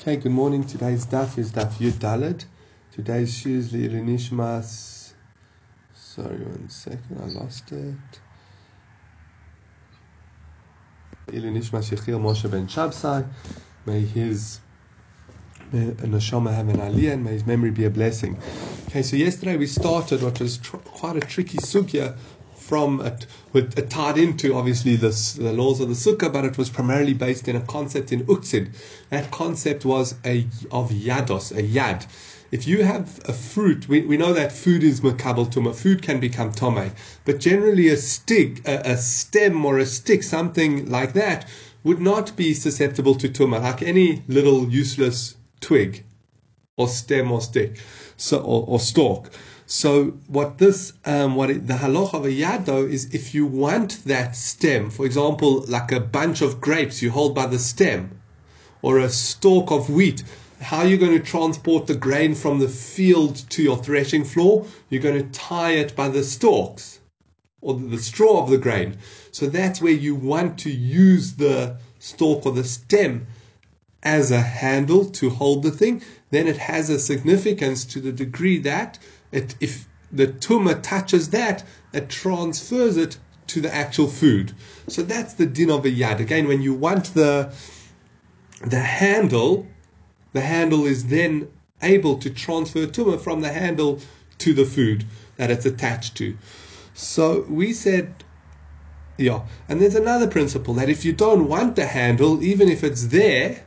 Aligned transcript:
Okay, 0.00 0.16
good 0.16 0.32
morning. 0.32 0.64
Today's 0.64 1.04
daf 1.04 1.36
is 1.36 1.52
daf 1.52 1.72
Yud 1.74 1.98
Daled. 1.98 2.46
Today's 2.90 3.36
shoe 3.36 3.58
is 3.58 3.70
Nishmas. 3.70 5.12
Sorry, 5.92 6.38
one 6.38 6.70
second, 6.70 7.20
I 7.20 7.26
lost 7.26 7.70
it. 7.72 8.20
Nishmas 11.28 11.90
Yechiel 11.92 12.18
Moshe 12.18 12.50
ben 12.50 12.66
Shabsai. 12.66 13.28
May 13.84 14.00
his 14.00 14.60
neshama 15.70 16.54
have 16.54 16.70
an 16.70 16.78
aliyah 16.78 17.12
and 17.12 17.24
may 17.24 17.32
his 17.32 17.44
memory 17.44 17.70
be 17.70 17.84
a 17.84 17.90
blessing. 17.90 18.38
Okay, 18.88 19.02
so 19.02 19.16
yesterday 19.16 19.58
we 19.58 19.66
started 19.66 20.22
what 20.22 20.40
was 20.40 20.56
tr- 20.56 20.78
quite 20.78 21.16
a 21.16 21.20
tricky 21.20 21.58
sugya 21.58 22.16
from 22.70 23.00
it, 23.00 23.26
with, 23.52 23.76
it 23.76 23.90
tied 23.90 24.16
into 24.16 24.54
obviously 24.54 24.94
the, 24.94 25.10
the 25.40 25.52
laws 25.52 25.80
of 25.80 25.88
the 25.88 25.94
sukkah, 25.94 26.32
but 26.32 26.44
it 26.44 26.56
was 26.56 26.70
primarily 26.70 27.12
based 27.12 27.48
in 27.48 27.56
a 27.56 27.60
concept 27.62 28.12
in 28.12 28.24
Uksid. 28.26 28.70
That 29.08 29.32
concept 29.32 29.84
was 29.84 30.14
a 30.24 30.46
of 30.70 30.90
yados, 30.90 31.50
a 31.50 31.64
yad. 31.64 32.06
If 32.52 32.68
you 32.68 32.84
have 32.84 33.20
a 33.24 33.32
fruit, 33.32 33.88
we, 33.88 34.02
we 34.02 34.16
know 34.16 34.32
that 34.34 34.52
food 34.52 34.84
is 34.84 35.00
makabel 35.00 35.52
tuma. 35.52 35.74
Food 35.74 36.00
can 36.00 36.20
become 36.20 36.52
tome, 36.52 36.92
but 37.24 37.40
generally 37.40 37.88
a 37.88 37.96
stick, 37.96 38.64
a, 38.68 38.92
a 38.92 38.96
stem 38.96 39.64
or 39.64 39.80
a 39.80 39.84
stick, 39.86 40.22
something 40.22 40.88
like 40.88 41.12
that, 41.14 41.48
would 41.82 42.00
not 42.00 42.36
be 42.36 42.54
susceptible 42.54 43.16
to 43.16 43.28
tuma, 43.28 43.60
like 43.60 43.82
any 43.82 44.22
little 44.28 44.68
useless 44.68 45.34
twig 45.60 46.04
or 46.76 46.86
stem 46.86 47.32
or 47.32 47.40
stick, 47.40 47.80
so 48.16 48.38
or, 48.38 48.64
or 48.68 48.78
stalk. 48.78 49.32
So 49.72 50.18
what 50.26 50.58
this, 50.58 50.94
um, 51.04 51.36
what 51.36 51.48
it, 51.48 51.68
the 51.68 51.74
halach 51.74 52.12
of 52.12 52.24
a 52.24 52.28
yado 52.28 52.90
is, 52.90 53.14
if 53.14 53.36
you 53.36 53.46
want 53.46 54.04
that 54.04 54.34
stem, 54.34 54.90
for 54.90 55.06
example, 55.06 55.64
like 55.68 55.92
a 55.92 56.00
bunch 56.00 56.42
of 56.42 56.60
grapes 56.60 57.00
you 57.00 57.12
hold 57.12 57.36
by 57.36 57.46
the 57.46 57.60
stem, 57.60 58.20
or 58.82 58.98
a 58.98 59.08
stalk 59.08 59.70
of 59.70 59.88
wheat, 59.88 60.24
how 60.60 60.78
are 60.78 60.88
you 60.88 60.98
going 60.98 61.16
to 61.16 61.24
transport 61.24 61.86
the 61.86 61.94
grain 61.94 62.34
from 62.34 62.58
the 62.58 62.68
field 62.68 63.48
to 63.50 63.62
your 63.62 63.76
threshing 63.76 64.24
floor? 64.24 64.66
You're 64.88 65.02
going 65.02 65.22
to 65.22 65.38
tie 65.38 65.74
it 65.74 65.94
by 65.94 66.08
the 66.08 66.24
stalks 66.24 66.98
or 67.60 67.74
the 67.74 67.98
straw 67.98 68.42
of 68.42 68.50
the 68.50 68.58
grain. 68.58 68.98
So 69.30 69.46
that's 69.46 69.80
where 69.80 69.92
you 69.92 70.16
want 70.16 70.58
to 70.60 70.70
use 70.70 71.34
the 71.34 71.76
stalk 72.00 72.44
or 72.44 72.50
the 72.50 72.64
stem 72.64 73.28
as 74.02 74.32
a 74.32 74.40
handle 74.40 75.04
to 75.04 75.30
hold 75.30 75.62
the 75.62 75.70
thing. 75.70 76.02
Then 76.32 76.48
it 76.48 76.56
has 76.56 76.90
a 76.90 76.98
significance 76.98 77.84
to 77.84 78.00
the 78.00 78.12
degree 78.12 78.58
that 78.58 78.98
it, 79.32 79.54
if 79.60 79.86
the 80.12 80.26
tuma 80.26 80.82
touches 80.82 81.30
that, 81.30 81.64
it 81.92 82.08
transfers 82.08 82.96
it 82.96 83.18
to 83.48 83.60
the 83.60 83.72
actual 83.74 84.06
food. 84.06 84.52
So 84.88 85.02
that's 85.02 85.34
the 85.34 85.46
din 85.46 85.70
of 85.70 85.84
a 85.84 85.90
yad. 85.90 86.20
Again, 86.20 86.48
when 86.48 86.62
you 86.62 86.74
want 86.74 87.14
the 87.14 87.52
the 88.60 88.80
handle, 88.80 89.66
the 90.32 90.40
handle 90.40 90.84
is 90.84 91.06
then 91.06 91.48
able 91.82 92.18
to 92.18 92.30
transfer 92.30 92.86
tuma 92.86 93.20
from 93.20 93.40
the 93.40 93.52
handle 93.52 94.00
to 94.38 94.52
the 94.52 94.64
food 94.64 95.04
that 95.36 95.50
it's 95.50 95.64
attached 95.64 96.16
to. 96.16 96.36
So 96.94 97.46
we 97.48 97.72
said, 97.72 98.24
yeah, 99.16 99.46
and 99.68 99.80
there's 99.80 99.94
another 99.94 100.28
principle 100.28 100.74
that 100.74 100.88
if 100.88 101.04
you 101.04 101.12
don't 101.12 101.48
want 101.48 101.76
the 101.76 101.86
handle, 101.86 102.42
even 102.42 102.68
if 102.68 102.84
it's 102.84 103.06
there, 103.06 103.64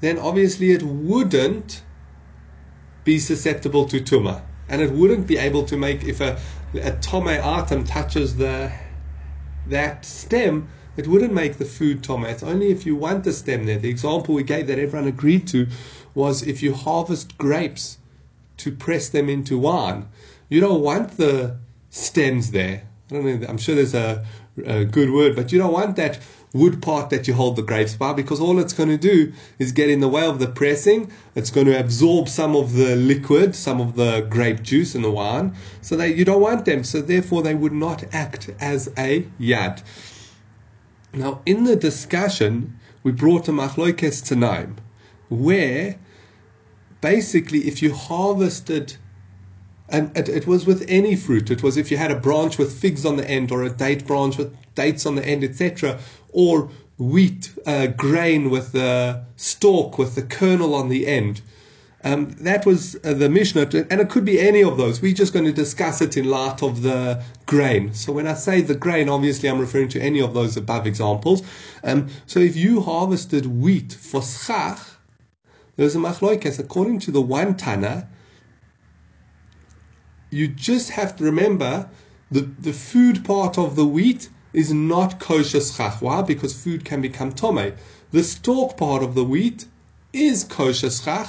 then 0.00 0.18
obviously 0.18 0.70
it 0.70 0.82
wouldn't 0.82 1.82
be 3.04 3.18
susceptible 3.18 3.86
to 3.86 4.00
tuma 4.00 4.42
and 4.70 4.80
it 4.80 4.92
wouldn't 4.92 5.26
be 5.26 5.36
able 5.36 5.64
to 5.64 5.76
make 5.76 6.04
if 6.04 6.20
a, 6.20 6.38
a 6.74 6.92
tome 6.92 7.28
atom 7.28 7.84
touches 7.84 8.36
the 8.36 8.72
that 9.66 10.04
stem 10.06 10.68
it 10.96 11.06
wouldn't 11.06 11.34
make 11.34 11.58
the 11.58 11.64
food 11.64 12.02
tome 12.02 12.24
it's 12.24 12.42
only 12.42 12.70
if 12.70 12.86
you 12.86 12.96
want 12.96 13.24
the 13.24 13.32
stem 13.32 13.66
there. 13.66 13.78
The 13.78 13.90
example 13.90 14.34
we 14.34 14.42
gave 14.44 14.68
that 14.68 14.78
everyone 14.78 15.08
agreed 15.08 15.46
to 15.48 15.66
was 16.14 16.42
if 16.42 16.62
you 16.62 16.72
harvest 16.72 17.36
grapes 17.36 17.98
to 18.58 18.72
press 18.72 19.08
them 19.10 19.28
into 19.28 19.58
wine 19.58 20.08
you 20.48 20.60
don't 20.60 20.80
want 20.80 21.16
the 21.16 21.56
stems 21.90 22.52
there. 22.52 22.84
I 23.10 23.14
don't 23.14 23.40
know 23.40 23.46
I'm 23.48 23.58
sure 23.58 23.74
there's 23.74 23.94
a, 23.94 24.24
a 24.64 24.84
good 24.84 25.10
word 25.10 25.34
but 25.34 25.52
you 25.52 25.58
don't 25.58 25.72
want 25.72 25.96
that 25.96 26.20
wood 26.52 26.82
part 26.82 27.10
that 27.10 27.28
you 27.28 27.34
hold 27.34 27.56
the 27.56 27.62
grapes 27.62 27.94
by 27.94 28.12
because 28.12 28.40
all 28.40 28.58
it's 28.58 28.72
going 28.72 28.88
to 28.88 28.96
do 28.96 29.32
is 29.58 29.70
get 29.72 29.88
in 29.88 30.00
the 30.00 30.08
way 30.08 30.26
of 30.26 30.38
the 30.38 30.48
pressing. 30.48 31.10
It's 31.34 31.50
going 31.50 31.66
to 31.66 31.78
absorb 31.78 32.28
some 32.28 32.56
of 32.56 32.74
the 32.74 32.96
liquid, 32.96 33.54
some 33.54 33.80
of 33.80 33.94
the 33.94 34.26
grape 34.28 34.62
juice 34.62 34.94
in 34.94 35.02
the 35.02 35.10
wine. 35.10 35.54
So 35.80 35.96
that 35.96 36.16
you 36.16 36.24
don't 36.24 36.40
want 36.40 36.64
them. 36.64 36.82
So 36.82 37.00
therefore 37.00 37.42
they 37.42 37.54
would 37.54 37.72
not 37.72 38.04
act 38.12 38.50
as 38.60 38.88
a 38.98 39.22
yad. 39.40 39.82
Now 41.12 41.40
in 41.46 41.64
the 41.64 41.76
discussion, 41.76 42.78
we 43.02 43.12
brought 43.12 43.48
a 43.48 43.52
machloikes 43.52 44.22
tanaim, 44.22 44.76
where 45.28 45.98
basically 47.00 47.66
if 47.68 47.82
you 47.82 47.94
harvested 47.94 48.96
and 49.88 50.16
it, 50.16 50.28
it, 50.28 50.46
was 50.46 50.66
with 50.66 50.84
any 50.88 51.16
fruit. 51.16 51.50
It 51.50 51.64
was 51.64 51.76
if 51.76 51.90
you 51.90 51.96
had 51.96 52.12
a 52.12 52.18
branch 52.18 52.58
with 52.58 52.78
figs 52.78 53.04
on 53.04 53.16
the 53.16 53.28
end, 53.28 53.50
or 53.50 53.64
a 53.64 53.70
date 53.70 54.06
branch 54.06 54.38
with 54.38 54.54
dates 54.76 55.04
on 55.04 55.16
the 55.16 55.26
end, 55.26 55.42
etc., 55.42 55.98
or 56.32 56.70
wheat 56.98 57.52
uh, 57.66 57.86
grain 57.86 58.50
with 58.50 58.72
the 58.72 59.24
stalk 59.36 59.98
with 59.98 60.14
the 60.14 60.22
kernel 60.22 60.74
on 60.74 60.88
the 60.88 61.06
end. 61.06 61.40
Um, 62.02 62.30
that 62.40 62.64
was 62.64 62.96
uh, 63.04 63.12
the 63.12 63.28
Mishnah, 63.28 63.68
and 63.90 64.00
it 64.00 64.08
could 64.08 64.24
be 64.24 64.40
any 64.40 64.62
of 64.62 64.78
those. 64.78 65.02
We're 65.02 65.12
just 65.12 65.34
going 65.34 65.44
to 65.44 65.52
discuss 65.52 66.00
it 66.00 66.16
in 66.16 66.24
light 66.26 66.62
of 66.62 66.82
the 66.82 67.22
grain. 67.44 67.92
So 67.92 68.12
when 68.12 68.26
I 68.26 68.34
say 68.34 68.62
the 68.62 68.74
grain, 68.74 69.10
obviously 69.10 69.50
I'm 69.50 69.58
referring 69.58 69.88
to 69.90 70.00
any 70.00 70.20
of 70.20 70.32
those 70.32 70.56
above 70.56 70.86
examples. 70.86 71.42
Um, 71.84 72.08
so 72.26 72.40
if 72.40 72.56
you 72.56 72.80
harvested 72.80 73.44
wheat 73.44 73.92
for 73.92 74.22
schach, 74.22 74.78
there's 75.76 75.94
a 75.94 75.98
machloikas. 75.98 76.58
According 76.58 77.00
to 77.00 77.10
the 77.10 77.20
one 77.20 77.54
Tana, 77.54 78.08
you 80.30 80.48
just 80.48 80.90
have 80.90 81.16
to 81.16 81.24
remember 81.24 81.90
the, 82.30 82.40
the 82.40 82.72
food 82.72 83.24
part 83.24 83.58
of 83.58 83.76
the 83.76 83.84
wheat 83.84 84.30
is 84.52 84.72
not 84.72 85.20
kosher 85.20 85.60
schach. 85.60 86.00
Why? 86.00 86.22
Because 86.22 86.52
food 86.52 86.84
can 86.84 87.00
become 87.00 87.32
tome. 87.32 87.72
The 88.10 88.24
stalk 88.24 88.76
part 88.76 89.02
of 89.02 89.14
the 89.14 89.24
wheat 89.24 89.66
is 90.12 90.44
kosher 90.44 90.90
schach 90.90 91.28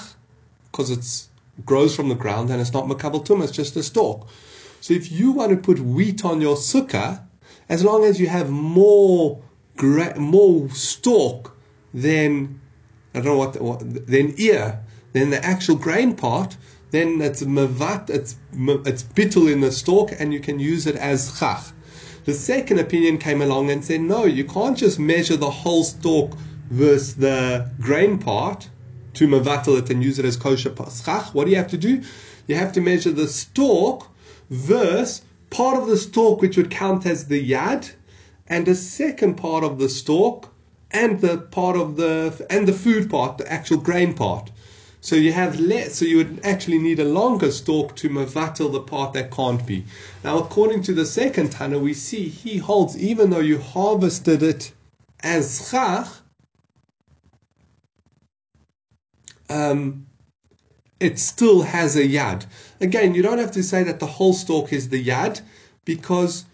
because 0.72 0.90
it 0.90 1.28
grows 1.66 1.96
from 1.96 2.10
the 2.10 2.16
ground 2.16 2.50
and 2.50 2.60
it's 2.62 2.74
not 2.74 2.86
makabel 2.86 3.24
tum, 3.24 3.42
it's 3.42 3.52
just 3.52 3.76
a 3.76 3.84
stalk. 3.84 4.28
So 4.80 4.94
if 4.94 5.12
you 5.12 5.32
want 5.32 5.52
to 5.52 5.58
put 5.58 5.80
wheat 5.80 6.26
on 6.26 6.42
your 6.42 6.56
sukkah, 6.56 7.22
as 7.70 7.84
long 7.84 8.04
as 8.04 8.20
you 8.20 8.28
have 8.28 8.50
more 8.50 9.42
gra- 9.78 10.20
more 10.20 10.70
stalk 10.70 11.56
than 11.94 12.60
I 13.14 13.20
don't 13.20 13.26
know 13.26 13.38
what, 13.38 13.62
what 13.62 14.08
than 14.08 14.34
ear, 14.38 14.80
than 15.14 15.30
the 15.30 15.44
actual 15.46 15.76
grain 15.76 16.16
part, 16.16 16.58
then 16.92 17.22
it's 17.22 17.44
mavat, 17.44 18.10
it's 18.10 18.36
it's 18.54 19.04
bittul 19.04 19.52
in 19.52 19.62
the 19.62 19.72
stalk, 19.72 20.12
and 20.18 20.34
you 20.34 20.40
can 20.40 20.60
use 20.60 20.88
it 20.88 20.96
as 20.96 21.32
chach. 21.40 21.72
The 22.24 22.34
second 22.34 22.80
opinion 22.80 23.18
came 23.18 23.42
along 23.42 23.72
and 23.72 23.84
said, 23.84 24.02
no, 24.02 24.26
you 24.26 24.44
can't 24.46 24.78
just 24.78 25.00
measure 25.00 25.38
the 25.38 25.50
whole 25.50 25.84
stalk 25.84 26.38
versus 26.70 27.16
the 27.16 27.70
grain 27.80 28.20
part 28.20 28.70
to 29.16 29.28
mavatal 29.28 29.80
it 29.80 29.90
and 29.90 30.04
use 30.04 30.20
it 30.20 30.26
as 30.26 30.38
kosher 30.38 30.70
paschach. 30.70 31.34
What 31.34 31.46
do 31.46 31.52
you 31.52 31.58
have 31.58 31.70
to 31.70 31.78
do? 31.78 32.04
You 32.48 32.56
have 32.56 32.74
to 32.74 32.82
measure 32.82 33.12
the 33.12 33.28
stalk 33.28 34.08
versus 34.50 35.24
part 35.50 35.82
of 35.82 35.88
the 35.88 35.98
stalk 35.98 36.42
which 36.42 36.58
would 36.58 36.70
count 36.70 37.06
as 37.06 37.28
the 37.28 37.50
yad, 37.50 37.92
and 38.48 38.68
a 38.68 38.76
second 38.76 39.36
part 39.36 39.64
of 39.64 39.80
the 39.80 39.90
stalk, 39.90 40.50
and 40.92 41.22
the 41.22 41.38
part 41.38 41.76
of 41.76 41.96
the 41.96 42.46
and 42.50 42.68
the 42.68 42.74
food 42.74 43.10
part, 43.10 43.38
the 43.38 43.52
actual 43.52 43.78
grain 43.78 44.14
part. 44.14 44.52
So 45.04 45.16
you 45.16 45.34
have 45.34 45.60
less, 45.60 45.96
so 45.96 46.06
you 46.06 46.18
would 46.18 46.42
actually 46.44 46.78
need 46.78 47.00
a 47.00 47.06
longer 47.06 47.52
stalk 47.52 47.96
to 47.98 48.10
mavatil 48.10 48.72
the 48.72 48.82
part 48.82 49.14
that 49.14 49.32
can't 49.32 49.66
be. 49.66 49.84
Now, 50.24 50.38
according 50.38 50.84
to 50.84 50.94
the 50.94 51.08
second 51.08 51.52
Tana, 51.52 51.80
we 51.80 51.96
see 51.96 52.30
he 52.30 52.58
holds, 52.58 52.96
even 52.96 53.32
though 53.32 53.40
you 53.40 53.58
harvested 53.58 54.44
it 54.44 54.72
as 55.22 55.72
chach, 55.72 56.08
um, 59.50 60.06
it 61.00 61.18
still 61.18 61.64
has 61.64 61.96
a 61.96 62.08
yad. 62.08 62.46
Again, 62.80 63.16
you 63.16 63.24
don't 63.24 63.40
have 63.40 63.52
to 63.54 63.64
say 63.64 63.82
that 63.82 64.00
the 64.00 64.06
whole 64.06 64.34
stalk 64.34 64.72
is 64.72 64.90
the 64.90 65.04
yad, 65.04 65.42
because 65.84 66.46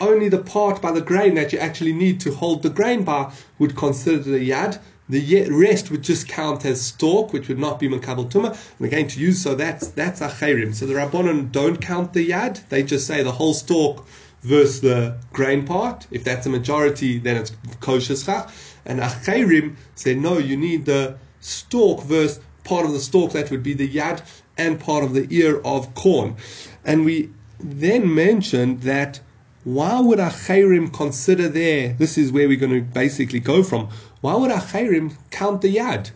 only 0.00 0.28
the 0.28 0.38
part 0.38 0.80
by 0.80 0.92
the 0.92 1.00
grain 1.00 1.34
that 1.34 1.52
you 1.52 1.58
actually 1.58 1.92
need 1.92 2.20
to 2.20 2.32
hold 2.32 2.62
the 2.62 2.70
grain 2.70 3.02
by 3.02 3.32
would 3.58 3.74
consider 3.74 4.18
the 4.18 4.50
yad. 4.50 4.78
The 5.08 5.48
rest 5.50 5.90
would 5.90 6.02
just 6.02 6.28
count 6.28 6.64
as 6.64 6.80
stalk, 6.80 7.32
which 7.32 7.48
would 7.48 7.58
not 7.58 7.80
be 7.80 7.88
makabel 7.88 8.30
tuma. 8.30 8.56
And 8.78 8.86
again, 8.86 9.08
to 9.08 9.20
use 9.20 9.42
so 9.42 9.54
that's 9.54 9.88
that's 9.88 10.20
acherim. 10.20 10.74
So 10.74 10.86
the 10.86 10.94
rabbanon 10.94 11.50
don't 11.50 11.80
count 11.80 12.12
the 12.12 12.28
yad; 12.28 12.66
they 12.68 12.82
just 12.82 13.06
say 13.06 13.22
the 13.22 13.32
whole 13.32 13.54
stalk 13.54 14.06
versus 14.42 14.80
the 14.80 15.16
grain 15.32 15.66
part. 15.66 16.06
If 16.10 16.24
that's 16.24 16.46
a 16.46 16.50
majority, 16.50 17.18
then 17.18 17.36
it's 17.36 17.52
kosher 17.80 18.14
schach. 18.14 18.50
And 18.86 19.00
acherim 19.00 19.76
say 19.96 20.14
no, 20.14 20.38
you 20.38 20.56
need 20.56 20.86
the 20.86 21.16
stalk 21.40 22.04
versus 22.04 22.40
part 22.64 22.86
of 22.86 22.92
the 22.92 23.00
stalk. 23.00 23.32
That 23.32 23.50
would 23.50 23.62
be 23.62 23.74
the 23.74 23.88
yad 23.88 24.22
and 24.56 24.78
part 24.78 25.02
of 25.02 25.14
the 25.14 25.26
ear 25.30 25.60
of 25.64 25.94
corn. 25.94 26.36
And 26.84 27.04
we 27.04 27.30
then 27.58 28.14
mentioned 28.14 28.82
that 28.82 29.20
why 29.64 30.00
would 30.00 30.18
Achirim 30.18 30.92
consider 30.92 31.48
there? 31.48 31.92
This 31.92 32.18
is 32.18 32.32
where 32.32 32.48
we're 32.48 32.58
going 32.58 32.72
to 32.72 32.80
basically 32.80 33.38
go 33.38 33.62
from. 33.62 33.88
Why 34.22 34.34
would 34.36 34.52
Achirim 34.52 35.16
count 35.30 35.60
the 35.62 35.76
yad? 35.76 36.12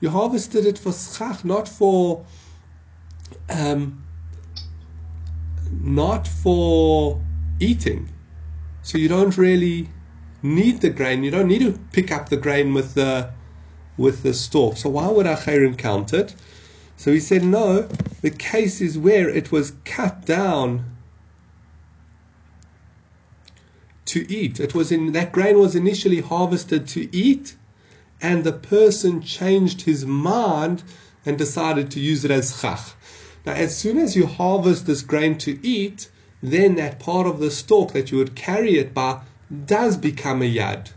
You 0.00 0.10
harvested 0.10 0.64
it 0.66 0.78
for 0.78 0.92
schach, 0.92 1.44
not 1.44 1.66
for 1.66 2.24
um, 3.48 4.04
not 5.72 6.28
for 6.28 7.20
eating. 7.58 8.10
So 8.82 8.98
you 8.98 9.08
don't 9.08 9.36
really 9.38 9.88
need 10.42 10.82
the 10.82 10.90
grain. 10.90 11.24
You 11.24 11.30
don't 11.30 11.48
need 11.48 11.60
to 11.60 11.78
pick 11.92 12.12
up 12.12 12.28
the 12.28 12.36
grain 12.36 12.74
with 12.74 12.92
the 12.94 13.30
with 13.96 14.22
the 14.22 14.34
stalk. 14.34 14.76
So 14.76 14.90
why 14.90 15.08
would 15.08 15.26
Achirim 15.26 15.76
count 15.76 16.12
it? 16.12 16.34
So 16.98 17.12
he 17.12 17.20
said, 17.20 17.44
no, 17.44 17.88
the 18.20 18.30
case 18.30 18.80
is 18.82 18.98
where 18.98 19.28
it 19.28 19.50
was 19.50 19.72
cut 19.84 20.26
down 20.26 20.84
to 24.08 24.30
eat. 24.32 24.60
It 24.60 24.74
was 24.74 24.90
in 24.90 25.12
that 25.12 25.32
grain 25.32 25.58
was 25.58 25.74
initially 25.74 26.20
harvested 26.20 26.86
to 26.88 27.14
eat, 27.16 27.56
and 28.20 28.44
the 28.44 28.52
person 28.52 29.22
changed 29.22 29.82
his 29.82 30.04
mind 30.04 30.82
and 31.24 31.38
decided 31.38 31.90
to 31.90 32.00
use 32.00 32.24
it 32.24 32.30
as 32.30 32.52
chach. 32.62 32.94
Now, 33.46 33.52
as 33.52 33.76
soon 33.76 33.98
as 33.98 34.16
you 34.16 34.26
harvest 34.26 34.86
this 34.86 35.02
grain 35.02 35.38
to 35.38 35.58
eat, 35.66 36.10
then 36.42 36.74
that 36.76 36.98
part 36.98 37.26
of 37.26 37.40
the 37.40 37.50
stalk 37.50 37.92
that 37.92 38.10
you 38.10 38.18
would 38.18 38.34
carry 38.34 38.78
it 38.78 38.94
by 38.94 39.20
does 39.64 39.96
become 39.96 40.42
a 40.42 40.54
yad. 40.54 40.90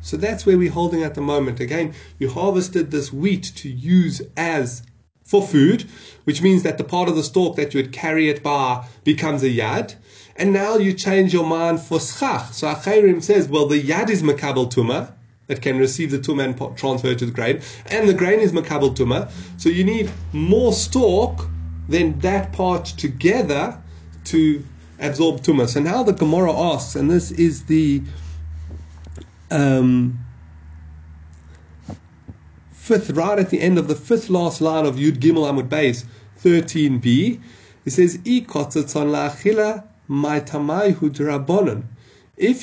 So 0.00 0.16
that's 0.16 0.46
where 0.46 0.58
we're 0.58 0.70
holding 0.70 1.02
at 1.02 1.14
the 1.14 1.20
moment. 1.20 1.60
Again, 1.60 1.94
you 2.18 2.30
harvested 2.30 2.90
this 2.90 3.12
wheat 3.12 3.52
to 3.56 3.68
use 3.68 4.22
as 4.36 4.82
for 5.24 5.46
food, 5.46 5.84
which 6.24 6.40
means 6.40 6.62
that 6.62 6.78
the 6.78 6.84
part 6.84 7.08
of 7.08 7.16
the 7.16 7.22
stalk 7.22 7.56
that 7.56 7.74
you 7.74 7.82
would 7.82 7.92
carry 7.92 8.28
it 8.30 8.42
by 8.42 8.86
becomes 9.04 9.42
a 9.42 9.50
yad. 9.50 9.94
And 10.38 10.52
now 10.52 10.76
you 10.76 10.92
change 10.92 11.32
your 11.32 11.44
mind 11.44 11.80
for 11.80 11.98
schach. 11.98 12.52
So 12.52 12.72
Achirim 12.72 13.22
says, 13.22 13.48
well, 13.48 13.66
the 13.66 13.82
yad 13.82 14.08
is 14.08 14.22
makabel 14.22 14.72
tuma, 14.72 15.12
that 15.48 15.60
can 15.60 15.78
receive 15.78 16.12
the 16.12 16.18
tuma 16.18 16.44
and 16.44 16.78
transfer 16.78 17.14
to 17.14 17.26
the 17.26 17.32
grain, 17.32 17.60
and 17.86 18.08
the 18.08 18.14
grain 18.14 18.38
is 18.38 18.52
makabel 18.52 18.96
tuma. 18.96 19.30
So 19.56 19.68
you 19.68 19.82
need 19.82 20.10
more 20.32 20.72
stalk 20.72 21.48
than 21.88 22.20
that 22.20 22.52
part 22.52 22.84
together 22.84 23.82
to 24.24 24.64
absorb 25.00 25.40
tuma. 25.40 25.68
So 25.68 25.80
now 25.80 26.04
the 26.04 26.12
Gemara 26.12 26.52
asks, 26.52 26.94
and 26.94 27.10
this 27.10 27.32
is 27.32 27.64
the 27.64 28.02
um, 29.50 30.18
fifth, 32.70 33.10
right 33.10 33.38
at 33.40 33.50
the 33.50 33.60
end 33.60 33.76
of 33.78 33.88
the 33.88 33.96
fifth 33.96 34.30
last 34.30 34.60
line 34.60 34.86
of 34.86 34.96
Yud 34.96 35.18
Gimel 35.18 35.50
Amud 35.50 35.68
Beis 35.68 36.04
13b, 36.44 37.40
it 37.84 37.90
says, 37.90 38.18
If 40.10 40.56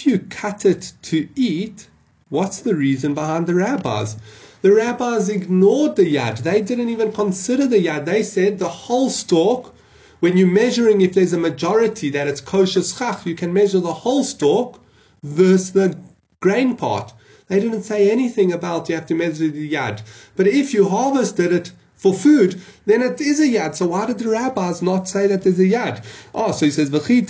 you 0.07 0.19
cut 0.30 0.65
it 0.65 0.94
to 1.03 1.30
eat, 1.36 1.88
what's 2.30 2.59
the 2.59 2.75
reason 2.75 3.13
behind 3.13 3.45
the 3.45 3.53
rabbis? 3.53 4.18
The 4.63 4.71
rabbis 4.71 5.30
ignored 5.30 5.95
the 5.95 6.12
yad. 6.15 6.39
They 6.39 6.62
didn't 6.62 6.89
even 6.89 7.12
consider 7.12 7.68
the 7.68 7.86
yad. 7.86 8.06
They 8.06 8.24
said 8.24 8.57
the 8.57 8.68
whole 8.68 9.12
stalk, 9.12 9.75
when 10.21 10.38
you're 10.38 10.47
measuring 10.47 11.01
if 11.01 11.13
there's 11.13 11.33
a 11.33 11.38
majority 11.38 12.09
that 12.09 12.27
it's 12.27 12.42
kosher 12.42 12.81
schach, 12.81 13.27
you 13.27 13.36
can 13.36 13.53
measure 13.53 13.80
the 13.80 13.94
whole 13.94 14.24
stalk 14.24 14.80
versus 15.21 15.74
the 15.74 15.95
grain 16.39 16.75
part. 16.75 17.13
They 17.48 17.59
didn't 17.59 17.83
say 17.83 18.09
anything 18.09 18.51
about 18.51 18.89
you 18.89 18.95
have 18.95 19.06
to 19.06 19.13
measure 19.13 19.50
the 19.50 19.71
yad. 19.71 20.01
But 20.36 20.48
if 20.48 20.74
you 20.74 20.89
harvested 20.89 21.53
it 21.53 21.71
for 21.95 22.13
food, 22.13 22.62
then 22.86 23.01
it 23.01 23.21
is 23.21 23.39
a 23.39 23.47
yad. 23.47 23.75
So 23.75 23.88
why 23.88 24.06
did 24.06 24.19
the 24.19 24.30
rabbis 24.30 24.81
not 24.81 25.07
say 25.07 25.27
that 25.27 25.44
there's 25.44 25.59
a 25.59 25.63
yad? 25.63 26.03
Oh, 26.33 26.51
so 26.51 26.65
he 26.65 26.71
says, 26.71 26.94
uh, 26.94 27.00
he 27.00 27.21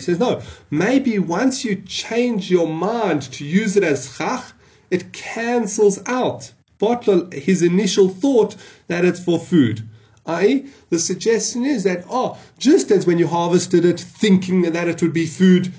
says, 0.00 0.18
no, 0.18 0.42
maybe 0.70 1.18
once 1.18 1.64
you 1.64 1.76
change 1.86 2.50
your 2.50 2.68
mind 2.68 3.22
to 3.22 3.44
use 3.44 3.76
it 3.76 3.82
as 3.82 4.08
chach, 4.08 4.52
it 4.90 5.12
cancels 5.12 6.00
out 6.06 6.52
his 7.32 7.62
initial 7.62 8.08
thought 8.08 8.54
that 8.86 9.04
it's 9.04 9.18
for 9.18 9.38
food. 9.38 9.82
I.e., 10.26 10.66
the 10.90 10.98
suggestion 10.98 11.64
is 11.64 11.84
that, 11.84 12.04
oh, 12.10 12.38
just 12.58 12.90
as 12.90 13.06
when 13.06 13.18
you 13.18 13.26
harvested 13.26 13.84
it 13.84 13.98
thinking 13.98 14.62
that 14.62 14.86
it 14.86 15.02
would 15.02 15.14
be 15.14 15.26
food, 15.26 15.72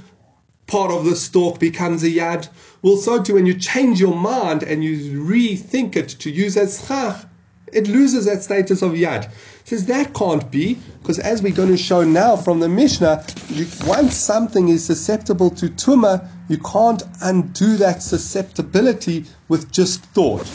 part 0.70 0.92
of 0.92 1.04
the 1.04 1.16
stalk 1.16 1.60
becomes 1.60 2.04
a 2.04 2.10
yad, 2.10 2.48
well, 2.82 2.96
so 2.96 3.22
too 3.22 3.34
when 3.34 3.46
you 3.46 3.54
change 3.56 4.00
your 4.00 4.16
mind 4.16 4.64
and 4.64 4.84
you 4.84 5.22
rethink 5.22 5.96
it 5.98 6.10
to 6.10 6.30
use 6.30 6.56
as 6.56 6.82
chach, 6.88 7.28
it 7.74 7.88
loses 7.88 8.26
that 8.26 8.42
status 8.44 8.82
of 8.82 8.94
yad. 8.94 9.30
Says 9.66 9.86
that 9.88 10.14
can't 10.14 10.50
be, 10.50 10.76
because 11.02 11.20
as 11.20 11.42
we're 11.42 11.54
going 11.54 11.70
to 11.70 11.78
show 11.78 12.04
now 12.04 12.36
from 12.36 12.60
the 12.60 12.70
Mishnah, 12.70 13.26
you, 13.50 13.68
once 13.86 14.16
something 14.16 14.70
is 14.70 14.86
susceptible 14.86 15.50
to 15.52 15.68
tumah, 15.70 16.28
you 16.48 16.58
can't 16.58 17.04
undo 17.22 17.78
that 17.78 18.02
susceptibility 18.02 19.26
with 19.48 19.72
just 19.72 20.04
thought. 20.06 20.48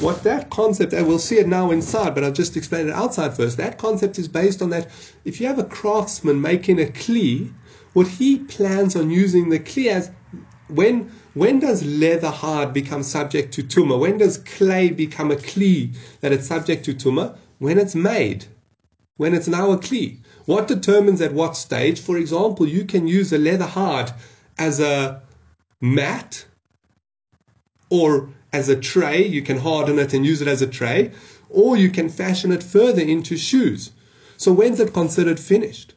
What 0.00 0.22
that 0.22 0.50
concept, 0.50 0.92
and 0.92 1.06
we'll 1.06 1.18
see 1.18 1.38
it 1.38 1.48
now 1.48 1.70
inside, 1.70 2.14
but 2.14 2.24
I'll 2.24 2.32
just 2.32 2.56
explain 2.56 2.88
it 2.88 2.94
outside 2.94 3.34
first. 3.34 3.56
That 3.56 3.78
concept 3.78 4.18
is 4.18 4.28
based 4.28 4.62
on 4.62 4.70
that 4.70 4.88
if 5.24 5.40
you 5.40 5.46
have 5.46 5.58
a 5.58 5.64
craftsman 5.64 6.40
making 6.40 6.80
a 6.80 6.86
kli, 6.86 7.52
what 7.92 8.06
he 8.06 8.38
plans 8.38 8.96
on 8.96 9.10
using 9.10 9.48
the 9.48 9.58
kli 9.58 9.86
as 9.88 10.10
when 10.68 11.10
when 11.34 11.58
does 11.58 11.84
leather 11.84 12.30
hard 12.30 12.72
become 12.72 13.02
subject 13.02 13.52
to 13.54 13.62
tumah? 13.62 13.98
When 13.98 14.18
does 14.18 14.38
clay 14.38 14.90
become 14.90 15.30
a 15.30 15.36
kli 15.36 15.94
that 16.20 16.32
it's 16.32 16.46
subject 16.46 16.84
to 16.86 16.94
tumah? 16.94 17.36
When 17.58 17.78
it's 17.78 17.94
made 17.94 18.46
when 19.20 19.34
it's 19.34 19.48
now 19.48 19.70
a 19.70 19.76
kli? 19.76 20.16
What 20.46 20.66
determines 20.66 21.20
at 21.20 21.34
what 21.34 21.54
stage? 21.54 22.00
For 22.00 22.16
example, 22.16 22.66
you 22.66 22.86
can 22.86 23.06
use 23.06 23.34
a 23.34 23.38
leather 23.38 23.66
hard 23.66 24.10
as 24.56 24.80
a 24.80 25.20
mat 25.78 26.46
or 27.90 28.30
as 28.50 28.70
a 28.70 28.80
tray. 28.80 29.26
You 29.26 29.42
can 29.42 29.58
harden 29.58 29.98
it 29.98 30.14
and 30.14 30.24
use 30.24 30.40
it 30.40 30.48
as 30.48 30.62
a 30.62 30.66
tray, 30.66 31.10
or 31.50 31.76
you 31.76 31.90
can 31.90 32.08
fashion 32.08 32.50
it 32.50 32.62
further 32.62 33.02
into 33.02 33.36
shoes. 33.36 33.90
So 34.38 34.54
when's 34.54 34.80
it 34.80 34.94
considered 34.94 35.38
finished? 35.38 35.92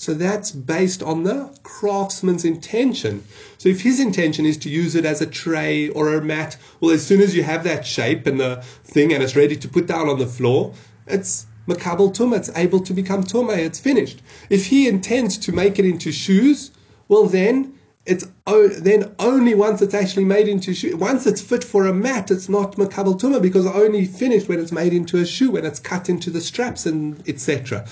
So 0.00 0.14
that's 0.14 0.50
based 0.50 1.02
on 1.02 1.24
the 1.24 1.50
craftsman's 1.62 2.46
intention. 2.46 3.22
So 3.58 3.68
if 3.68 3.82
his 3.82 4.00
intention 4.00 4.46
is 4.46 4.56
to 4.56 4.70
use 4.70 4.94
it 4.94 5.04
as 5.04 5.20
a 5.20 5.26
tray 5.26 5.90
or 5.90 6.14
a 6.14 6.22
mat, 6.22 6.56
well, 6.80 6.92
as 6.92 7.06
soon 7.06 7.20
as 7.20 7.36
you 7.36 7.42
have 7.42 7.64
that 7.64 7.84
shape 7.86 8.26
and 8.26 8.40
the 8.40 8.64
thing 8.82 9.12
and 9.12 9.22
it's 9.22 9.36
ready 9.36 9.56
to 9.56 9.68
put 9.68 9.86
down 9.86 10.08
on 10.08 10.18
the 10.18 10.26
floor, 10.26 10.72
it's 11.06 11.44
makabel 11.68 12.14
tumah, 12.16 12.38
it's 12.38 12.48
able 12.56 12.80
to 12.80 12.94
become 12.94 13.24
tumah, 13.24 13.58
it's 13.58 13.78
finished. 13.78 14.22
If 14.48 14.64
he 14.64 14.88
intends 14.88 15.36
to 15.36 15.52
make 15.52 15.78
it 15.78 15.84
into 15.84 16.12
shoes, 16.12 16.70
well 17.08 17.26
then 17.26 17.74
it's 18.06 18.26
then 18.46 19.14
only 19.18 19.52
once 19.52 19.82
it's 19.82 19.92
actually 19.92 20.24
made 20.24 20.48
into 20.48 20.72
shoe. 20.72 20.96
Once 20.96 21.26
it's 21.26 21.42
fit 21.42 21.62
for 21.62 21.86
a 21.86 21.92
mat, 21.92 22.30
it's 22.30 22.48
not 22.48 22.76
makabel 22.76 23.20
tumah 23.20 23.42
because 23.42 23.66
it's 23.66 23.74
only 23.74 24.06
finished 24.06 24.48
when 24.48 24.60
it's 24.60 24.72
made 24.72 24.94
into 24.94 25.18
a 25.18 25.26
shoe, 25.26 25.50
when 25.50 25.66
it's 25.66 25.78
cut 25.78 26.08
into 26.08 26.30
the 26.30 26.40
straps 26.40 26.86
and 26.86 27.22
etc. 27.28 27.86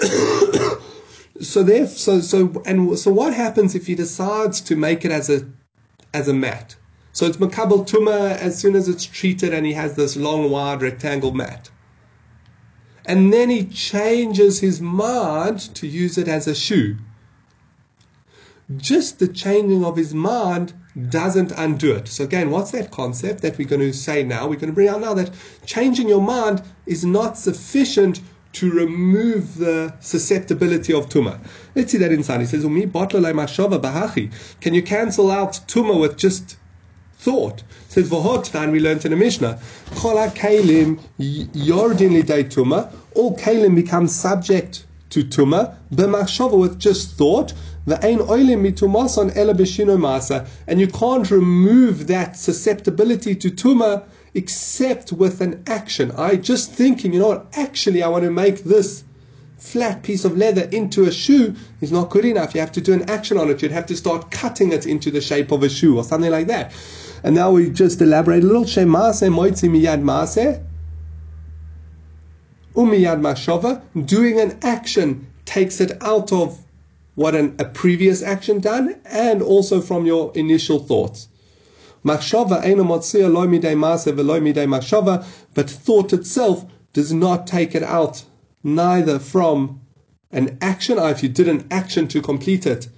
so 1.42 1.62
there, 1.62 1.86
so 1.86 2.20
so 2.20 2.62
and 2.64 2.98
so 2.98 3.12
what 3.12 3.34
happens 3.34 3.74
if 3.74 3.86
he 3.86 3.94
decides 3.94 4.60
to 4.62 4.76
make 4.76 5.04
it 5.04 5.12
as 5.12 5.28
a 5.28 5.46
as 6.14 6.28
a 6.28 6.34
mat? 6.34 6.76
So 7.12 7.26
it's 7.26 7.36
makabel 7.36 7.86
tumah 7.86 8.36
as 8.38 8.58
soon 8.58 8.74
as 8.74 8.88
it's 8.88 9.04
treated, 9.04 9.52
and 9.52 9.66
he 9.66 9.74
has 9.74 9.96
this 9.96 10.16
long, 10.16 10.50
wide 10.50 10.80
rectangle 10.80 11.32
mat 11.32 11.70
and 13.04 13.32
then 13.32 13.50
he 13.50 13.64
changes 13.64 14.60
his 14.60 14.80
mind 14.80 15.74
to 15.74 15.86
use 15.86 16.18
it 16.18 16.28
as 16.28 16.46
a 16.46 16.54
shoe. 16.54 16.96
Just 18.76 19.18
the 19.18 19.28
changing 19.28 19.84
of 19.84 19.96
his 19.96 20.14
mind 20.14 20.72
doesn't 21.08 21.52
undo 21.52 21.92
it. 21.92 22.08
So 22.08 22.24
again, 22.24 22.50
what's 22.50 22.70
that 22.70 22.90
concept 22.90 23.42
that 23.42 23.58
we're 23.58 23.68
going 23.68 23.80
to 23.80 23.92
say 23.92 24.22
now? 24.22 24.46
We're 24.46 24.56
going 24.56 24.68
to 24.68 24.72
bring 24.72 24.88
out 24.88 25.00
now 25.00 25.14
that 25.14 25.32
changing 25.66 26.08
your 26.08 26.22
mind 26.22 26.62
is 26.86 27.04
not 27.04 27.36
sufficient 27.36 28.20
to 28.52 28.70
remove 28.70 29.56
the 29.56 29.94
susceptibility 30.00 30.92
of 30.92 31.08
tuma. 31.08 31.38
Let's 31.74 31.92
see 31.92 31.98
that 31.98 32.12
inside. 32.12 32.40
He 32.40 32.46
says, 32.46 32.62
Can 34.60 34.74
you 34.74 34.82
cancel 34.82 35.30
out 35.30 35.52
tuma 35.66 35.98
with 35.98 36.16
just 36.18 36.56
thought. 37.22 37.60
It 37.60 37.92
says 37.92 38.10
V'hotnan, 38.10 38.72
we 38.72 38.80
learned 38.80 39.04
in 39.04 39.12
the 39.12 39.16
Mishnah, 39.16 39.60
Chol 39.90 40.34
kalim 40.34 40.98
yordin 41.18 42.20
lidei 42.20 42.44
tuma. 42.44 42.92
All 43.14 43.36
kalim 43.36 43.76
become 43.76 44.08
subject 44.08 44.86
to 45.10 45.22
tuma 45.22 45.76
b'machshava 45.94 46.58
with 46.58 46.78
just 46.80 47.16
thought. 47.16 47.54
The 47.86 48.04
ain 48.04 48.18
oilim 48.18 48.62
mitumasan 48.66 49.36
ela 49.36 49.54
b'shino 49.54 49.96
masa, 49.98 50.48
and 50.66 50.80
you 50.80 50.88
can't 50.88 51.30
remove 51.30 52.08
that 52.08 52.36
susceptibility 52.36 53.34
to 53.36 53.50
tuma 53.50 54.04
except 54.34 55.12
with 55.12 55.40
an 55.40 55.62
action. 55.66 56.10
I 56.12 56.36
just 56.36 56.72
thinking, 56.72 57.12
you 57.12 57.20
know 57.20 57.28
what? 57.28 57.46
Actually, 57.52 58.02
I 58.02 58.08
want 58.08 58.24
to 58.24 58.30
make 58.30 58.64
this 58.64 59.04
flat 59.58 60.02
piece 60.02 60.24
of 60.24 60.36
leather 60.36 60.68
into 60.72 61.04
a 61.04 61.12
shoe 61.12 61.54
is 61.80 61.92
not 61.92 62.10
good 62.10 62.24
enough. 62.24 62.54
You 62.54 62.60
have 62.60 62.72
to 62.72 62.80
do 62.80 62.92
an 62.92 63.08
action 63.08 63.38
on 63.38 63.48
it. 63.50 63.62
You'd 63.62 63.70
have 63.70 63.86
to 63.86 63.96
start 63.96 64.30
cutting 64.30 64.72
it 64.72 64.86
into 64.86 65.10
the 65.10 65.20
shape 65.20 65.52
of 65.52 65.62
a 65.62 65.68
shoe 65.68 65.96
or 65.96 66.04
something 66.04 66.30
like 66.30 66.48
that. 66.48 66.72
And 67.22 67.36
now 67.36 67.52
we 67.52 67.70
just 67.70 68.00
elaborate 68.00 68.42
a 68.42 68.46
little. 68.46 68.64
Shemase 68.64 69.28
moitzi 69.30 69.70
miyad 69.70 70.02
maase. 70.02 70.64
Umiyad 72.74 73.20
mashova. 73.20 73.82
Doing 74.06 74.40
an 74.40 74.58
action 74.62 75.26
takes 75.44 75.80
it 75.80 76.02
out 76.02 76.32
of 76.32 76.58
what 77.14 77.34
an, 77.34 77.54
a 77.58 77.64
previous 77.64 78.22
action 78.22 78.60
done 78.60 78.98
and 79.04 79.42
also 79.42 79.80
from 79.80 80.06
your 80.06 80.32
initial 80.34 80.78
thoughts. 80.80 81.28
Mashova, 82.04 82.60
but 85.54 85.70
thought 85.70 86.12
itself 86.12 86.66
does 86.92 87.12
not 87.12 87.46
take 87.46 87.74
it 87.74 87.82
out 87.82 88.24
neither 88.64 89.18
from 89.18 89.80
an 90.30 90.58
action, 90.60 90.98
or 90.98 91.10
if 91.10 91.22
you 91.22 91.28
did 91.28 91.48
an 91.48 91.66
action 91.70 92.08
to 92.08 92.20
complete 92.20 92.66
it, 92.66 92.88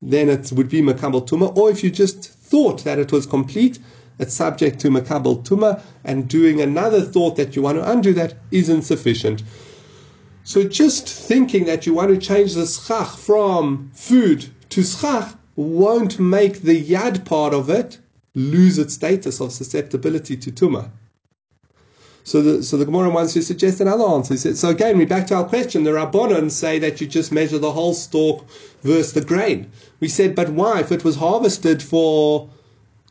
then 0.00 0.28
it 0.28 0.52
would 0.52 0.68
be 0.68 0.82
makabel 0.82 1.26
tuma, 1.26 1.56
or 1.56 1.70
if 1.70 1.82
you 1.82 1.90
just 1.90 2.28
thought 2.28 2.84
that 2.84 2.98
it 2.98 3.12
was 3.12 3.26
complete, 3.26 3.78
it's 4.18 4.34
subject 4.34 4.78
to 4.80 4.88
makabel 4.88 5.42
tuma, 5.44 5.82
and 6.04 6.28
doing 6.28 6.60
another 6.60 7.00
thought 7.00 7.36
that 7.36 7.56
you 7.56 7.62
want 7.62 7.78
to 7.78 7.90
undo 7.90 8.12
that 8.12 8.34
isn't 8.50 8.82
sufficient. 8.82 9.42
So 10.44 10.64
just 10.64 11.08
thinking 11.08 11.64
that 11.66 11.86
you 11.86 11.94
want 11.94 12.10
to 12.10 12.18
change 12.18 12.54
the 12.54 12.66
schach 12.66 13.16
from 13.16 13.90
food 13.94 14.50
to 14.70 14.82
schach 14.82 15.34
won't 15.54 16.18
make 16.18 16.62
the 16.62 16.82
yad 16.82 17.24
part 17.24 17.54
of 17.54 17.70
it 17.70 17.98
lose 18.34 18.78
its 18.78 18.94
status 18.94 19.40
of 19.40 19.52
susceptibility 19.52 20.36
to 20.36 20.50
tumah. 20.50 20.90
So 22.24 22.40
the, 22.40 22.62
so 22.62 22.76
the 22.76 22.84
Gemara 22.84 23.10
wants 23.10 23.32
to 23.32 23.42
suggest 23.42 23.80
another 23.80 24.04
answer. 24.04 24.36
So 24.54 24.68
again, 24.68 24.96
we 24.96 25.04
back 25.04 25.26
to 25.28 25.34
our 25.34 25.44
question. 25.44 25.82
The 25.82 25.90
Rabbanon 25.90 26.50
say 26.50 26.78
that 26.78 27.00
you 27.00 27.06
just 27.08 27.32
measure 27.32 27.58
the 27.58 27.72
whole 27.72 27.94
stalk 27.94 28.46
versus 28.82 29.12
the 29.12 29.22
grain. 29.22 29.70
We 29.98 30.08
said, 30.08 30.36
but 30.36 30.50
why? 30.50 30.80
If 30.80 30.92
it 30.92 31.02
was 31.02 31.16
harvested 31.16 31.82
for 31.82 32.48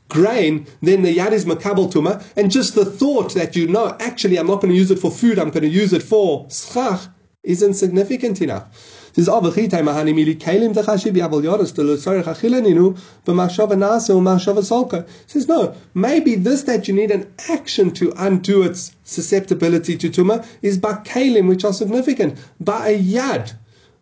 grain, 0.08 0.68
then 0.82 1.01
the 1.01 1.18
yad 1.18 1.32
is 1.32 1.46
makabel 1.46 1.92
tuma, 1.92 2.24
and 2.36 2.51
just 2.51 2.75
the 2.75 2.86
thought 2.86 3.34
that 3.34 3.56
you 3.56 3.68
know, 3.68 3.96
actually, 4.00 4.38
I'm 4.38 4.48
not 4.48 4.62
going 4.62 4.74
to 4.74 4.78
use 4.78 4.92
it 4.92 5.00
for 5.00 5.10
food, 5.10 5.40
I'm 5.40 5.50
going 5.50 5.63
to 5.63 5.70
use 5.70 5.94
it 5.94 6.04
for 6.04 6.48
schach, 6.50 7.08
isn't 7.44 7.74
significant 7.75 8.42
enough. 8.42 8.90
Says, 9.13 9.30
oh, 9.30 9.41
Says, 15.27 15.48
no, 15.48 15.75
maybe 15.94 16.36
this 16.36 16.63
that 16.63 16.88
you 16.88 16.94
need 16.94 17.12
an 17.12 17.34
action 17.50 17.91
to 17.91 18.13
undo 18.18 18.63
its 18.63 18.96
susceptibility 19.03 19.98
to 19.98 20.10
tumah 20.10 20.46
is 20.62 20.77
by 20.77 20.94
kalim, 20.94 21.48
which 21.48 21.65
are 21.65 21.74
significant, 21.74 22.38
by 22.60 22.89
a 22.89 23.00
yad. 23.00 23.53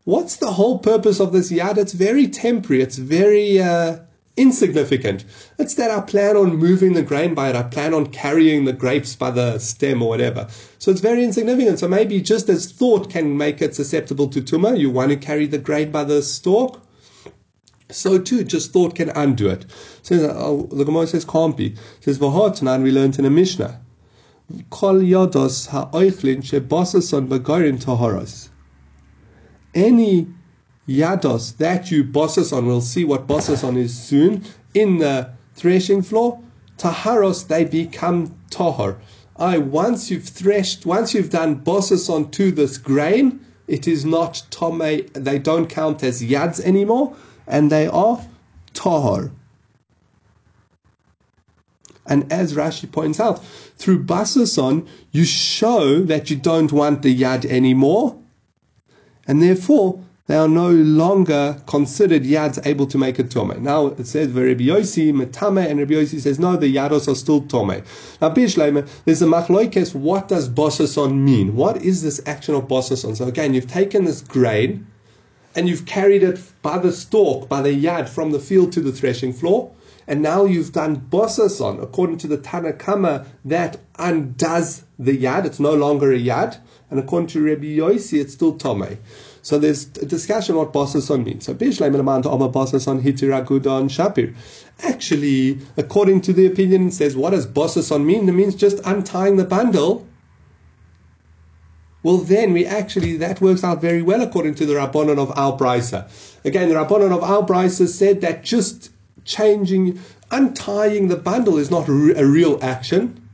What's 0.03 0.37
the 0.37 0.51
whole 0.51 0.79
purpose 0.79 1.19
of 1.19 1.33
this 1.33 1.51
yad? 1.51 1.77
It's 1.77 1.93
very 1.93 2.27
temporary. 2.27 2.81
It's 2.81 2.97
very 2.97 3.61
uh, 3.61 3.99
insignificant. 4.39 5.25
It's 5.57 5.75
that 5.75 5.91
I 5.91 5.99
plan 5.99 6.37
on 6.37 6.55
moving 6.55 6.93
the 6.93 7.03
grain 7.03 7.33
by 7.33 7.49
it. 7.49 7.55
I 7.57 7.63
plan 7.63 7.93
on 7.93 8.07
carrying 8.07 8.63
the 8.63 8.73
grapes 8.73 9.13
by 9.15 9.31
the 9.31 9.59
stem 9.59 10.01
or 10.01 10.07
whatever. 10.07 10.47
So 10.77 10.91
it's 10.91 11.01
very 11.01 11.25
insignificant. 11.25 11.79
So 11.79 11.89
maybe 11.89 12.21
just 12.21 12.47
as 12.47 12.71
thought 12.71 13.09
can 13.09 13.37
make 13.37 13.61
it 13.61 13.75
susceptible 13.75 14.29
to 14.29 14.41
tumah, 14.41 14.79
you 14.79 14.89
want 14.89 15.11
to 15.11 15.17
carry 15.17 15.45
the 15.45 15.57
grain 15.57 15.91
by 15.91 16.05
the 16.05 16.21
stalk. 16.23 16.81
So 17.91 18.17
too, 18.17 18.43
just 18.45 18.71
thought 18.71 18.95
can 18.95 19.09
undo 19.09 19.49
it. 19.49 19.65
So 20.03 20.15
oh, 20.33 20.69
the 20.71 20.85
Gemara 20.85 21.07
says 21.07 21.25
can't 21.25 21.57
be. 21.57 21.73
It 21.73 22.03
says 22.03 22.17
v'hotnan 22.19 22.83
we 22.83 22.91
learned 22.91 23.19
in 23.19 23.25
a 23.25 23.29
Mishnah. 23.29 23.81
Kol 24.69 24.95
yodos 24.95 25.67
ha'oichlin 25.67 26.43
shebasason 26.43 27.27
begorin 27.27 27.83
taharos. 27.83 28.49
Any 29.75 30.27
yados 30.89 31.55
that 31.57 31.91
you 31.91 32.03
bosses 32.03 32.51
on, 32.51 32.65
we'll 32.65 32.81
see 32.81 33.05
what 33.05 33.27
bosses 33.27 33.63
on 33.63 33.77
is 33.77 33.97
soon, 33.97 34.43
in 34.73 34.97
the 34.97 35.29
threshing 35.55 36.01
floor, 36.01 36.41
taharos, 36.77 37.47
they 37.47 37.63
become 37.63 38.35
tahar. 38.49 38.97
I 39.37 39.57
once 39.57 40.09
you've 40.09 40.27
threshed, 40.27 40.85
once 40.85 41.13
you've 41.13 41.29
done 41.29 41.55
bosses 41.55 42.09
on 42.09 42.31
to 42.31 42.51
this 42.51 42.77
grain, 42.77 43.45
it 43.67 43.87
is 43.87 44.03
not 44.03 44.43
tome, 44.49 45.01
they 45.13 45.39
don't 45.39 45.67
count 45.67 46.03
as 46.03 46.23
yads 46.23 46.59
anymore, 46.59 47.15
and 47.47 47.71
they 47.71 47.87
are 47.87 48.19
tahar. 48.73 49.31
And 52.05 52.31
as 52.33 52.55
Rashi 52.55 52.91
points 52.91 53.19
out, 53.19 53.45
through 53.77 54.05
basason, 54.05 54.87
you 55.11 55.23
show 55.25 56.01
that 56.05 56.31
you 56.31 56.35
don't 56.35 56.71
want 56.71 57.03
the 57.03 57.15
yad 57.15 57.45
anymore, 57.45 58.17
and 59.27 59.43
therefore 59.43 60.03
they 60.29 60.35
are 60.35 60.47
no 60.47 60.69
longer 60.69 61.59
considered 61.65 62.21
yads 62.21 62.63
able 62.67 62.85
to 62.85 62.99
make 62.99 63.17
a 63.17 63.23
tome. 63.23 63.63
Now 63.63 63.87
it 63.87 64.05
says 64.05 64.27
Rabbi 64.27 64.65
Yossi 64.65 65.11
metame, 65.11 65.67
and 65.67 65.79
Rabbi 65.79 65.95
Yossi 65.95 66.21
says 66.21 66.37
no, 66.37 66.55
the 66.55 66.71
yados 66.71 67.07
are 67.07 67.15
still 67.15 67.41
tome. 67.41 67.81
Now 68.21 68.29
Bishleime, 68.29 68.87
there's 69.05 69.23
a 69.23 69.25
machloikes. 69.25 69.95
What 69.95 70.27
does 70.27 70.47
bosason 70.47 71.15
mean? 71.15 71.55
What 71.55 71.81
is 71.81 72.03
this 72.03 72.21
action 72.27 72.53
of 72.53 72.67
bosason? 72.67 73.17
So 73.17 73.25
again, 73.25 73.55
you've 73.55 73.65
taken 73.67 74.05
this 74.05 74.21
grain 74.21 74.85
and 75.55 75.67
you've 75.67 75.87
carried 75.87 76.21
it 76.21 76.39
by 76.61 76.77
the 76.77 76.91
stalk, 76.91 77.49
by 77.49 77.63
the 77.63 77.73
yad, 77.73 78.07
from 78.07 78.29
the 78.29 78.39
field 78.39 78.71
to 78.73 78.81
the 78.81 78.91
threshing 78.91 79.33
floor. 79.33 79.71
And 80.07 80.21
now 80.21 80.45
you've 80.45 80.73
done 80.73 81.07
bosason, 81.09 81.81
according 81.81 82.19
to 82.19 82.27
the 82.27 82.37
Tanakama, 82.37 83.25
that 83.45 83.77
undoes 83.97 84.83
the 84.99 85.17
yad. 85.17 85.45
It's 85.45 85.59
no 85.59 85.73
longer 85.73 86.11
a 86.11 86.19
yad. 86.19 86.59
And 86.91 86.99
according 86.99 87.27
to 87.29 87.43
Rabbi 87.43 87.77
Yossi, 87.77 88.21
it's 88.21 88.33
still 88.33 88.57
tome. 88.57 88.97
So 89.49 89.57
there's 89.57 89.85
a 89.97 90.05
discussion 90.05 90.57
what 90.57 90.71
Bosason 90.71 91.25
means. 91.25 91.47
So 91.47 91.55
Bishleim 91.55 91.95
Elaman 91.95 92.21
to 92.21 92.29
Oma 92.29 92.49
Bosason 92.49 93.01
Hitiragudan 93.01 93.89
Shapir. 93.89 94.35
Actually, 94.83 95.57
according 95.75 96.21
to 96.21 96.33
the 96.33 96.45
opinion, 96.45 96.89
it 96.89 96.91
says 96.93 97.17
what 97.17 97.31
does 97.31 97.47
Bosason 97.47 98.05
mean? 98.05 98.29
It 98.29 98.33
means 98.33 98.53
just 98.53 98.77
untying 98.85 99.37
the 99.37 99.45
bundle. 99.45 100.05
Well, 102.03 102.17
then 102.17 102.53
we 102.53 102.67
actually, 102.67 103.17
that 103.17 103.41
works 103.41 103.63
out 103.63 103.81
very 103.81 104.03
well 104.03 104.21
according 104.21 104.53
to 104.55 104.67
the 104.67 104.75
Rabbanon 104.75 105.17
of 105.17 105.35
Al 105.35 105.57
Brisa. 105.57 106.07
Again, 106.45 106.69
the 106.69 106.75
Rabbanon 106.75 107.11
of 107.11 107.23
Al 107.23 107.43
Brisa 107.43 107.87
said 107.87 108.21
that 108.21 108.43
just 108.43 108.91
changing, 109.25 109.99
untying 110.29 111.07
the 111.07 111.17
bundle 111.17 111.57
is 111.57 111.71
not 111.71 111.87
a 111.87 111.91
real 111.91 112.59
action. 112.61 113.27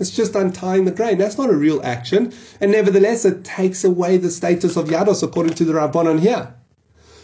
It's 0.00 0.10
just 0.10 0.34
untying 0.34 0.86
the 0.86 0.90
grain. 0.90 1.18
That's 1.18 1.36
not 1.36 1.50
a 1.50 1.56
real 1.56 1.82
action. 1.84 2.32
And 2.60 2.72
nevertheless, 2.72 3.24
it 3.24 3.44
takes 3.44 3.84
away 3.84 4.16
the 4.16 4.30
status 4.30 4.76
of 4.76 4.88
Yados 4.88 5.22
according 5.22 5.54
to 5.54 5.64
the 5.64 5.74
Rabbanon 5.74 6.20
here. 6.20 6.54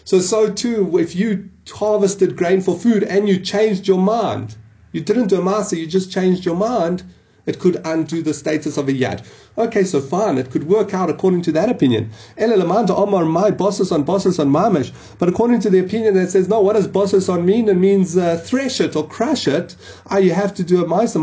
So, 0.04 0.21
so 0.21 0.52
too, 0.52 0.99
if 0.99 1.16
you 1.16 1.49
harvested 1.68 2.37
grain 2.37 2.61
for 2.61 2.78
food 2.78 3.02
and 3.02 3.28
you 3.28 3.40
changed 3.40 3.88
your 3.88 3.99
mind, 3.99 4.56
you 4.92 5.00
didn't 5.00 5.28
do 5.28 5.40
a 5.40 5.42
master, 5.42 5.75
you 5.75 5.87
just 5.87 6.12
changed 6.12 6.45
your 6.45 6.54
mind, 6.54 7.02
it 7.47 7.59
could 7.61 7.80
undo 7.85 8.23
the 8.23 8.35
status 8.35 8.76
of 8.76 8.88
a 8.88 8.92
yad. 8.92 9.25
Okay, 9.56 9.85
so 9.85 10.00
fine, 10.00 10.37
it 10.37 10.50
could 10.50 10.68
work 10.68 10.92
out 10.92 11.09
according 11.09 11.42
to 11.42 11.52
that 11.52 11.71
opinion. 11.71 12.11
Omar, 12.38 13.25
my 13.25 13.50
bosses 13.50 13.90
on 13.90 14.02
bosses 14.02 14.38
on 14.38 14.50
mamish. 14.50 14.92
But 15.18 15.28
according 15.28 15.61
to 15.61 15.71
the 15.71 15.78
opinion 15.78 16.14
that 16.14 16.30
says, 16.30 16.49
no, 16.49 16.61
what 16.61 16.75
does 16.75 16.88
bosses 16.88 17.28
on 17.28 17.47
mean? 17.47 17.68
It 17.68 17.76
means 17.76 18.16
uh, 18.16 18.37
thresh 18.37 18.80
it 18.80 18.97
or 18.97 19.09
crush 19.09 19.49
it. 19.49 19.76
Ah, 20.11 20.18
you 20.18 20.33
have 20.33 20.54
to 20.54 20.62
do 20.62 20.85
a 20.85 20.88
ma'isa, 20.88 21.21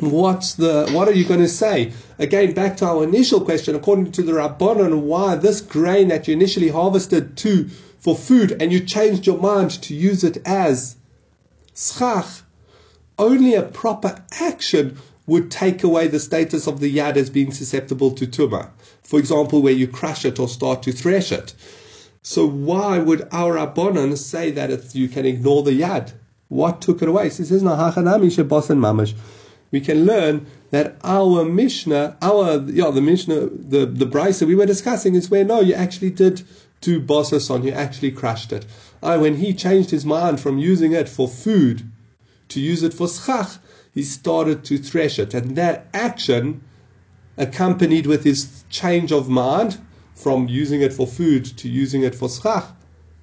what's 0.00 0.54
the 0.54 0.88
what 0.92 1.08
are 1.08 1.12
you 1.12 1.24
going 1.24 1.40
to 1.40 1.48
say? 1.48 1.92
Again, 2.18 2.52
back 2.54 2.76
to 2.78 2.86
our 2.86 3.04
initial 3.04 3.40
question, 3.40 3.74
according 3.74 4.12
to 4.12 4.22
the 4.22 4.32
Rabbanon, 4.32 5.02
why 5.02 5.36
this 5.36 5.60
grain 5.60 6.08
that 6.08 6.26
you 6.26 6.34
initially 6.34 6.68
harvested 6.68 7.36
to 7.38 7.68
for 8.00 8.16
food 8.16 8.56
and 8.60 8.72
you 8.72 8.80
changed 8.80 9.26
your 9.26 9.38
mind 9.38 9.70
to 9.82 9.94
use 9.94 10.24
it 10.24 10.38
as 10.46 10.96
schach, 11.74 12.42
only 13.18 13.54
a 13.54 13.62
proper 13.62 14.22
action 14.32 14.98
would 15.26 15.50
take 15.50 15.84
away 15.84 16.08
the 16.08 16.18
status 16.18 16.66
of 16.66 16.80
the 16.80 16.96
yad 16.96 17.16
as 17.16 17.30
being 17.30 17.52
susceptible 17.52 18.10
to 18.10 18.26
tumah. 18.26 18.68
For 19.02 19.18
example, 19.18 19.62
where 19.62 19.72
you 19.72 19.86
crush 19.86 20.24
it 20.24 20.40
or 20.40 20.48
start 20.48 20.82
to 20.82 20.92
thresh 20.92 21.30
it. 21.30 21.54
So 22.22 22.46
why 22.46 22.98
would 22.98 23.28
our 23.30 23.54
Rabbanon 23.56 24.16
say 24.16 24.50
that 24.52 24.94
you 24.94 25.08
can 25.08 25.26
ignore 25.26 25.62
the 25.62 25.80
yad? 25.80 26.12
What 26.48 26.80
took 26.80 27.02
it 27.02 27.08
away? 27.08 27.24
He 27.24 27.30
says, 27.30 27.62
mamash 27.62 29.14
we 29.72 29.80
can 29.80 30.04
learn 30.04 30.46
that 30.70 30.96
our 31.02 31.44
Mishnah, 31.44 32.16
our 32.22 32.62
yeah, 32.66 32.90
the 32.90 33.00
Mishnah, 33.00 33.48
the 33.50 33.86
the 33.86 34.06
Brisa 34.06 34.46
we 34.46 34.54
were 34.54 34.66
discussing 34.66 35.16
is 35.16 35.30
where 35.30 35.44
no, 35.44 35.60
you 35.60 35.74
actually 35.74 36.10
did 36.10 36.42
do 36.80 37.00
bosason, 37.00 37.64
you 37.64 37.72
actually 37.72 38.12
crushed 38.12 38.52
it. 38.52 38.66
I 39.02 39.16
when 39.16 39.36
he 39.36 39.52
changed 39.54 39.90
his 39.90 40.04
mind 40.04 40.38
from 40.40 40.58
using 40.58 40.92
it 40.92 41.08
for 41.08 41.26
food 41.26 41.82
to 42.50 42.60
use 42.60 42.82
it 42.82 42.94
for 42.94 43.08
schach, 43.08 43.58
he 43.94 44.02
started 44.02 44.64
to 44.64 44.78
thresh 44.78 45.18
it, 45.18 45.34
and 45.34 45.56
that 45.56 45.86
action, 45.92 46.62
accompanied 47.36 48.06
with 48.06 48.24
his 48.24 48.64
change 48.68 49.10
of 49.10 49.28
mind 49.28 49.78
from 50.14 50.48
using 50.48 50.82
it 50.82 50.92
for 50.92 51.06
food 51.06 51.44
to 51.58 51.68
using 51.68 52.02
it 52.02 52.14
for 52.14 52.28
schach, 52.28 52.66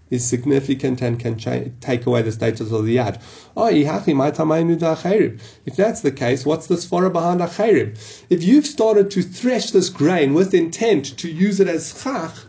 is 0.09 0.25
significant 0.25 1.01
and 1.01 1.19
can 1.19 1.37
take 1.79 2.05
away 2.05 2.21
the 2.21 2.31
status 2.31 2.71
of 2.71 2.85
the 2.85 2.97
yad. 2.97 3.21
Oh, 3.55 3.67
if 5.65 5.75
that's 5.75 6.01
the 6.01 6.11
case, 6.11 6.45
what's 6.45 6.67
the 6.67 6.75
svara 6.75 7.11
behind 7.11 7.41
achirim? 7.41 7.97
If 8.29 8.43
you've 8.43 8.65
started 8.65 9.11
to 9.11 9.21
thresh 9.21 9.71
this 9.71 9.89
grain 9.89 10.33
with 10.33 10.53
intent 10.53 11.17
to 11.19 11.29
use 11.29 11.59
it 11.59 11.67
as 11.67 11.93
chach, 11.93 12.45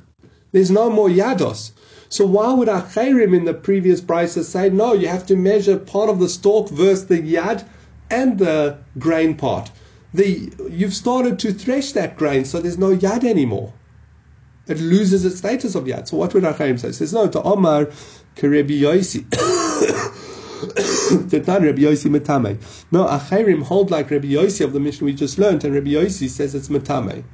there's 0.53 0.71
no 0.71 0.91
more 0.91 1.09
yados. 1.09 1.73
So 2.09 2.27
why 2.27 2.53
would 2.53 2.69
achirim 2.69 3.37
in 3.37 3.45
the 3.45 3.55
previous 3.55 4.01
brisa 4.01 4.43
say 4.43 4.69
no? 4.71 4.95
You 4.95 5.09
have 5.09 5.27
to 5.27 5.37
measure 5.37 5.79
part 5.79 6.11
of 6.11 6.19
the 6.19 6.29
stalk 6.29 6.69
versus 6.71 7.07
the 7.07 7.21
yad 7.21 7.65
and 8.11 8.39
the 8.39 8.79
grain 8.99 9.37
part. 9.37 9.71
The 10.13 10.51
you've 10.71 10.95
started 10.95 11.39
to 11.39 11.53
thresh 11.53 11.93
that 11.93 12.17
grain, 12.17 12.45
so 12.45 12.59
there's 12.61 12.79
no 12.79 12.97
yad 12.97 13.23
anymore. 13.23 13.73
It 14.71 14.79
loses 14.79 15.25
its 15.25 15.39
status 15.39 15.75
of 15.75 15.85
yad. 15.85 16.07
So 16.07 16.17
what 16.17 16.33
would 16.33 16.45
Achirim 16.45 16.79
say? 16.79 16.89
It 16.89 16.95
says 16.95 17.13
no 17.13 17.29
to 17.29 17.43
Omar 17.43 17.87
Kerebi 18.37 18.81
Yosi. 18.81 19.27
Not 20.61 21.63
Rabbi 21.63 21.83
Yosi. 21.83 22.93
No, 22.93 23.07
Achirim 23.07 23.65
hold 23.65 23.91
like 23.91 24.13
Rabbi 24.13 24.29
Yosi 24.29 24.65
of 24.65 24.73
the 24.73 24.79
Mishnah 24.79 25.07
we 25.07 25.13
just 25.13 25.39
learned, 25.39 25.65
and 25.65 25.75
Rabbi 25.75 25.91
Yosi 25.91 26.29
says 26.29 26.55
it's 26.55 26.69
Metame. 26.69 27.25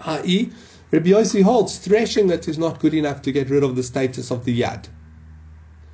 I.e., 0.00 0.52
Rabbi 0.90 1.08
Yosi 1.08 1.42
holds 1.42 1.78
threshing 1.78 2.28
it 2.28 2.48
is 2.48 2.58
not 2.58 2.80
good 2.80 2.92
enough 2.92 3.22
to 3.22 3.32
get 3.32 3.48
rid 3.48 3.64
of 3.64 3.74
the 3.74 3.82
status 3.82 4.30
of 4.30 4.44
the 4.44 4.60
yad. 4.60 4.88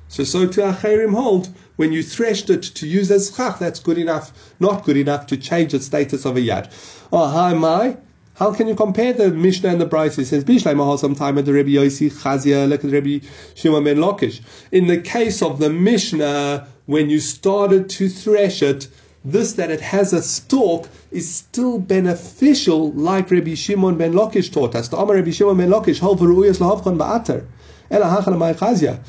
So, 0.09 0.25
so 0.25 0.45
to 0.45 0.61
Achirim 0.61 1.13
hold, 1.13 1.47
when 1.77 1.93
you 1.93 2.03
threshed 2.03 2.49
it 2.49 2.63
to 2.63 2.85
use 2.85 3.09
as 3.11 3.31
chach, 3.31 3.59
that's 3.59 3.79
good 3.79 3.97
enough, 3.97 4.53
not 4.59 4.83
good 4.83 4.97
enough 4.97 5.25
to 5.27 5.37
change 5.37 5.71
the 5.71 5.79
status 5.79 6.25
of 6.25 6.35
a 6.35 6.41
yad. 6.41 6.69
Oh, 7.13 7.29
hi, 7.29 7.53
my. 7.53 7.95
How 8.35 8.51
can 8.51 8.67
you 8.67 8.73
compare 8.73 9.13
the 9.13 9.29
Mishnah 9.29 9.69
and 9.69 9.79
the 9.79 9.85
Brisa? 9.85 10.19
It 10.19 10.25
says, 10.25 10.43
Bishlai 10.43 10.75
Mahal 10.75 10.97
sometime 10.97 11.37
at 11.37 11.45
the 11.45 11.53
Rabbi 11.53 11.69
Yosi 11.69 12.11
Chazia, 12.11 12.67
look 12.67 12.83
at 12.83 12.91
Rabbi 12.91 13.19
Shimon 13.53 13.83
ben 13.83 13.97
Lakish. 13.97 14.41
In 14.71 14.87
the 14.87 14.99
case 14.99 15.43
of 15.43 15.59
the 15.59 15.69
Mishnah, 15.69 16.67
when 16.87 17.11
you 17.11 17.19
started 17.19 17.89
to 17.91 18.09
thresh 18.09 18.63
it, 18.63 18.87
this 19.23 19.53
that 19.53 19.69
it 19.69 19.81
has 19.81 20.13
a 20.13 20.21
stalk 20.23 20.89
is 21.11 21.33
still 21.33 21.77
beneficial, 21.77 22.91
like 22.93 23.29
Rabbi 23.29 23.53
Shimon 23.53 23.97
ben 23.97 24.13
Lakish 24.13 24.51
taught 24.51 24.73
us. 24.73 24.87
The 24.87 24.97
Amar 24.97 25.15
Rabbi 25.17 25.29
Shimon 25.29 25.57
ben 25.57 25.69
Lakish, 25.69 25.99
Hol 25.99 26.17
v'ru'uyas 26.17 26.57
lahavchon 26.57 26.97
ba'ater. 26.97 27.45
Ela 27.91 28.05
hachal 28.05 28.35
ma'ay 28.35 28.55
chazia. 28.55 28.99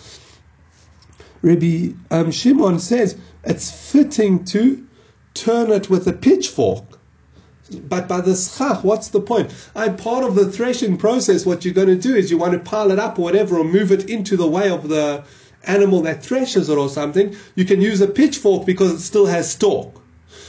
Rabbi 1.41 1.95
um, 2.11 2.31
Shimon 2.31 2.79
says 2.79 3.17
it's 3.43 3.71
fitting 3.71 4.45
to 4.45 4.87
turn 5.33 5.71
it 5.71 5.89
with 5.89 6.07
a 6.07 6.13
pitchfork. 6.13 6.94
But 7.89 8.09
by 8.09 8.21
the 8.21 8.35
schach, 8.37 8.85
what's 8.85 9.09
the 9.09 9.21
point? 9.21 9.53
I'm 9.75 9.97
part 9.97 10.25
of 10.25 10.35
the 10.35 10.51
threshing 10.51 10.97
process. 10.99 11.47
What 11.47 11.65
you're 11.65 11.75
going 11.75 11.89
to 11.89 11.97
do 11.97 12.15
is 12.15 12.31
you 12.31 12.39
want 12.39 12.53
to 12.53 12.59
pile 12.59 12.91
it 12.91 12.99
up 12.99 13.19
or 13.19 13.23
whatever, 13.23 13.59
or 13.59 13.65
move 13.65 13.91
it 13.91 14.11
into 14.11 14.37
the 14.37 14.47
way 14.47 14.69
of 14.69 14.89
the 14.89 15.25
animal 15.65 16.03
that 16.03 16.23
threshes 16.23 16.69
it 16.69 16.77
or 16.77 16.89
something. 16.89 17.35
You 17.55 17.65
can 17.65 17.81
use 17.81 18.01
a 18.01 18.07
pitchfork 18.07 18.67
because 18.67 18.93
it 18.93 19.01
still 19.01 19.27
has 19.27 19.51
stalk. 19.51 20.01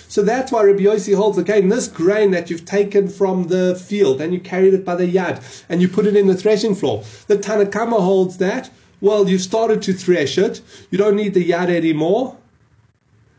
So 0.07 0.21
that's 0.21 0.51
why 0.51 0.63
Rabbi 0.63 0.83
Yossi 0.83 1.15
holds 1.15 1.37
again 1.37 1.69
this 1.69 1.87
grain 1.87 2.31
that 2.31 2.49
you've 2.49 2.65
taken 2.65 3.07
from 3.07 3.47
the 3.47 3.75
field 3.75 4.21
and 4.21 4.33
you 4.33 4.39
carried 4.39 4.73
it 4.73 4.85
by 4.85 4.95
the 4.95 5.11
yad 5.11 5.41
and 5.67 5.81
you 5.81 5.87
put 5.87 6.05
it 6.05 6.15
in 6.15 6.27
the 6.27 6.35
threshing 6.35 6.75
floor. 6.75 7.03
The 7.27 7.37
Tanakama 7.37 7.99
holds 7.99 8.37
that 8.37 8.69
well, 9.01 9.29
you've 9.29 9.41
started 9.41 9.81
to 9.83 9.93
thresh 9.93 10.37
it, 10.37 10.61
you 10.89 10.97
don't 10.97 11.15
need 11.15 11.33
the 11.33 11.49
yad 11.49 11.69
anymore, 11.69 12.37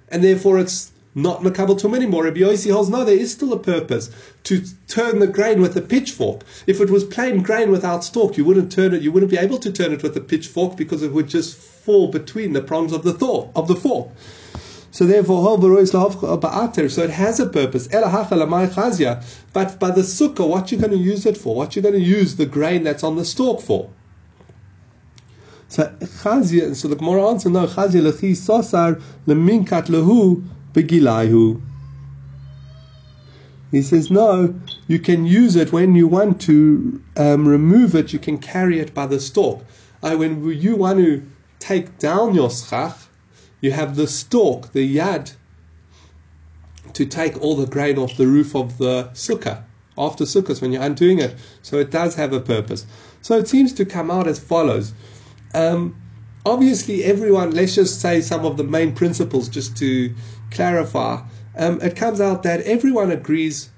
and 0.08 0.22
therefore 0.22 0.58
it's 0.58 0.92
not 1.16 1.40
makabel 1.40 1.78
tum 1.80 1.94
anymore. 1.94 2.24
Rabbi 2.24 2.40
Yossi 2.40 2.70
holds 2.70 2.90
no, 2.90 3.02
there 3.02 3.16
is 3.16 3.32
still 3.32 3.54
a 3.54 3.58
purpose 3.58 4.10
to 4.44 4.62
turn 4.86 5.18
the 5.18 5.26
grain 5.26 5.62
with 5.62 5.74
a 5.74 5.80
pitchfork. 5.80 6.42
If 6.66 6.78
it 6.80 6.90
was 6.90 7.04
plain 7.04 7.42
grain 7.42 7.70
without 7.70 8.04
stalk, 8.04 8.36
you 8.36 8.44
wouldn't 8.44 8.70
turn 8.70 8.92
it. 8.92 9.00
You 9.00 9.10
wouldn't 9.10 9.32
be 9.32 9.38
able 9.38 9.58
to 9.58 9.72
turn 9.72 9.92
it 9.92 10.02
with 10.02 10.14
a 10.16 10.20
pitchfork 10.20 10.76
because 10.76 11.02
it 11.02 11.12
would 11.12 11.26
just 11.26 11.56
fall 11.56 12.08
between 12.08 12.52
the 12.52 12.60
prongs 12.60 12.92
of 12.92 13.02
the 13.02 13.14
thorn 13.14 13.50
of 13.56 13.66
the 13.66 13.74
fork. 13.74 14.10
So 14.90 15.06
therefore, 15.06 15.58
so 15.58 17.02
it 17.02 17.10
has 17.10 17.40
a 17.40 17.46
purpose. 17.46 17.86
But 17.88 18.00
by 19.78 19.90
the 19.90 20.02
sukkah, 20.02 20.48
what 20.48 20.70
you're 20.70 20.80
going 20.80 20.92
to 20.92 20.98
use 20.98 21.26
it 21.26 21.36
for? 21.38 21.54
What 21.54 21.76
you're 21.76 21.82
going 21.82 21.94
to 21.94 22.00
use 22.00 22.36
the 22.36 22.46
grain 22.46 22.82
that's 22.82 23.02
on 23.02 23.16
the 23.16 23.24
stalk 23.24 23.62
for? 23.62 23.90
So 25.68 25.84
Chazia, 26.00 26.76
so 26.76 26.88
the 26.88 26.96
Gemara 26.96 27.28
answer 27.28 27.50
no 27.50 27.66
Chazia 27.66 28.00
lechi 28.00 28.32
sosar 28.32 29.02
leminkat 29.26 29.88
lehu 29.88 30.44
begilayhu. 30.76 31.60
He 33.70 33.82
says 33.82 34.10
no, 34.10 34.54
you 34.86 34.98
can 34.98 35.26
use 35.26 35.56
it 35.56 35.72
when 35.72 35.94
you 35.94 36.06
want 36.06 36.40
to 36.42 37.02
um, 37.16 37.48
remove 37.48 37.94
it. 37.94 38.12
You 38.12 38.18
can 38.18 38.38
carry 38.38 38.78
it 38.78 38.94
by 38.94 39.06
the 39.06 39.18
stalk. 39.18 39.64
Uh, 40.02 40.16
when 40.16 40.44
you 40.44 40.76
want 40.76 40.98
to 40.98 41.22
take 41.58 41.98
down 41.98 42.34
your 42.34 42.50
schach, 42.50 42.96
you 43.60 43.72
have 43.72 43.96
the 43.96 44.06
stalk, 44.06 44.72
the 44.72 44.96
yad, 44.96 45.32
to 46.92 47.06
take 47.06 47.40
all 47.42 47.56
the 47.56 47.66
grain 47.66 47.98
off 47.98 48.16
the 48.16 48.26
roof 48.26 48.54
of 48.54 48.78
the 48.78 49.10
sukkah 49.14 49.62
after 49.98 50.24
Sukkos 50.24 50.60
when 50.60 50.72
you're 50.72 50.82
undoing 50.82 51.18
it. 51.18 51.34
So 51.62 51.78
it 51.78 51.90
does 51.90 52.14
have 52.14 52.32
a 52.32 52.40
purpose. 52.40 52.86
So 53.22 53.38
it 53.38 53.48
seems 53.48 53.72
to 53.74 53.84
come 53.84 54.10
out 54.10 54.26
as 54.26 54.38
follows. 54.38 54.92
Um, 55.54 55.96
obviously, 56.44 57.04
everyone, 57.04 57.52
let's 57.52 57.74
just 57.74 58.00
say 58.00 58.20
some 58.20 58.44
of 58.44 58.56
the 58.56 58.64
main 58.64 58.94
principles 58.94 59.48
just 59.48 59.76
to 59.78 60.14
clarify. 60.56 61.20
Um, 61.56 61.80
it 61.80 61.96
comes 61.96 62.20
out 62.20 62.42
that 62.42 62.62
everyone 62.62 63.10
agrees, 63.10 63.70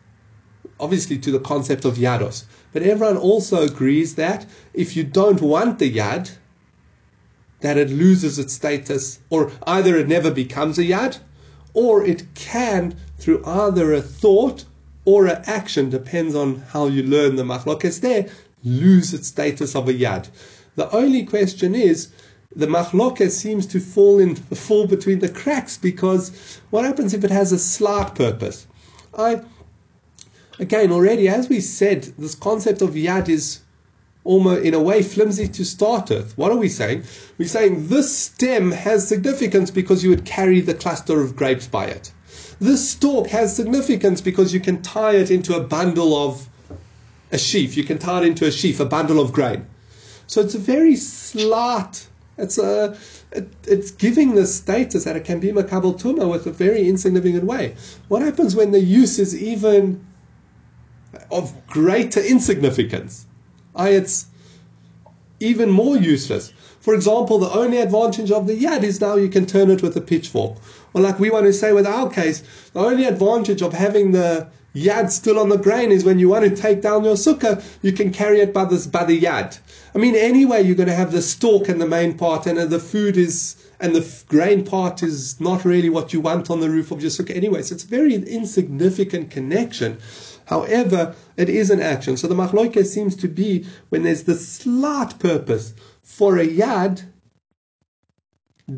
obviously, 0.81 1.19
to 1.19 1.31
the 1.31 1.41
concept 1.41 1.85
of 1.85 1.97
yados, 1.97 2.45
but 2.73 2.83
everyone 2.83 3.17
also 3.17 3.63
agrees 3.63 4.15
that 4.15 4.47
if 4.75 4.97
you 4.97 5.05
don't 5.05 5.43
want 5.43 5.79
the 5.79 5.93
yad, 5.93 6.31
that 7.61 7.77
it 7.77 7.91
loses 7.91 8.39
its 8.39 8.55
status, 8.55 9.19
or 9.31 9.51
either 9.67 9.97
it 9.97 10.09
never 10.09 10.31
becomes 10.31 10.79
a 10.79 10.85
yad, 10.85 11.19
or 11.75 12.05
it 12.05 12.23
can, 12.35 12.97
through 13.19 13.45
either 13.45 13.93
a 13.93 14.03
thought 14.03 14.65
or 15.05 15.27
an 15.27 15.43
action, 15.47 15.91
depends 15.91 16.35
on 16.35 16.57
how 16.73 16.87
you 16.87 17.03
learn 17.03 17.37
the 17.37 17.43
machlokes 17.43 18.01
there, 18.01 18.29
lose 18.63 19.15
its 19.15 19.29
status 19.29 19.75
of 19.75 19.89
a 19.89 19.93
yad. 19.93 20.29
The 20.77 20.91
only 20.95 21.25
question 21.25 21.75
is, 21.75 22.09
the 22.57 22.67
machlokes 22.67 23.31
seems 23.33 23.67
to 23.67 23.79
fall 23.79 24.19
in 24.19 24.35
fall 24.35 24.87
between 24.87 25.19
the 25.19 25.29
cracks 25.29 25.77
because 25.77 26.61
what 26.71 26.85
happens 26.85 27.13
if 27.13 27.23
it 27.23 27.31
has 27.31 27.53
a 27.53 27.59
slight 27.59 28.15
purpose? 28.15 28.67
I 29.17 29.43
again 30.59 30.91
already, 30.91 31.29
as 31.29 31.49
we 31.49 31.61
said, 31.61 32.05
this 32.19 32.35
concept 32.35 32.81
of 32.81 32.91
yad 32.95 33.29
is 33.29 33.61
almost 34.25 34.65
in 34.65 34.75
a 34.75 34.81
way 34.81 35.03
flimsy 35.03 35.47
to 35.47 35.65
start 35.65 36.11
with. 36.11 36.37
What 36.37 36.51
are 36.51 36.57
we 36.57 36.69
saying? 36.69 37.05
We're 37.37 37.49
saying 37.49 37.89
this 37.89 38.17
stem 38.17 38.73
has 38.73 39.07
significance 39.07 39.71
because 39.71 40.03
you 40.03 40.11
would 40.11 40.25
carry 40.25 40.61
the 40.61 40.75
cluster 40.75 41.21
of 41.21 41.37
grapes 41.37 41.67
by 41.67 41.87
it. 41.87 42.13
This 42.61 42.91
stalk 42.91 43.29
has 43.29 43.55
significance 43.55 44.21
because 44.21 44.53
you 44.53 44.61
can 44.61 44.83
tie 44.83 45.15
it 45.15 45.31
into 45.31 45.55
a 45.55 45.61
bundle 45.61 46.17
of 46.17 46.49
a 47.31 47.39
sheaf. 47.39 47.77
You 47.77 47.85
can 47.85 47.99
tie 47.99 48.23
it 48.23 48.27
into 48.27 48.47
a 48.47 48.51
sheaf, 48.51 48.81
a 48.81 48.85
bundle 48.85 49.21
of 49.21 49.33
grain. 49.33 49.67
So 50.27 50.41
it's 50.41 50.55
a 50.55 50.59
very 50.59 50.97
slight. 50.97 52.08
It's 52.39 52.57
a 52.57 52.97
it, 53.33 53.49
it's 53.67 53.91
giving 53.91 54.35
the 54.35 54.47
status 54.47 55.05
that 55.05 55.17
it 55.17 55.25
can 55.25 55.41
be 55.41 55.53
makabel 55.53 56.01
tuma 56.01 56.31
with 56.31 56.47
a 56.47 56.53
very 56.53 56.89
insignificant 56.89 57.45
way. 57.45 57.75
What 58.09 58.23
happens 58.23 58.55
when 58.55 58.71
the 58.71 58.81
use 58.81 59.19
is 59.19 59.41
even 59.41 60.05
of 61.31 61.53
greater 61.67 62.21
insignificance? 62.21 63.27
I, 63.75 63.91
it's 63.91 64.27
even 65.41 65.71
more 65.71 65.97
useless. 65.97 66.53
For 66.81 66.95
example, 66.95 67.39
the 67.39 67.51
only 67.51 67.79
advantage 67.79 68.31
of 68.31 68.47
the 68.47 68.59
yad 68.59 68.83
is 68.83 69.01
now 69.01 69.17
you 69.17 69.29
can 69.29 69.47
turn 69.47 69.71
it 69.71 69.83
with 69.83 69.97
a 69.97 70.01
pitchfork. 70.01 70.57
Or 70.95 71.01
like 71.01 71.19
we 71.19 71.31
want 71.31 71.47
to 71.47 71.53
say 71.53 71.73
with 71.73 71.87
our 71.87 72.09
case, 72.09 72.43
the 72.73 72.81
only 72.81 73.05
advantage 73.05 73.63
of 73.63 73.73
having 73.73 74.13
the 74.13 74.49
yad 74.75 75.11
still 75.11 75.39
on 75.39 75.49
the 75.49 75.57
grain 75.57 75.91
is 75.91 76.05
when 76.05 76.19
you 76.19 76.29
want 76.29 76.45
to 76.45 76.55
take 76.55 76.83
down 76.83 77.05
your 77.05 77.15
sukkah, 77.15 77.63
you 77.83 77.93
can 77.93 78.13
carry 78.13 78.41
it 78.41 78.53
by, 78.53 78.65
this, 78.65 78.87
by 78.87 79.05
the 79.05 79.21
yad. 79.21 79.59
I 79.95 79.99
mean, 79.99 80.15
anyway, 80.15 80.63
you're 80.63 80.77
going 80.77 80.89
to 80.89 80.95
have 80.95 81.13
the 81.13 81.23
stalk 81.23 81.69
and 81.69 81.81
the 81.81 81.87
main 81.87 82.17
part, 82.17 82.47
and 82.47 82.59
uh, 82.59 82.67
the 82.67 82.79
food 82.79 83.17
is, 83.17 83.57
and 83.81 83.95
the 83.95 84.07
grain 84.29 84.65
part 84.65 85.03
is 85.03 85.41
not 85.41 85.65
really 85.65 85.89
what 85.89 86.13
you 86.13 86.21
want 86.21 86.51
on 86.51 86.61
the 86.61 86.71
roof 86.71 86.91
of 86.91 87.01
your 87.01 87.11
sukkah 87.11 87.35
anyway. 87.35 87.63
So 87.63 87.75
it's 87.75 87.85
a 87.85 87.89
very 87.89 88.15
insignificant 88.15 89.31
connection. 89.31 89.99
However, 90.45 91.15
it 91.37 91.49
is 91.49 91.71
an 91.71 91.81
action. 91.81 92.17
So 92.17 92.27
the 92.27 92.35
machloike 92.35 92.85
seems 92.87 93.17
to 93.17 93.29
be 93.29 93.67
when 93.91 94.03
there's 94.03 94.25
the 94.25 94.35
slight 94.35 95.19
purpose 95.19 95.75
for 96.03 96.39
a 96.39 96.47
yad, 96.47 97.05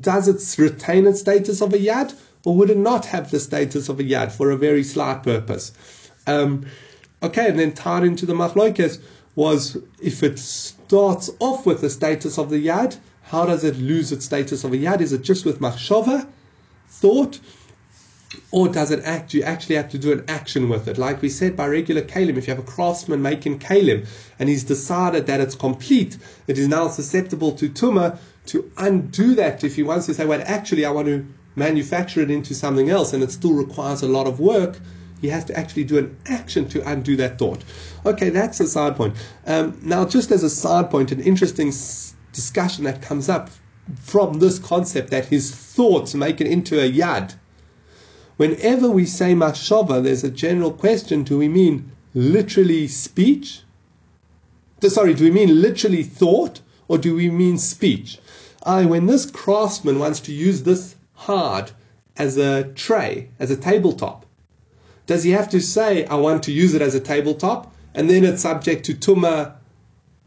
does 0.00 0.28
it 0.28 0.62
retain 0.62 1.06
its 1.06 1.20
status 1.20 1.60
of 1.60 1.72
a 1.74 1.78
yad, 1.78 2.14
or 2.44 2.56
would 2.56 2.70
it 2.70 2.76
not 2.76 3.06
have 3.06 3.30
the 3.30 3.40
status 3.40 3.88
of 3.88 4.00
a 4.00 4.04
yad 4.04 4.32
for 4.32 4.50
a 4.50 4.56
very 4.56 4.82
slight 4.82 5.22
purpose? 5.22 5.72
Um, 6.26 6.66
okay, 7.22 7.48
and 7.48 7.58
then 7.58 7.72
tied 7.72 8.04
into 8.04 8.26
the 8.26 8.34
machloikes 8.34 9.00
was 9.34 9.76
if 10.02 10.22
it 10.22 10.38
starts 10.38 11.30
off 11.38 11.66
with 11.66 11.80
the 11.80 11.90
status 11.90 12.38
of 12.38 12.50
the 12.50 12.66
yad, 12.66 12.98
how 13.22 13.46
does 13.46 13.62
it 13.64 13.76
lose 13.76 14.10
its 14.10 14.24
status 14.24 14.64
of 14.64 14.72
a 14.72 14.76
yad? 14.76 15.00
Is 15.00 15.12
it 15.12 15.22
just 15.22 15.44
with 15.44 15.60
machshava, 15.60 16.26
thought, 16.88 17.38
or 18.50 18.68
does 18.68 18.90
it 18.90 19.04
act? 19.04 19.34
You 19.34 19.42
actually 19.42 19.76
have 19.76 19.90
to 19.90 19.98
do 19.98 20.12
an 20.12 20.24
action 20.28 20.68
with 20.68 20.88
it. 20.88 20.98
Like 20.98 21.22
we 21.22 21.28
said, 21.28 21.56
by 21.56 21.68
regular 21.68 22.02
kalim, 22.02 22.36
if 22.36 22.46
you 22.46 22.54
have 22.54 22.62
a 22.62 22.66
craftsman 22.66 23.22
making 23.22 23.58
kalim 23.58 24.06
and 24.38 24.48
he's 24.48 24.64
decided 24.64 25.26
that 25.26 25.40
it's 25.40 25.54
complete, 25.54 26.16
it 26.46 26.58
is 26.58 26.68
now 26.68 26.88
susceptible 26.88 27.52
to 27.52 27.68
tuma, 27.68 28.18
to 28.46 28.70
undo 28.78 29.34
that 29.34 29.62
if 29.62 29.76
he 29.76 29.82
wants 29.82 30.06
to 30.06 30.14
say, 30.14 30.24
well, 30.26 30.42
actually, 30.44 30.84
I 30.84 30.90
want 30.90 31.06
to 31.06 31.26
manufacture 31.60 32.20
it 32.20 32.30
into 32.30 32.54
something 32.54 32.90
else 32.90 33.12
and 33.12 33.22
it 33.22 33.30
still 33.30 33.52
requires 33.52 34.02
a 34.02 34.08
lot 34.08 34.26
of 34.26 34.40
work, 34.40 34.80
he 35.20 35.28
has 35.28 35.44
to 35.44 35.56
actually 35.56 35.84
do 35.84 35.98
an 35.98 36.16
action 36.26 36.68
to 36.70 36.78
undo 36.90 37.14
that 37.16 37.38
thought. 37.38 37.62
Okay, 38.04 38.30
that's 38.30 38.58
a 38.60 38.66
side 38.66 38.96
point. 38.96 39.14
Um, 39.46 39.78
now, 39.82 40.04
just 40.04 40.32
as 40.32 40.42
a 40.42 40.50
side 40.50 40.90
point, 40.90 41.12
an 41.12 41.20
interesting 41.20 41.68
s- 41.68 42.14
discussion 42.32 42.84
that 42.84 43.02
comes 43.02 43.28
up 43.28 43.50
from 44.00 44.40
this 44.40 44.58
concept 44.58 45.10
that 45.10 45.26
his 45.26 45.54
thoughts 45.54 46.14
make 46.14 46.40
it 46.40 46.46
into 46.46 46.80
a 46.80 46.90
yad 46.90 47.34
Whenever 48.40 48.88
we 48.88 49.04
say 49.04 49.34
machshava, 49.34 50.02
there's 50.02 50.24
a 50.24 50.30
general 50.30 50.72
question 50.72 51.24
do 51.24 51.36
we 51.36 51.46
mean 51.46 51.92
literally 52.14 52.88
speech? 52.88 53.60
sorry, 54.82 55.12
do 55.12 55.24
we 55.24 55.30
mean 55.30 55.60
literally 55.60 56.02
thought 56.02 56.62
or 56.88 56.96
do 56.96 57.14
we 57.14 57.28
mean 57.28 57.58
speech? 57.58 58.18
I, 58.62 58.86
when 58.86 59.04
this 59.04 59.30
craftsman 59.30 59.98
wants 59.98 60.20
to 60.20 60.32
use 60.32 60.62
this 60.62 60.94
hard 61.20 61.70
as 62.16 62.38
a 62.38 62.64
tray, 62.74 63.28
as 63.38 63.50
a 63.50 63.56
tabletop, 63.56 64.24
does 65.06 65.22
he 65.22 65.30
have 65.32 65.50
to 65.50 65.60
say, 65.60 66.06
I 66.06 66.14
want 66.14 66.42
to 66.44 66.52
use 66.52 66.72
it 66.74 66.80
as 66.80 66.94
a 66.94 67.00
tabletop, 67.00 67.74
and 67.94 68.08
then 68.08 68.24
it's 68.24 68.42
subject 68.42 68.86
to 68.86 68.94
tuma 68.94 69.54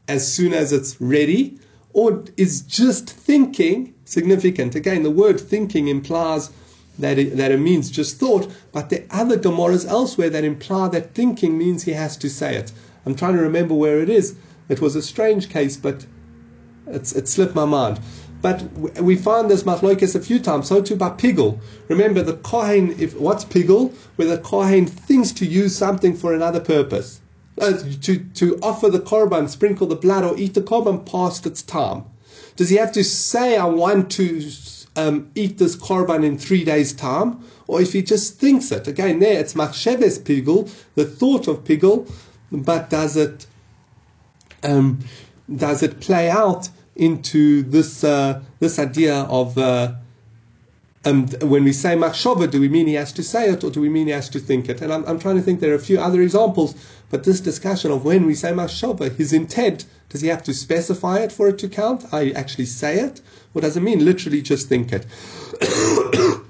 as 0.08 0.32
soon 0.32 0.54
as 0.54 0.72
it's 0.72 1.02
ready? 1.02 1.58
Or 1.94 2.24
is 2.38 2.62
just 2.62 3.10
thinking 3.10 3.94
significant? 4.06 4.76
Again, 4.76 5.04
the 5.04 5.10
word 5.10 5.40
thinking 5.40 5.88
implies 5.88 6.52
that 7.00 7.18
it, 7.18 7.38
that 7.38 7.52
it 7.52 7.60
means 7.60 7.90
just 7.90 8.18
thought, 8.18 8.52
but 8.72 8.90
there 8.90 9.06
are 9.10 9.22
other 9.22 9.38
Gemaras 9.38 9.88
elsewhere 9.88 10.30
that 10.30 10.44
imply 10.44 10.90
that 10.90 11.16
thinking 11.16 11.58
means 11.58 11.84
he 11.84 11.94
has 11.94 12.18
to 12.18 12.30
say 12.30 12.56
it. 12.56 12.72
I'm 13.06 13.16
trying 13.16 13.36
to 13.36 13.42
remember 13.42 13.74
where 13.74 14.00
it 14.00 14.10
is. 14.10 14.36
It 14.70 14.80
was 14.80 14.96
a 14.96 15.02
strange 15.02 15.50
case, 15.50 15.76
but 15.76 16.06
it's, 16.88 17.14
it 17.14 17.28
slipped 17.28 17.56
my 17.56 17.66
mind. 17.66 18.00
But 18.44 18.62
we 19.02 19.16
find 19.16 19.50
this 19.50 19.64
machlokes 19.64 20.16
a 20.16 20.20
few 20.20 20.38
times. 20.38 20.68
So 20.68 20.82
too 20.82 20.98
by 20.98 21.12
pigul. 21.12 21.60
Remember 21.88 22.22
the 22.22 22.36
kohen. 22.36 22.94
If 23.00 23.18
what's 23.18 23.46
pigul? 23.46 23.94
Where 24.18 24.28
the 24.28 24.38
kohen 24.38 24.86
thinks 24.86 25.32
to 25.40 25.46
use 25.46 25.74
something 25.76 26.14
for 26.14 26.34
another 26.34 26.60
purpose, 26.60 27.22
uh, 27.62 27.72
to 28.02 28.18
to 28.18 28.60
offer 28.62 28.90
the 28.90 29.00
korban, 29.00 29.48
sprinkle 29.48 29.88
the 29.88 29.96
blood, 29.96 30.26
or 30.26 30.38
eat 30.38 30.56
the 30.56 30.62
korban 30.62 31.06
past 31.10 31.46
its 31.46 31.62
time. 31.62 32.04
Does 32.58 32.70
he 32.70 32.76
have 32.76 32.92
to 32.92 33.04
say, 33.06 33.56
"I 33.56 33.66
want 33.66 34.12
to 34.12 34.52
um, 34.98 35.30
eat 35.36 35.58
this 35.58 35.78
korban 35.78 36.26
in 36.26 36.38
three 36.38 36.66
days' 36.66 36.92
time"? 36.92 37.40
Or 37.68 37.80
if 37.80 37.94
he 37.94 38.02
just 38.02 38.40
thinks 38.40 38.74
it, 38.74 38.90
again, 38.90 39.20
there 39.20 39.40
it's 39.40 39.54
machsheves 39.54 40.20
pigul, 40.20 40.70
the 40.96 41.06
thought 41.06 41.48
of 41.48 41.64
pigul, 41.64 42.12
but 42.52 42.90
does 42.90 43.16
it 43.16 43.48
um, 44.64 45.00
does 45.56 45.82
it 45.82 46.02
play 46.02 46.30
out 46.30 46.68
into 46.96 47.64
this 47.64 48.04
uh, 48.04 48.42
this 48.60 48.80
idea 48.80 49.22
of 49.24 49.58
uh, 49.58 49.94
um, 51.06 51.28
when 51.42 51.64
we 51.64 51.74
say 51.74 51.96
machshava, 51.96 52.50
do 52.50 52.62
we 52.62 52.70
mean 52.70 52.88
he 52.88 52.94
has 52.94 53.12
to 53.14 53.24
say 53.24 53.50
it 53.50 53.64
or 53.64 53.70
do 53.70 53.82
we 53.82 53.90
mean 53.90 54.08
he 54.08 54.14
has 54.14 54.30
to 54.30 54.40
think 54.40 54.70
it? 54.70 54.82
And 54.82 54.94
I'm, 54.94 55.04
I'm 55.06 55.20
trying 55.20 55.36
to 55.36 55.42
think 55.42 55.60
there 55.60 55.72
are 55.72 55.76
a 55.76 55.80
few 55.80 56.00
other 56.00 56.22
examples, 56.22 56.76
but 57.10 57.26
this 57.26 57.42
discussion 57.42 57.92
of 57.92 58.06
when 58.06 58.26
we 58.26 58.36
say 58.36 58.52
machshava, 58.52 59.14
his 59.16 59.34
intent, 59.34 59.86
does 60.10 60.22
he 60.22 60.30
have 60.30 60.44
to 60.44 60.54
specify 60.54 61.20
it 61.20 61.32
for 61.32 61.50
it 61.50 61.58
to 61.60 61.68
count? 61.68 62.06
I 62.14 62.32
actually 62.32 62.66
say 62.66 63.00
it, 63.00 63.22
or 63.54 63.62
does 63.62 63.76
it 63.76 63.82
mean 63.82 64.06
literally 64.06 64.42
just 64.42 64.70
think 64.70 64.94
it? 64.94 65.06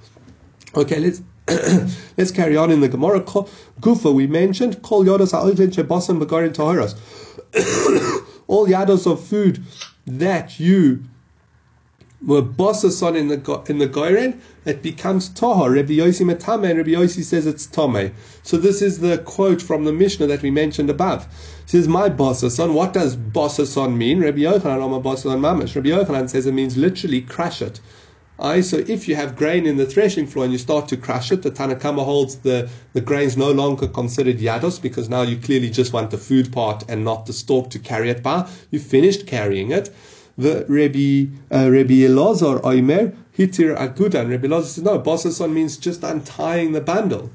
okay, 0.76 1.00
let's 1.00 1.22
let's 2.18 2.32
carry 2.32 2.56
on 2.56 2.72
in 2.72 2.80
the 2.80 2.88
Gemara. 2.88 3.22
Gufa, 3.22 4.14
we 4.14 4.28
mentioned 4.28 4.82
tahoras. 4.82 5.34
All 8.48 8.68
yados 8.68 9.12
of 9.12 9.26
food 9.26 9.64
that 10.06 10.60
you 10.60 11.04
were 12.26 12.42
bosses 12.42 13.04
on 13.04 13.16
in 13.16 13.28
the 13.28 13.64
in 13.68 13.80
the 13.80 13.88
goyren, 13.88 14.40
it 14.66 14.82
becomes 14.82 15.30
tahor. 15.30 15.76
Rabbi 15.76 15.94
Yossi 15.94 16.26
metame, 16.26 16.70
and 16.70 16.78
Rabbi 16.78 16.92
Yossi 16.92 17.24
says 17.24 17.46
it's 17.46 17.66
tome. 17.66 18.12
So 18.44 18.58
this 18.58 18.82
is 18.82 19.00
the 19.00 19.18
quote 19.20 19.62
from 19.62 19.84
the 19.84 19.92
Mishnah 19.92 20.28
that 20.28 20.42
we 20.42 20.52
mentioned 20.52 20.90
above. 20.90 21.28
It 21.64 21.70
says, 21.70 21.88
"My 21.88 22.10
bosses 22.10 22.60
on." 22.60 22.74
What 22.74 22.94
does 22.94 23.16
bosses 23.16 23.76
on 23.76 23.98
mean? 23.98 24.22
Rabbi 24.22 24.40
Yochanan, 24.40 24.86
I'm 24.86 24.94
a 24.94 25.00
bosses 25.00 25.26
on. 25.26 25.42
Rabbi 25.42 25.60
Yochanan 25.66 26.30
says 26.30 26.46
it 26.46 26.54
means 26.54 26.78
literally 26.78 27.22
crush 27.22 27.62
it. 27.62 27.80
So 28.44 28.78
if 28.78 29.08
you 29.08 29.16
have 29.16 29.38
grain 29.38 29.66
in 29.66 29.78
the 29.78 29.86
threshing 29.86 30.28
floor 30.28 30.44
and 30.44 30.52
you 30.52 30.60
start 30.60 30.90
to 30.90 30.98
crush 30.98 31.32
it, 31.32 31.44
the 31.44 31.52
Tanakama 31.52 32.04
holds 32.04 32.36
the, 32.36 32.70
the 32.92 33.00
grain's 33.00 33.38
no 33.38 33.52
longer 33.52 33.88
considered 33.88 34.38
yados 34.38 34.82
because 34.82 35.08
now 35.08 35.22
you 35.22 35.38
clearly 35.38 35.70
just 35.70 35.94
want 35.94 36.12
the 36.12 36.18
food 36.18 36.52
part 36.52 36.84
and 36.90 37.06
not 37.06 37.26
the 37.26 37.32
stalk 37.32 37.70
to 37.70 37.80
carry 37.80 38.10
it 38.10 38.22
by. 38.22 38.46
You 38.70 38.80
finished 38.80 39.28
carrying 39.28 39.72
it. 39.72 39.96
The 40.38 40.66
Rabbi 40.68 41.28
uh, 41.56 41.72
Rabbi 41.72 42.02
Elazar 42.04 42.62
Oimer 42.64 43.16
hitir 43.38 43.78
agudan. 43.78 44.30
Rabbi 44.30 44.48
Elazar 44.48 44.66
says 44.66 44.84
no. 44.84 45.00
Bosason 45.00 45.54
means 45.54 45.78
just 45.78 46.04
untying 46.04 46.74
the 46.74 46.82
bundle. 46.82 47.30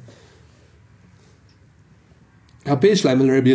According 2.67 2.99
to 2.99 3.09
Rabbi 3.09 3.49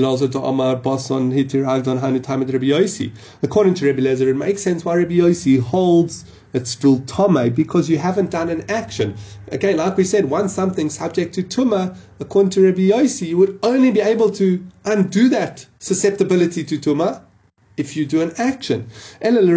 Lezer, 4.01 4.27
it 4.27 4.33
makes 4.33 4.63
sense 4.63 4.83
why 4.83 4.95
Rabbi 4.95 5.13
Yossi 5.13 5.59
holds 5.59 6.25
it's 6.53 6.69
still 6.69 6.99
tome 7.01 7.49
because 7.49 7.89
you 7.89 7.97
haven't 7.97 8.29
done 8.29 8.49
an 8.49 8.69
action. 8.69 9.15
Okay, 9.51 9.73
like 9.73 9.97
we 9.97 10.03
said, 10.03 10.25
once 10.25 10.53
something's 10.53 10.97
subject 10.97 11.33
to 11.35 11.43
tuma, 11.43 11.97
according 12.19 12.51
to 12.51 12.63
Rabbi 12.63 12.89
Yossi, 12.89 13.27
you 13.27 13.37
would 13.37 13.59
only 13.63 13.91
be 13.91 13.99
able 13.99 14.29
to 14.31 14.63
undo 14.85 15.29
that 15.29 15.65
susceptibility 15.79 16.63
to 16.63 16.77
tuma 16.77 17.21
if 17.75 17.97
you 17.97 18.05
do 18.05 18.21
an 18.21 18.31
action. 18.37 18.87
But 19.19 19.33
according 19.33 19.49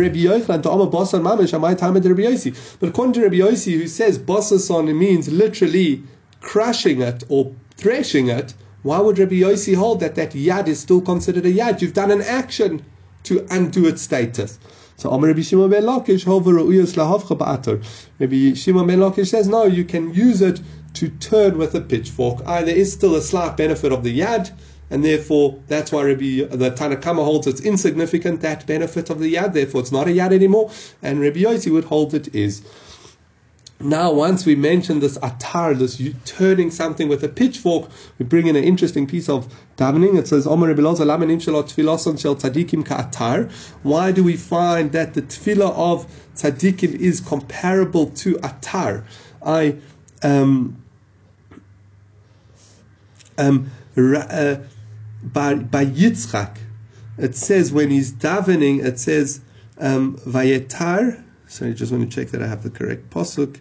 to 3.13 3.23
Rabbi 3.23 3.37
Yossi, 3.37 3.73
who 3.75 3.87
says 3.87 4.19
bosason 4.19 4.97
means 4.97 5.29
literally 5.29 6.03
crushing 6.41 7.03
it 7.03 7.25
or 7.29 7.53
threshing 7.77 8.29
it, 8.29 8.55
why 8.83 9.01
would 9.01 9.19
Rabbi 9.19 9.41
Yossi 9.41 9.75
hold 9.75 10.01
that 10.01 10.15
that 10.15 10.33
yad 10.33 10.69
is 10.69 10.81
still 10.81 11.01
considered 11.01 11.45
a 11.45 11.53
yad? 11.53 11.83
You've 11.83 11.93
done 11.93 12.11
an 12.11 12.23
action 12.23 12.85
to 13.25 13.45
undo 13.51 13.87
its 13.87 14.01
status. 14.03 14.59
So 14.99 15.11
Amar 15.11 15.29
Rabbi 15.29 15.43
Shimon 15.43 15.69
ben 15.69 15.83
Lakish, 15.83 16.27
Rabbi 18.19 18.55
Shimon 18.55 18.87
ben 18.87 18.99
Lakish 18.99 19.29
says, 19.29 19.47
no, 19.47 19.65
you 19.65 19.85
can 19.85 20.15
use 20.15 20.41
it 20.41 20.61
to 20.95 21.09
turn 21.09 21.59
with 21.59 21.75
a 21.75 21.83
pitchfork. 21.83 22.41
Ah, 22.47 22.63
there 22.63 22.75
is 22.75 22.95
still 22.95 23.15
a 23.15 23.21
slight 23.21 23.59
benefit 23.59 23.93
of 23.93 24.03
the 24.03 24.19
yad, 24.19 24.53
and 24.89 25.05
therefore 25.05 25.61
that's 25.69 25.93
why 25.93 26.03
Rabbi, 26.03 26.47
the 26.49 26.71
Tanakama 26.71 27.23
holds 27.23 27.47
it's 27.47 27.61
insignificant, 27.61 28.41
that 28.41 28.67
benefit 28.67 29.11
of 29.11 29.21
the 29.21 29.35
yad, 29.35 29.53
therefore 29.53 29.83
it's 29.83 29.93
not 29.93 30.07
a 30.09 30.13
yad 30.13 30.33
anymore, 30.33 30.71
and 31.03 31.21
Rabbi 31.21 31.41
Yossi 31.41 31.71
would 31.71 31.85
hold 31.85 32.15
it 32.15 32.35
is. 32.35 32.63
Now, 33.79 34.11
once 34.11 34.47
we 34.47 34.55
mention 34.55 35.01
this 35.01 35.19
atar, 35.19 35.79
this 35.79 36.01
turning 36.25 36.71
something 36.71 37.09
with 37.09 37.23
a 37.23 37.29
pitchfork, 37.29 37.91
we 38.19 38.25
bring 38.25 38.47
in 38.47 38.57
an 38.57 38.65
interesting 38.65 39.07
piece 39.07 39.29
of 39.29 39.53
davening. 39.77 40.19
It 40.19 40.27
says, 40.27 40.47
atar. 42.87 43.53
Why 43.83 44.13
do 44.13 44.25
we 44.25 44.37
find 44.37 44.93
that 44.93 45.13
the 45.13 45.21
tefillah 45.21 45.75
of 45.77 46.07
tzaddikim 46.37 46.95
is 46.95 47.21
comparable 47.21 48.07
to 48.13 48.37
atar? 48.37 49.05
I, 49.45 49.77
um, 50.23 50.83
um, 53.37 53.71
uh, 53.99 54.57
by, 55.23 55.55
by 55.55 55.85
Yitzchak, 55.85 56.57
it 57.19 57.37
says 57.37 57.73
when 57.73 57.91
he's 57.91 58.11
davening, 58.11 58.83
it 58.83 58.99
says, 58.99 59.43
um, 59.79 60.17
vayetar, 60.21 61.23
so 61.47 61.67
I 61.67 61.73
just 61.73 61.93
want 61.93 62.11
to 62.11 62.15
check 62.15 62.33
that 62.33 62.43
I 62.43 62.47
have 62.47 62.63
the 62.63 62.71
correct 62.71 63.11
posuk. 63.11 63.61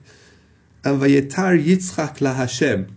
And 0.83 1.01
vayetar 1.01 1.63
Yitzchak 1.63 2.19
la 2.21 2.33
Hashem. 2.33 2.95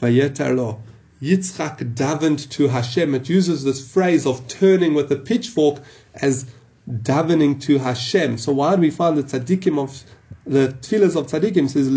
Vayetar 0.00 0.56
lo. 0.56 0.82
Yitzchak 1.22 1.94
davened 1.94 2.48
to 2.50 2.68
Hashem. 2.68 3.14
It 3.14 3.28
uses 3.28 3.64
this 3.64 3.92
phrase 3.92 4.26
of 4.26 4.46
turning 4.48 4.94
with 4.94 5.10
a 5.12 5.16
pitchfork 5.16 5.78
as 6.14 6.46
davening 6.88 7.60
to 7.62 7.78
Hashem. 7.78 8.38
So 8.38 8.52
why 8.52 8.74
do 8.74 8.80
we 8.80 8.90
find 8.90 9.16
the 9.16 9.22
tzaddikim 9.22 9.78
of 9.78 10.02
the 10.44 10.68
tefillahs 10.80 11.16
of 11.16 11.26
tzaddikim 11.26 11.68
says 11.68 11.88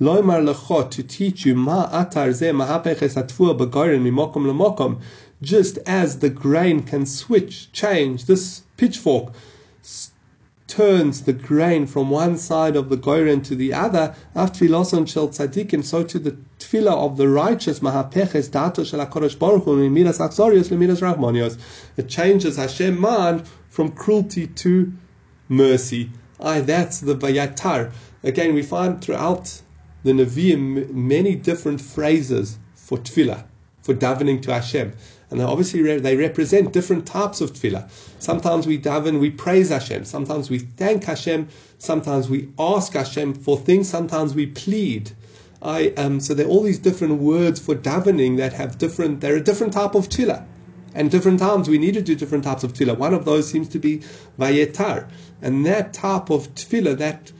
loymar 0.00 0.44
lechot 0.44 0.90
to 0.90 1.02
teach 1.02 1.46
you 1.46 1.54
ma 1.54 1.88
atar 1.88 2.32
ze 2.32 2.50
mahapeches 2.50 3.16
atfua 3.16 3.58
begorin 3.58 4.02
mimokom 4.02 4.44
lemokom. 4.46 5.00
Just 5.42 5.78
as 5.86 6.20
the 6.20 6.30
grain 6.30 6.82
can 6.82 7.04
switch, 7.04 7.70
change 7.72 8.26
this 8.26 8.62
pitchfork 8.76 9.32
turns 10.66 11.22
the 11.22 11.32
grain 11.32 11.86
from 11.86 12.10
one 12.10 12.38
side 12.38 12.74
of 12.74 12.88
the 12.88 12.96
goyren 12.96 13.44
to 13.44 13.54
the 13.54 13.72
other, 13.72 14.14
after 14.34 14.64
filoson 14.64 15.06
shel 15.06 15.28
tzadikim, 15.28 15.84
so 15.84 16.02
to 16.02 16.18
the 16.18 16.36
tefillah 16.58 16.92
of 16.92 17.16
the 17.16 17.28
righteous, 17.28 17.80
mahapeches 17.80 18.50
dato 18.50 18.82
shel 18.82 19.04
HaKadosh 19.04 19.38
Baruch 19.38 19.64
Hu, 19.64 19.90
midas 19.90 20.18
lemidas 20.18 21.00
rahmonios. 21.00 21.58
It 21.96 22.08
changes 22.08 22.56
Hashem 22.56 22.98
man 23.00 23.44
from 23.68 23.92
cruelty 23.92 24.46
to 24.46 24.92
mercy. 25.48 26.10
Aye, 26.40 26.60
that's 26.62 27.00
the 27.00 27.14
vayatar. 27.14 27.92
Again, 28.22 28.54
we 28.54 28.62
find 28.62 29.02
throughout 29.02 29.60
the 30.02 30.12
Nevi'im 30.12 30.92
many 30.92 31.34
different 31.34 31.80
phrases 31.80 32.58
for 32.74 32.98
tefillah, 32.98 33.44
for 33.82 33.94
davening 33.94 34.42
to 34.42 34.52
Hashem. 34.52 34.92
And 35.30 35.40
obviously 35.40 35.98
they 35.98 36.16
represent 36.16 36.72
different 36.72 37.06
types 37.06 37.40
of 37.40 37.52
tefillah. 37.52 37.88
Sometimes 38.18 38.66
we 38.66 38.78
daven, 38.78 39.20
we 39.20 39.30
praise 39.30 39.70
Hashem. 39.70 40.04
Sometimes 40.04 40.50
we 40.50 40.58
thank 40.58 41.04
Hashem. 41.04 41.48
Sometimes 41.78 42.28
we 42.28 42.50
ask 42.58 42.92
Hashem 42.92 43.34
for 43.34 43.58
things. 43.58 43.88
Sometimes 43.88 44.34
we 44.34 44.46
plead. 44.46 45.12
I 45.62 45.88
um, 45.96 46.20
so 46.20 46.34
there 46.34 46.46
are 46.46 46.50
all 46.50 46.62
these 46.62 46.78
different 46.78 47.20
words 47.20 47.58
for 47.58 47.74
davening 47.74 48.36
that 48.36 48.52
have 48.52 48.76
different. 48.78 49.20
They're 49.20 49.36
a 49.36 49.42
different 49.42 49.72
type 49.72 49.94
of 49.94 50.08
tefillah. 50.08 50.44
And 50.94 51.10
different 51.10 51.40
times 51.40 51.68
we 51.68 51.78
need 51.78 51.94
to 51.94 52.02
do 52.02 52.14
different 52.14 52.44
types 52.44 52.62
of 52.62 52.72
tefillah. 52.72 52.96
One 52.96 53.14
of 53.14 53.24
those 53.24 53.50
seems 53.50 53.68
to 53.70 53.78
be 53.78 54.02
vayetar. 54.38 55.08
And 55.42 55.66
that 55.66 55.92
type 55.92 56.30
of 56.30 56.54
tefillah, 56.54 56.98
that 56.98 57.32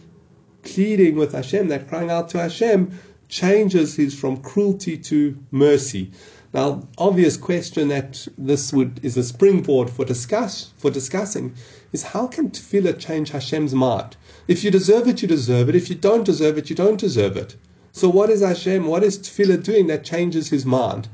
pleading 0.62 1.16
with 1.16 1.32
Hashem, 1.32 1.68
that 1.68 1.88
crying 1.88 2.10
out 2.10 2.30
to 2.30 2.38
Hashem, 2.38 2.98
changes 3.28 3.94
his 3.94 4.18
from 4.18 4.38
cruelty 4.38 4.96
to 4.98 5.36
mercy. 5.50 6.12
Now, 6.54 6.86
obvious 6.98 7.36
question 7.36 7.88
that 7.88 8.28
this 8.38 8.72
would 8.72 9.00
is 9.02 9.16
a 9.16 9.24
springboard 9.24 9.90
for 9.90 10.04
discuss 10.04 10.70
for 10.78 10.88
discussing 10.88 11.52
is 11.92 12.04
how 12.04 12.28
can 12.28 12.50
tefillah 12.50 12.96
change 12.96 13.30
Hashem's 13.30 13.74
mind? 13.74 14.16
If 14.46 14.62
you 14.62 14.70
deserve 14.70 15.08
it, 15.08 15.20
you 15.20 15.26
deserve 15.26 15.68
it. 15.68 15.74
If 15.74 15.90
you 15.90 15.96
don't 15.96 16.22
deserve 16.24 16.56
it, 16.56 16.70
you 16.70 16.76
don't 16.76 17.00
deserve 17.00 17.36
it. 17.36 17.56
So, 17.90 18.08
what 18.08 18.30
is 18.30 18.40
Hashem? 18.40 18.86
What 18.86 19.02
is 19.02 19.18
tefillah 19.18 19.64
doing 19.64 19.88
that 19.88 20.04
changes 20.04 20.48
his 20.48 20.64
mind? 20.64 21.08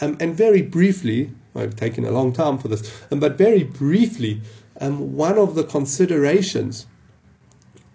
Um, 0.00 0.16
and 0.18 0.34
very 0.34 0.62
briefly, 0.62 1.30
I've 1.54 1.76
taken 1.76 2.04
a 2.04 2.10
long 2.10 2.32
time 2.32 2.58
for 2.58 2.66
this, 2.66 2.92
um, 3.12 3.20
but 3.20 3.38
very 3.38 3.62
briefly, 3.62 4.40
um, 4.80 5.14
one 5.14 5.38
of 5.38 5.54
the 5.54 5.64
considerations 5.64 6.86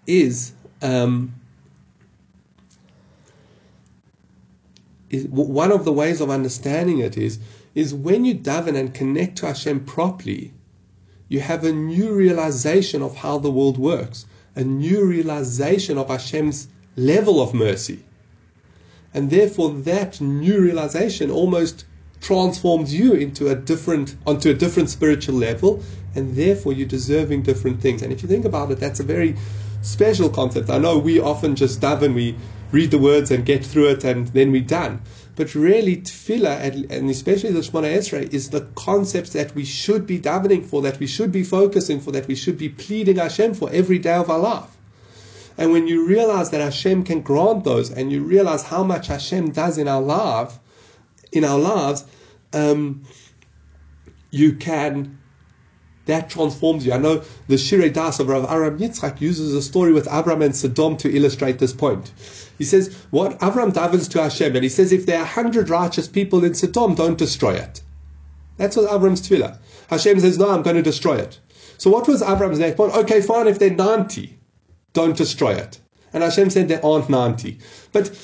is, 0.07 0.53
um, 0.81 1.33
is 5.13 5.27
one 5.27 5.71
of 5.71 5.85
the 5.85 5.93
ways 5.93 6.21
of 6.21 6.31
understanding 6.31 6.97
it 6.97 7.15
is 7.17 7.37
is 7.75 7.93
when 7.93 8.25
you 8.25 8.33
daven 8.33 8.75
and 8.75 8.93
connect 8.93 9.37
to 9.37 9.45
Hashem 9.45 9.85
properly, 9.85 10.53
you 11.27 11.39
have 11.39 11.63
a 11.63 11.71
new 11.71 12.13
realization 12.13 13.03
of 13.03 13.15
how 13.17 13.37
the 13.37 13.51
world 13.51 13.77
works, 13.77 14.25
a 14.55 14.63
new 14.63 15.05
realization 15.05 15.99
of 15.99 16.07
Hashem's 16.09 16.67
level 16.95 17.39
of 17.39 17.53
mercy. 17.53 17.99
And 19.13 19.29
therefore 19.29 19.69
that 19.91 20.19
new 20.19 20.59
realization 20.59 21.29
almost 21.29 21.85
transforms 22.19 22.93
you 22.93 23.13
into 23.13 23.49
a 23.49 23.55
different 23.55 24.15
onto 24.25 24.49
a 24.49 24.53
different 24.53 24.89
spiritual 24.89 25.35
level 25.35 25.83
and 26.15 26.35
therefore 26.35 26.73
you're 26.73 26.87
deserving 26.87 27.43
different 27.43 27.81
things. 27.81 28.01
And 28.01 28.11
if 28.11 28.23
you 28.23 28.29
think 28.29 28.45
about 28.45 28.71
it, 28.71 28.79
that's 28.79 28.99
a 28.99 29.03
very 29.03 29.35
special 29.81 30.29
concept. 30.29 30.71
I 30.71 30.79
know 30.79 30.97
we 30.97 31.19
often 31.19 31.55
just 31.55 31.81
daven, 31.81 32.15
we 32.15 32.35
read 32.73 32.91
the 32.91 32.97
words 32.97 33.31
and 33.31 33.45
get 33.45 33.63
through 33.63 33.87
it 33.87 34.03
and 34.03 34.27
then 34.29 34.51
we're 34.51 34.61
done. 34.61 35.01
But 35.35 35.55
really, 35.55 35.97
tefillah, 35.97 36.91
and 36.91 37.09
especially 37.09 37.51
the 37.51 37.61
Shemona 37.61 37.95
Esrei, 37.97 38.31
is 38.33 38.49
the 38.49 38.67
concepts 38.75 39.31
that 39.31 39.55
we 39.55 39.63
should 39.63 40.05
be 40.05 40.19
davening 40.19 40.65
for, 40.65 40.81
that 40.81 40.99
we 40.99 41.07
should 41.07 41.31
be 41.31 41.43
focusing 41.43 41.99
for, 41.99 42.11
that 42.11 42.27
we 42.27 42.35
should 42.35 42.57
be 42.57 42.69
pleading 42.69 43.15
Hashem 43.15 43.53
for 43.53 43.69
every 43.71 43.97
day 43.97 44.13
of 44.13 44.29
our 44.29 44.39
life. 44.39 44.69
And 45.57 45.71
when 45.71 45.87
you 45.87 46.05
realize 46.05 46.49
that 46.51 46.61
Hashem 46.61 47.03
can 47.03 47.21
grant 47.21 47.63
those, 47.63 47.91
and 47.91 48.11
you 48.11 48.23
realize 48.23 48.63
how 48.63 48.83
much 48.83 49.07
Hashem 49.07 49.51
does 49.51 49.77
in 49.77 49.87
our 49.87 50.01
life, 50.01 50.59
in 51.31 51.43
our 51.43 51.59
lives, 51.59 52.05
um, 52.53 53.03
you 54.29 54.53
can. 54.53 55.19
That 56.05 56.29
transforms 56.29 56.85
you. 56.85 56.93
I 56.93 56.97
know 56.97 57.23
the 57.47 57.55
Shirei 57.55 57.93
Das 57.93 58.19
of 58.19 58.27
Rav 58.27 58.49
Aram 58.51 58.77
Yitzchak 58.77 59.21
uses 59.21 59.53
a 59.53 59.61
story 59.61 59.93
with 59.93 60.07
Abraham 60.11 60.41
and 60.41 60.55
Sodom 60.55 60.97
to 60.97 61.15
illustrate 61.15 61.59
this 61.59 61.71
point. 61.71 62.11
He 62.57 62.65
says, 62.65 62.93
what 63.11 63.33
Abraham 63.35 63.71
davens 63.71 64.09
to 64.11 64.21
Hashem, 64.21 64.55
and 64.55 64.63
he 64.63 64.69
says, 64.69 64.91
if 64.91 65.05
there 65.05 65.19
are 65.19 65.25
hundred 65.25 65.69
righteous 65.69 66.07
people 66.07 66.43
in 66.43 66.53
Sodom, 66.53 66.95
don't 66.95 67.17
destroy 67.17 67.53
it. 67.53 67.81
That's 68.57 68.75
what 68.75 68.93
Abraham's 68.93 69.27
tefillah. 69.27 69.57
Hashem 69.89 70.19
says, 70.19 70.37
no, 70.37 70.49
I'm 70.49 70.61
going 70.61 70.75
to 70.75 70.81
destroy 70.81 71.17
it. 71.17 71.39
So 71.77 71.89
what 71.89 72.07
was 72.07 72.21
Abraham's 72.21 72.59
next 72.59 72.77
point? 72.77 72.93
Okay, 72.93 73.21
fine, 73.21 73.47
if 73.47 73.59
they're 73.59 73.69
90, 73.69 74.37
don't 74.93 75.17
destroy 75.17 75.53
it. 75.53 75.79
And 76.13 76.21
Hashem 76.21 76.49
said 76.51 76.67
there 76.67 76.85
aren't 76.85 77.09
90. 77.09 77.57
But 77.91 78.15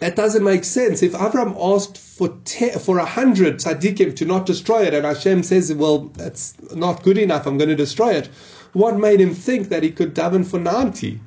that 0.00 0.16
doesn't 0.16 0.44
make 0.44 0.64
sense. 0.64 1.02
If 1.02 1.14
Abraham 1.14 1.54
asked 1.58 1.98
for 1.98 2.28
te- 2.44 2.70
for 2.70 2.98
a 2.98 3.04
hundred 3.04 3.58
tzaddikim 3.58 4.16
to 4.16 4.24
not 4.24 4.46
destroy 4.46 4.82
it, 4.82 4.94
and 4.94 5.06
Hashem 5.06 5.42
says, 5.42 5.72
"Well, 5.72 6.10
that's 6.16 6.54
not 6.74 7.02
good 7.02 7.18
enough. 7.18 7.46
I'm 7.46 7.58
going 7.58 7.70
to 7.70 7.76
destroy 7.76 8.14
it," 8.14 8.28
what 8.72 8.98
made 8.98 9.20
him 9.20 9.34
think 9.34 9.68
that 9.68 9.82
he 9.82 9.90
could 9.90 10.14
daven 10.14 10.44
for 10.46 10.58
ninety? 10.58 11.20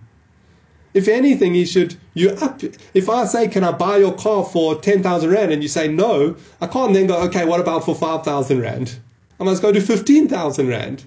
If 0.93 1.07
anything, 1.07 1.53
he 1.53 1.65
should 1.65 1.95
you 2.13 2.29
up. 2.31 2.61
If 2.93 3.09
I 3.09 3.25
say, 3.25 3.47
"Can 3.47 3.63
I 3.63 3.71
buy 3.71 3.97
your 3.97 4.13
car 4.13 4.43
for 4.43 4.75
ten 4.75 5.01
thousand 5.01 5.31
rand?" 5.31 5.51
and 5.51 5.61
you 5.63 5.69
say 5.69 5.87
no, 5.87 6.35
I 6.61 6.67
can't 6.67 6.93
then 6.93 7.07
go, 7.07 7.17
"Okay, 7.23 7.45
what 7.45 7.59
about 7.59 7.85
for 7.85 7.95
five 7.95 8.23
thousand 8.23 8.61
rand?" 8.61 8.97
I 9.39 9.43
must 9.43 9.61
go 9.61 9.71
to 9.71 9.81
fifteen 9.81 10.27
thousand 10.27 10.67
rand. 10.67 11.05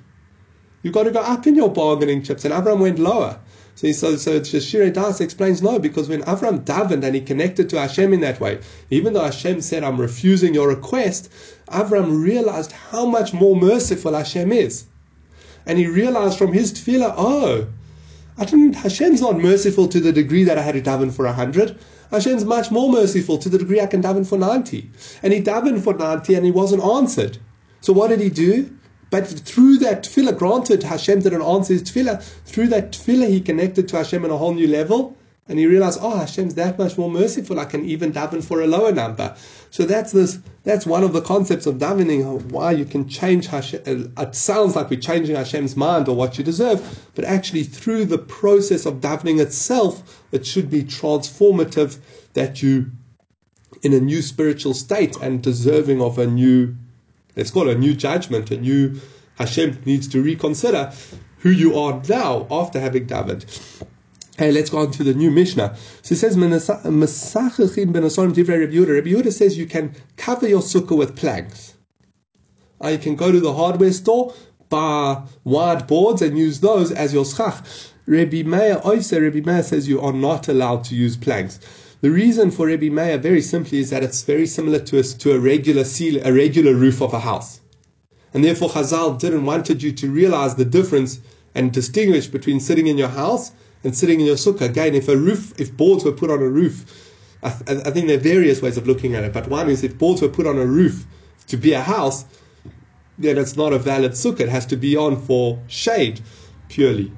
You've 0.82 0.94
got 0.94 1.04
to 1.04 1.10
go 1.10 1.20
up 1.20 1.46
in 1.46 1.54
your 1.54 1.70
bargaining 1.70 2.22
chips, 2.22 2.44
and 2.44 2.52
Abraham 2.52 2.80
went 2.80 2.98
lower. 2.98 3.38
So, 3.74 3.90
so, 3.92 4.16
so 4.16 4.38
Shirei 4.40 4.92
Das 4.92 5.20
explains 5.20 5.62
no, 5.62 5.78
because 5.78 6.08
when 6.08 6.22
Avram 6.22 6.64
davened 6.64 7.04
and 7.04 7.14
he 7.14 7.20
connected 7.20 7.68
to 7.70 7.80
Hashem 7.80 8.12
in 8.12 8.20
that 8.20 8.38
way, 8.38 8.60
even 8.90 9.12
though 9.12 9.24
Hashem 9.24 9.60
said, 9.60 9.82
I'm 9.82 10.00
refusing 10.00 10.54
your 10.54 10.68
request, 10.68 11.30
Avram 11.68 12.22
realized 12.22 12.72
how 12.72 13.06
much 13.06 13.32
more 13.32 13.56
merciful 13.56 14.14
Hashem 14.14 14.52
is. 14.52 14.84
And 15.66 15.78
he 15.78 15.86
realized 15.86 16.38
from 16.38 16.52
his 16.52 16.72
tefillah, 16.72 17.14
oh, 17.16 17.66
I 18.38 18.44
didn't, 18.44 18.74
Hashem's 18.74 19.20
not 19.20 19.38
merciful 19.38 19.88
to 19.88 20.00
the 20.00 20.12
degree 20.12 20.44
that 20.44 20.58
I 20.58 20.62
had 20.62 20.74
to 20.74 20.82
daven 20.82 21.12
for 21.12 21.26
a 21.26 21.32
hundred. 21.32 21.78
Hashem's 22.10 22.44
much 22.44 22.70
more 22.70 22.90
merciful 22.90 23.38
to 23.38 23.48
the 23.48 23.58
degree 23.58 23.80
I 23.80 23.86
can 23.86 24.02
daven 24.02 24.26
for 24.26 24.38
90. 24.38 24.90
And 25.22 25.32
he 25.32 25.40
davened 25.40 25.82
for 25.82 25.94
90 25.94 26.34
and 26.34 26.44
he 26.44 26.50
wasn't 26.50 26.82
answered. 26.82 27.38
So 27.80 27.92
what 27.92 28.08
did 28.08 28.20
he 28.20 28.30
do? 28.30 28.70
But 29.12 29.28
through 29.28 29.76
that 29.80 30.04
tefillah, 30.04 30.38
granted 30.38 30.82
Hashem 30.82 31.20
didn't 31.20 31.42
answer 31.42 31.74
his 31.74 31.82
tefillah, 31.82 32.22
through 32.46 32.68
that 32.68 32.92
tefillah 32.92 33.28
he 33.28 33.42
connected 33.42 33.86
to 33.88 33.98
Hashem 33.98 34.24
on 34.24 34.30
a 34.30 34.38
whole 34.38 34.54
new 34.54 34.66
level. 34.66 35.14
And 35.48 35.58
he 35.58 35.66
realized, 35.66 35.98
oh, 36.00 36.16
Hashem's 36.16 36.54
that 36.54 36.78
much 36.78 36.96
more 36.96 37.10
merciful. 37.10 37.60
I 37.60 37.66
can 37.66 37.84
even 37.84 38.12
daven 38.12 38.42
for 38.42 38.62
a 38.62 38.66
lower 38.66 38.90
number. 38.90 39.36
So 39.70 39.84
that's 39.84 40.12
this. 40.12 40.38
That's 40.64 40.86
one 40.86 41.02
of 41.02 41.12
the 41.12 41.20
concepts 41.20 41.66
of 41.66 41.74
davening. 41.74 42.42
Why 42.52 42.70
you 42.70 42.86
can 42.86 43.06
change 43.06 43.48
Hashem. 43.48 43.82
Uh, 43.86 44.22
it 44.22 44.34
sounds 44.34 44.76
like 44.76 44.88
we're 44.88 45.00
changing 45.00 45.36
Hashem's 45.36 45.76
mind 45.76 46.08
or 46.08 46.16
what 46.16 46.38
you 46.38 46.44
deserve, 46.44 46.80
but 47.14 47.26
actually 47.26 47.64
through 47.64 48.06
the 48.06 48.16
process 48.16 48.86
of 48.86 49.02
davening 49.02 49.40
itself, 49.40 50.22
it 50.32 50.46
should 50.46 50.70
be 50.70 50.84
transformative. 50.84 51.98
That 52.32 52.62
you, 52.62 52.92
in 53.82 53.92
a 53.92 54.00
new 54.00 54.22
spiritual 54.22 54.72
state 54.72 55.16
and 55.20 55.42
deserving 55.42 56.00
of 56.00 56.18
a 56.18 56.26
new 56.26 56.76
Let's 57.36 57.50
call 57.50 57.68
it 57.68 57.76
a 57.76 57.78
new 57.78 57.94
judgment, 57.94 58.50
a 58.50 58.58
new 58.58 59.00
Hashem 59.36 59.82
needs 59.84 60.08
to 60.08 60.22
reconsider 60.22 60.92
who 61.38 61.50
you 61.50 61.78
are 61.78 62.02
now 62.08 62.46
after 62.50 62.78
having 62.78 63.06
davened. 63.06 63.44
Hey, 64.38 64.50
let's 64.50 64.70
go 64.70 64.78
on 64.78 64.90
to 64.92 65.04
the 65.04 65.14
new 65.14 65.30
Mishnah. 65.30 65.76
So 66.02 66.14
it 66.14 66.18
says, 66.18 66.38
Rabbi 66.38 66.46
Yehuda 66.46 68.94
Rabbi 68.94 69.10
Yehuda 69.10 69.32
says 69.32 69.58
you 69.58 69.66
can 69.66 69.94
cover 70.16 70.48
your 70.48 70.60
sukkah 70.60 70.96
with 70.96 71.16
planks. 71.16 71.74
Uh, 72.82 72.88
you 72.88 72.98
can 72.98 73.14
go 73.14 73.30
to 73.30 73.40
the 73.40 73.52
hardware 73.52 73.92
store, 73.92 74.34
buy 74.68 75.22
wide 75.44 75.86
boards 75.86 76.22
and 76.22 76.38
use 76.38 76.60
those 76.60 76.92
as 76.92 77.12
your 77.12 77.24
schach. 77.24 77.64
Rabbi 78.06 78.42
Meir, 78.42 78.80
Rabbi 78.84 79.40
Meir 79.40 79.62
says 79.62 79.88
you 79.88 80.00
are 80.00 80.12
not 80.12 80.48
allowed 80.48 80.84
to 80.84 80.94
use 80.94 81.16
planks. 81.16 81.60
The 82.02 82.10
reason 82.10 82.50
for 82.50 82.66
Rebbe 82.66 82.90
Meir, 82.90 83.16
very 83.16 83.40
simply, 83.40 83.78
is 83.78 83.90
that 83.90 84.02
it's 84.02 84.22
very 84.22 84.44
similar 84.48 84.80
to 84.80 84.98
a, 84.98 85.04
to 85.04 85.34
a 85.34 85.38
regular 85.38 85.84
seal, 85.84 86.20
a 86.26 86.32
regular 86.32 86.74
roof 86.74 87.00
of 87.00 87.14
a 87.14 87.20
house. 87.20 87.60
And 88.34 88.42
therefore, 88.42 88.70
Chazal 88.70 89.20
didn't 89.20 89.44
wanted 89.44 89.84
you 89.84 89.92
to 89.92 90.10
realize 90.10 90.56
the 90.56 90.64
difference 90.64 91.20
and 91.54 91.72
distinguish 91.72 92.26
between 92.26 92.58
sitting 92.58 92.88
in 92.88 92.98
your 92.98 93.06
house 93.06 93.52
and 93.84 93.96
sitting 93.96 94.18
in 94.18 94.26
your 94.26 94.34
sukkah. 94.34 94.62
Again, 94.62 94.96
if 94.96 95.08
a 95.08 95.16
roof, 95.16 95.54
if 95.60 95.76
boards 95.76 96.02
were 96.02 96.10
put 96.10 96.28
on 96.28 96.42
a 96.42 96.48
roof, 96.48 96.84
I, 97.44 97.50
th- 97.50 97.86
I 97.86 97.90
think 97.92 98.08
there 98.08 98.16
are 98.16 98.20
various 98.20 98.60
ways 98.60 98.76
of 98.76 98.88
looking 98.88 99.14
at 99.14 99.22
it. 99.22 99.32
But 99.32 99.46
one 99.46 99.68
is 99.68 99.84
if 99.84 99.96
boards 99.96 100.22
were 100.22 100.28
put 100.28 100.48
on 100.48 100.58
a 100.58 100.66
roof 100.66 101.06
to 101.46 101.56
be 101.56 101.72
a 101.72 101.82
house, 101.82 102.24
then 103.16 103.38
it's 103.38 103.54
not 103.54 103.72
a 103.72 103.78
valid 103.78 104.12
sukkah. 104.12 104.40
It 104.40 104.48
has 104.48 104.66
to 104.66 104.76
be 104.76 104.96
on 104.96 105.22
for 105.22 105.62
shade 105.68 106.20
purely. 106.68 107.12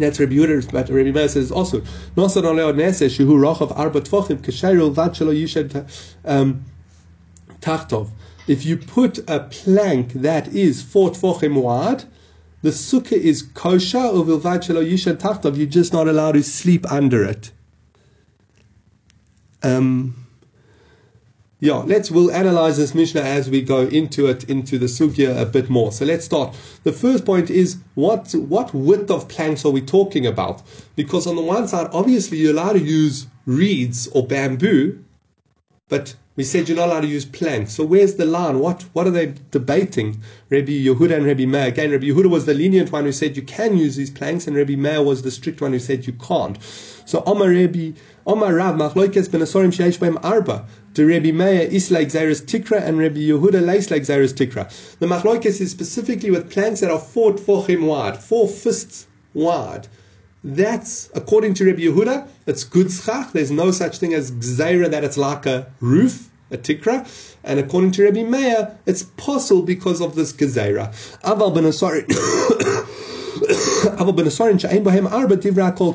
That's 0.00 0.18
Rabbi 0.18 0.32
Yehuda, 0.32 0.72
but 0.72 0.88
Rabbi 0.88 1.10
Meir 1.10 1.28
says 1.28 1.52
also, 1.52 1.80
Nosan 2.16 2.44
oleo 2.44 2.72
neseh 2.72 3.08
shehu 3.08 3.38
rochav 3.38 3.76
arba 3.78 4.00
tvochim 4.00 4.94
vad 4.94 5.12
shelo 5.12 5.88
um, 6.24 6.64
tachtov. 7.60 8.08
If 8.46 8.64
you 8.64 8.76
put 8.76 9.18
a 9.28 9.40
plank 9.40 10.14
that 10.14 10.48
is 10.48 10.82
four 10.82 11.10
tvochim 11.10 11.60
wide, 11.60 12.04
the 12.62 12.70
sukkah 12.70 13.12
is 13.12 13.42
kosher, 13.42 13.98
or 13.98 14.24
vilvad 14.24 14.64
shelo 14.64 14.84
yished 14.90 15.16
tachtov, 15.16 15.56
you're 15.56 15.66
just 15.66 15.92
not 15.92 16.08
allowed 16.08 16.32
to 16.32 16.42
sleep 16.42 16.90
under 16.90 17.24
it. 17.24 17.50
Um, 19.62 20.19
yeah, 21.60 21.76
let's 21.76 22.10
we'll 22.10 22.32
analyze 22.32 22.78
this 22.78 22.94
Mishnah 22.94 23.20
as 23.20 23.50
we 23.50 23.60
go 23.60 23.82
into 23.82 24.26
it 24.26 24.44
into 24.44 24.78
the 24.78 24.86
sugya 24.86 25.40
a 25.40 25.44
bit 25.44 25.68
more. 25.68 25.92
So 25.92 26.06
let's 26.06 26.24
start. 26.24 26.56
The 26.84 26.92
first 26.92 27.26
point 27.26 27.50
is 27.50 27.76
what 27.94 28.32
what 28.34 28.72
width 28.72 29.10
of 29.10 29.28
planks 29.28 29.64
are 29.66 29.70
we 29.70 29.82
talking 29.82 30.26
about? 30.26 30.62
Because 30.96 31.26
on 31.26 31.36
the 31.36 31.42
one 31.42 31.68
side, 31.68 31.88
obviously 31.92 32.38
you're 32.38 32.52
allowed 32.52 32.72
to 32.74 32.80
use 32.80 33.26
reeds 33.44 34.08
or 34.08 34.26
bamboo, 34.26 35.04
but 35.90 36.14
we 36.36 36.44
said 36.44 36.66
you're 36.66 36.78
not 36.78 36.88
allowed 36.88 37.02
to 37.02 37.06
use 37.08 37.26
planks. 37.26 37.74
So 37.74 37.84
where's 37.84 38.14
the 38.14 38.24
line? 38.24 38.60
What 38.60 38.82
what 38.94 39.06
are 39.06 39.10
they 39.10 39.34
debating? 39.50 40.22
Rabbi 40.48 40.72
Yehuda 40.72 41.14
and 41.14 41.26
Rabbi 41.26 41.44
Meir. 41.44 41.66
Again, 41.66 41.90
Rabbi 41.90 42.06
Yehuda 42.06 42.30
was 42.30 42.46
the 42.46 42.54
lenient 42.54 42.90
one 42.90 43.04
who 43.04 43.12
said 43.12 43.36
you 43.36 43.42
can 43.42 43.76
use 43.76 43.96
these 43.96 44.10
planks, 44.10 44.46
and 44.46 44.56
Rabbi 44.56 44.76
Meir 44.76 45.02
was 45.02 45.20
the 45.20 45.30
strict 45.30 45.60
one 45.60 45.72
who 45.72 45.78
said 45.78 46.06
you 46.06 46.14
can't. 46.14 46.56
So 47.04 47.22
Omar 47.26 47.50
Rabbi 47.50 47.90
Omar 48.26 48.54
Rav 48.54 48.76
Machloikes 48.76 49.30
ben 49.30 49.40
Asorim 49.40 49.72
Sheish 49.72 49.98
Beim 49.98 50.18
Arba. 50.22 50.66
The 50.92 51.06
Rabbi 51.06 51.32
Meir 51.32 51.62
is 51.62 51.90
like 51.90 52.08
Zairus 52.08 52.42
Tikra 52.42 52.82
and 52.82 52.98
Rabbi 52.98 53.20
Yehuda 53.20 53.64
like 53.64 54.02
Zairus 54.02 54.34
Tikra. 54.34 54.68
The 54.98 55.06
Machloikes 55.06 55.60
is 55.60 55.70
specifically 55.70 56.30
with 56.30 56.50
planks 56.50 56.80
that 56.80 56.90
are 56.90 56.98
four 56.98 57.32
tfochim 57.32 57.86
wide, 57.86 58.18
four 58.22 58.46
fists 58.46 59.06
wide. 59.32 59.88
That's, 60.44 61.08
according 61.14 61.54
to 61.54 61.64
Rabbi 61.64 61.82
Yehuda, 61.82 62.28
it's 62.46 62.64
good 62.64 62.90
schach. 62.90 63.32
There's 63.32 63.50
no 63.50 63.70
such 63.70 63.98
thing 63.98 64.12
as 64.12 64.30
gzeira 64.32 64.90
that 64.90 65.02
it's 65.02 65.16
like 65.16 65.46
a 65.46 65.72
roof. 65.80 66.28
a 66.50 66.58
tikra, 66.58 67.06
and 67.44 67.60
according 67.60 67.92
to 67.92 68.04
Rabbi 68.04 68.24
Meir, 68.24 68.76
it's 68.84 69.04
possible 69.04 69.62
because 69.62 70.00
of 70.00 70.14
this 70.14 70.32
gezerah. 70.32 70.90
Aval 71.22 71.54
ben 71.54 71.64
Asarin, 71.64 72.04
Aval 73.96 74.16
ben 74.16 74.26
Asarin 74.26 74.58
bohem 74.82 75.10
arba 75.10 75.36
divra 75.36 75.74
kol 75.76 75.94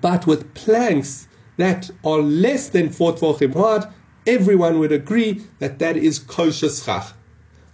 But 0.00 0.26
with 0.26 0.54
planks 0.54 1.28
that 1.56 1.90
are 2.04 2.18
less 2.18 2.68
than 2.68 2.90
four 2.90 3.12
tvachim 3.12 3.54
wide, 3.54 3.84
everyone 4.26 4.78
would 4.78 4.92
agree 4.92 5.42
that 5.58 5.78
that 5.78 5.96
is 5.96 6.18
kosher 6.18 6.68
schach. 6.68 7.12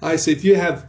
I 0.02 0.16
say 0.16 0.32
if 0.32 0.44
you 0.44 0.56
have 0.56 0.86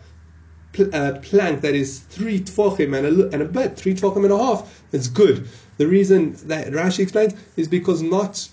a 0.78 0.96
uh, 0.96 1.20
plank 1.20 1.62
that 1.62 1.76
is 1.76 2.00
three 2.00 2.40
tefachim 2.40 2.98
and 2.98 3.06
a, 3.06 3.30
and 3.34 3.42
a 3.42 3.46
bit, 3.46 3.76
three 3.76 3.94
tefachim 3.94 4.24
and 4.24 4.32
a 4.32 4.38
half, 4.38 4.84
it's 4.92 5.08
good. 5.08 5.48
The 5.78 5.88
reason 5.88 6.34
that 6.46 6.68
Rashi 6.68 7.00
explains 7.00 7.34
is 7.58 7.68
because 7.68 8.02
not 8.02 8.48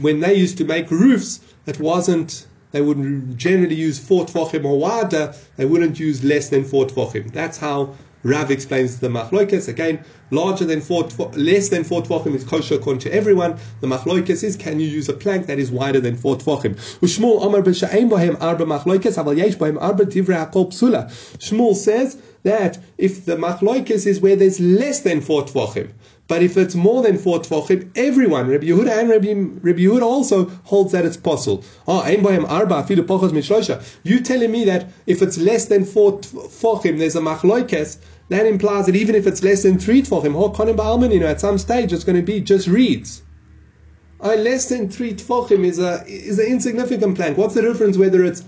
when 0.00 0.20
they 0.20 0.34
used 0.34 0.58
to 0.58 0.64
make 0.64 0.90
roofs, 0.90 1.40
it 1.66 1.78
wasn't. 1.78 2.46
They 2.70 2.82
would 2.82 3.38
generally 3.38 3.74
use 3.74 3.98
four 3.98 4.26
tefachim 4.26 4.64
or 4.64 4.78
wider. 4.78 5.34
They 5.56 5.64
wouldn't 5.64 5.98
use 5.98 6.22
less 6.24 6.48
than 6.48 6.64
four 6.64 6.86
tefachim. 6.86 7.32
That's 7.32 7.56
how 7.56 7.94
Rav 8.24 8.50
explains 8.50 8.98
the 8.98 9.08
machloikas 9.08 9.68
again. 9.68 10.04
Larger 10.30 10.64
than 10.64 10.80
four, 10.80 11.04
less 11.34 11.68
than 11.68 11.84
four 11.84 12.02
tvachim 12.02 12.34
is 12.34 12.44
kosher 12.44 12.74
according 12.74 13.00
to 13.00 13.12
everyone. 13.14 13.58
The 13.80 13.86
machloikas 13.86 14.42
is 14.42 14.56
can 14.56 14.80
you 14.80 14.88
use 14.88 15.08
a 15.08 15.12
plank 15.12 15.46
that 15.46 15.58
is 15.58 15.70
wider 15.70 16.00
than 16.00 16.16
four 16.16 16.36
tvachim? 16.36 16.74
Shmuel 17.00 17.46
Amar 17.46 17.62
b'shaim 17.62 18.10
bohem 18.10 18.36
arba 18.42 18.64
machloikas 18.64 19.22
aval 19.22 19.36
yesh 19.36 19.56
bohem 19.56 19.80
arba 19.80 20.04
divrei 20.04 20.50
hakol 20.50 20.68
psula. 20.68 21.06
Shmuel 21.38 21.76
says 21.76 22.20
that 22.42 22.78
if 22.98 23.24
the 23.24 23.36
machloikas 23.36 24.06
is 24.06 24.20
where 24.20 24.36
there's 24.36 24.58
less 24.58 25.00
than 25.00 25.20
four 25.20 25.44
tvachim, 25.44 25.90
but 26.28 26.42
if 26.42 26.56
it's 26.56 26.74
more 26.74 27.02
than 27.02 27.16
four 27.16 27.40
tvachim, 27.40 27.90
everyone, 27.96 28.48
Rabbi 28.48 28.66
Yehuda 28.66 28.90
and 28.90 29.08
Rabbi, 29.08 29.32
Rabbi 29.32 29.80
Yehuda 29.80 30.02
also 30.02 30.44
holds 30.64 30.92
that 30.92 31.06
it's 31.06 31.16
possible. 31.16 31.64
Oh, 31.86 32.02
ein 32.02 32.22
bohem 32.22 32.48
arba 32.48 32.82
afilu 32.82 33.00
pochos 33.06 33.30
mishlosha. 33.30 33.82
You 34.02 34.20
telling 34.20 34.52
me 34.52 34.66
that 34.66 34.90
if 35.06 35.22
it's 35.22 35.38
less 35.38 35.64
than 35.64 35.86
four 35.86 36.20
tvachim, 36.20 36.98
there's 36.98 37.16
a 37.16 37.20
machloikas 37.20 37.98
that 38.28 38.44
implies 38.44 38.86
that 38.86 38.94
even 38.94 39.14
if 39.14 39.26
it's 39.26 39.42
less 39.42 39.62
than 39.62 39.78
three 39.78 40.02
tefachim, 40.02 40.34
or 40.34 40.52
konim 40.52 40.76
ba'alman, 40.76 41.12
you 41.12 41.20
know, 41.20 41.26
at 41.26 41.40
some 41.40 41.56
stage 41.56 41.92
it's 41.92 42.04
going 42.04 42.16
to 42.16 42.22
be 42.22 42.40
just 42.40 42.68
reeds. 42.68 43.22
Uh, 44.20 44.34
less 44.34 44.68
than 44.68 44.90
three 44.90 45.14
tefachim 45.14 45.64
is 45.64 45.78
a 45.78 46.04
is 46.06 46.38
an 46.38 46.46
insignificant 46.46 47.16
plank. 47.16 47.38
What's 47.38 47.54
the 47.54 47.62
difference 47.62 47.96
whether 47.96 48.22
it's 48.22 48.44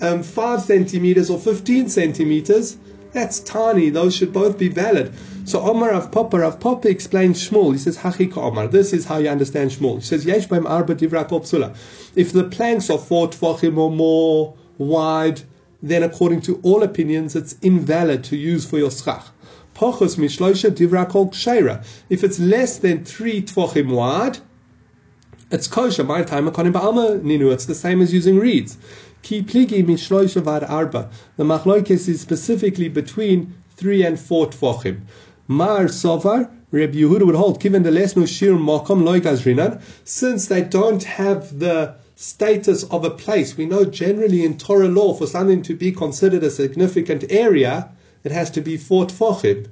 um, 0.00 0.24
five 0.24 0.62
centimeters 0.62 1.30
or 1.30 1.38
fifteen 1.38 1.88
centimeters? 1.88 2.78
That's 3.12 3.40
tiny. 3.40 3.90
Those 3.90 4.14
should 4.14 4.32
both 4.32 4.56
be 4.56 4.68
valid. 4.68 5.12
So 5.44 5.60
Omar 5.60 5.90
Rav 5.90 6.12
Papa 6.12 6.38
Rav 6.38 6.60
Papa 6.60 6.88
explains 6.88 7.48
Shmuel. 7.48 7.72
He 7.72 7.78
says 7.78 7.98
Hachika 7.98 8.38
Omar. 8.38 8.68
This 8.68 8.92
is 8.92 9.04
how 9.04 9.18
you 9.18 9.28
understand 9.28 9.72
Shmuel. 9.72 9.96
He 9.96 10.02
says 10.02 10.24
Yesh 10.24 10.50
arba 10.50 10.94
divra 10.94 11.76
If 12.14 12.32
the 12.32 12.44
planks 12.44 12.88
are 12.88 12.98
four 12.98 13.28
tefachim 13.28 13.76
or 13.76 13.90
more 13.90 14.54
wide, 14.78 15.42
then 15.82 16.02
according 16.04 16.42
to 16.42 16.60
all 16.62 16.82
opinions, 16.82 17.34
it's 17.34 17.56
invalid 17.62 18.22
to 18.24 18.36
use 18.36 18.64
for 18.64 18.78
your 18.78 18.90
schach. 18.90 19.24
Pochos 19.74 20.16
mishloisha 20.16 20.70
divra 20.70 21.08
kol. 21.08 21.30
If 22.10 22.22
it's 22.22 22.38
less 22.38 22.78
than 22.78 23.04
three 23.04 23.42
tvochim 23.42 23.92
wide, 23.92 24.38
it's 25.50 25.66
kosher. 25.66 26.04
My 26.04 26.22
time 26.22 26.48
ninu. 26.48 27.52
It's 27.52 27.64
the 27.64 27.74
same 27.74 28.00
as 28.02 28.14
using 28.14 28.38
reeds. 28.38 28.76
Ki 29.22 29.42
pligi 29.42 29.84
mishloisha 29.84 30.66
arba. 30.68 31.10
The 31.36 31.44
machloikes 31.44 32.08
is 32.08 32.20
specifically 32.20 32.88
between 32.88 33.54
three 33.76 34.02
and 34.02 34.18
four 34.18 34.46
tvochim. 34.46 35.00
Mar 35.46 35.88
sovar. 35.88 36.50
Rabbi 36.72 36.98
Yehuda 36.98 37.26
would 37.26 37.34
hold, 37.34 37.60
given 37.60 37.82
the 37.82 37.90
lesnu 37.90 38.28
shir 38.28 38.52
makom 38.52 39.02
loigazrinan, 39.02 39.82
since 40.04 40.46
they 40.46 40.62
don't 40.62 41.02
have 41.02 41.58
the 41.58 41.96
status 42.14 42.84
of 42.84 43.04
a 43.04 43.10
place. 43.10 43.56
We 43.56 43.66
know 43.66 43.84
generally 43.84 44.44
in 44.44 44.56
Torah 44.56 44.88
law, 44.88 45.14
for 45.14 45.26
something 45.26 45.62
to 45.62 45.74
be 45.74 45.90
considered 45.90 46.44
a 46.44 46.50
significant 46.50 47.24
area, 47.28 47.90
it 48.22 48.30
has 48.30 48.50
to 48.52 48.60
be 48.60 48.76
four 48.76 49.06
tfochim. 49.06 49.66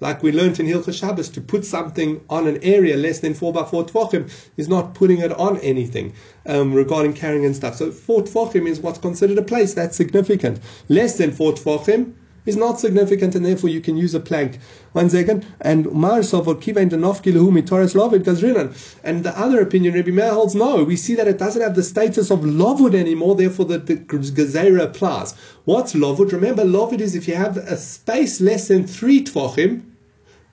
Like 0.00 0.22
we 0.22 0.30
learned 0.30 0.60
in 0.60 0.66
Hilchah 0.66 0.94
Shabbos, 0.94 1.28
to 1.30 1.40
put 1.40 1.64
something 1.64 2.20
on 2.30 2.46
an 2.46 2.62
area 2.62 2.96
less 2.96 3.18
than 3.18 3.34
four 3.34 3.52
by 3.52 3.64
four 3.64 3.84
tfochim 3.84 4.30
is 4.56 4.68
not 4.68 4.94
putting 4.94 5.18
it 5.18 5.32
on 5.32 5.58
anything 5.58 6.12
um, 6.46 6.72
regarding 6.72 7.14
carrying 7.14 7.44
and 7.44 7.56
stuff. 7.56 7.74
So 7.74 7.90
four 7.90 8.22
tfochim 8.22 8.68
is 8.68 8.78
what's 8.78 8.98
considered 8.98 9.38
a 9.38 9.42
place 9.42 9.74
that's 9.74 9.96
significant. 9.96 10.60
Less 10.88 11.18
than 11.18 11.32
four 11.32 11.52
tfochim 11.52 12.14
is 12.46 12.56
not 12.56 12.80
significant 12.80 13.34
and 13.34 13.44
therefore 13.44 13.70
you 13.70 13.80
can 13.80 13.96
use 13.96 14.14
a 14.14 14.20
plank. 14.20 14.58
One 14.92 15.10
second. 15.10 15.44
And. 15.60 15.86
And 15.86 15.92
the 19.24 19.32
other 19.36 19.60
opinion, 19.60 19.94
Rabbi 19.94 20.10
Meir 20.10 20.32
holds 20.32 20.54
no. 20.54 20.84
We 20.84 20.96
see 20.96 21.14
that 21.16 21.28
it 21.28 21.38
doesn't 21.38 21.60
have 21.60 21.74
the 21.74 21.82
status 21.82 22.30
of 22.30 22.40
lovud 22.40 22.94
anymore, 22.94 23.34
therefore 23.34 23.66
the, 23.66 23.78
the 23.78 23.96
gezerah 23.96 24.84
applies. 24.84 25.34
What's 25.64 25.92
lovud? 25.92 26.32
Remember, 26.32 26.64
lovud 26.64 27.00
is 27.00 27.14
if 27.14 27.28
you 27.28 27.34
have 27.34 27.56
a 27.56 27.76
space 27.76 28.40
less 28.40 28.68
than 28.68 28.86
three 28.86 29.22
tvachim, 29.22 29.82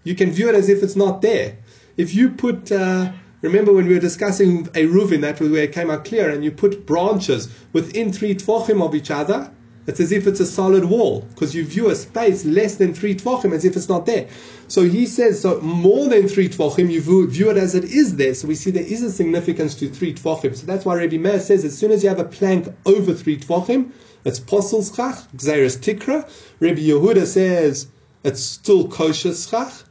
you 0.06 0.16
can 0.16 0.32
view 0.32 0.48
it 0.48 0.56
as 0.56 0.70
if 0.70 0.82
it's 0.82 0.96
not 0.96 1.22
there. 1.22 1.58
If 1.98 2.16
you 2.16 2.30
put 2.30 2.72
uh, 2.72 3.12
Remember 3.46 3.74
when 3.74 3.86
we 3.86 3.94
were 3.94 4.00
discussing 4.00 4.68
a 4.74 4.88
roof 4.88 5.12
in 5.12 5.22
that 5.22 5.40
where 5.40 5.62
it 5.62 5.72
came 5.72 5.92
out 5.92 6.04
clear, 6.04 6.32
and 6.32 6.44
you 6.44 6.52
put 6.52 6.88
branches 6.88 7.48
within 7.74 8.12
three 8.12 8.34
tvochim 8.34 8.84
of 8.84 8.96
each 8.96 9.12
other, 9.12 9.52
it's 9.86 10.00
as 10.00 10.12
if 10.12 10.26
it's 10.26 10.40
a 10.40 10.48
solid 10.48 10.86
wall 10.86 11.22
because 11.30 11.54
you 11.54 11.64
view 11.64 11.90
a 11.92 11.96
space 11.96 12.44
less 12.44 12.78
than 12.78 12.96
three 12.96 13.14
tvachim 13.14 13.54
as 13.54 13.64
if 13.64 13.76
it's 13.76 13.88
not 13.88 14.08
there. 14.08 14.28
So 14.68 14.84
he 14.84 15.06
says, 15.06 15.42
so 15.42 15.62
more 15.62 16.10
than 16.10 16.28
three 16.28 16.50
tvachim, 16.50 16.92
you 16.92 17.02
view, 17.02 17.28
view, 17.28 17.52
it 17.52 17.58
as 17.58 17.76
it 17.76 17.84
is 17.84 18.16
there. 18.16 18.34
So 18.34 18.48
we 18.48 18.56
see 18.56 18.72
there 18.72 18.84
is 18.84 19.04
a 19.04 19.12
significance 19.12 19.76
to 19.76 19.90
three 19.90 20.16
tvachim. 20.16 20.56
So 20.56 20.66
that's 20.66 20.84
why 20.84 20.96
Rabbi 20.96 21.18
Meir 21.18 21.40
says 21.40 21.64
as 21.64 21.78
soon 21.78 21.92
as 21.92 22.02
you 22.02 22.10
have 22.10 22.20
a 22.20 22.26
plank 22.26 22.68
over 22.88 23.14
three 23.14 23.38
tvachim, 23.38 23.92
it's 24.24 24.40
posel 24.40 24.84
schach, 24.84 25.18
xeris 25.38 25.78
tikra. 25.78 26.28
Rabbi 26.60 26.82
Yehuda 26.82 27.28
says 27.28 27.90
it's 28.24 28.42
still 28.42 28.88
kosher 28.88 29.36
schach. 29.36 29.86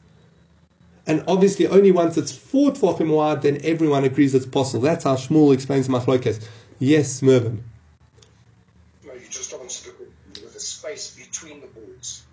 And 1.06 1.22
obviously, 1.28 1.66
only 1.66 1.92
once 1.92 2.16
it's 2.16 2.32
four 2.32 2.72
tvachim 2.72 3.14
wide, 3.14 3.42
then 3.42 3.60
everyone 3.62 4.04
agrees 4.04 4.34
it's 4.34 4.46
possible. 4.46 4.84
That's 4.84 5.04
how 5.04 5.16
Shmuel 5.16 5.52
explains 5.52 5.88
machlokes. 5.88 6.42
Yes, 6.78 7.20
Mervyn. 7.20 7.62
No, 9.04 9.12
you 9.12 9.28
just 9.28 9.52
answered 9.52 9.94
it 10.00 10.42
with 10.42 10.56
a 10.56 10.60
space 10.60 11.14
between 11.14 11.60
the 11.60 11.66
boards 11.66 12.24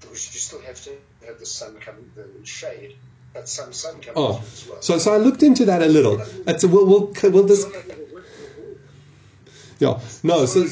because 0.00 0.32
you 0.32 0.40
still 0.40 0.60
have 0.62 0.80
to 0.84 0.90
have 1.26 1.38
the 1.38 1.46
sun 1.46 1.76
coming, 1.80 2.10
the 2.14 2.46
shade, 2.46 2.96
but 3.34 3.48
some 3.48 3.72
sun 3.72 4.00
coming 4.00 4.14
oh. 4.16 4.42
as 4.52 4.68
well. 4.68 4.80
So, 4.80 4.98
so 4.98 5.12
I 5.12 5.16
looked 5.18 5.42
into 5.42 5.64
that 5.66 5.82
a 5.82 5.86
little. 5.86 6.20
It's, 6.46 6.64
we'll, 6.64 6.86
we'll, 6.86 7.12
we'll 7.30 7.46
just, 7.46 7.68
yeah, 9.80 9.98
no, 10.22 10.46
so, 10.46 10.66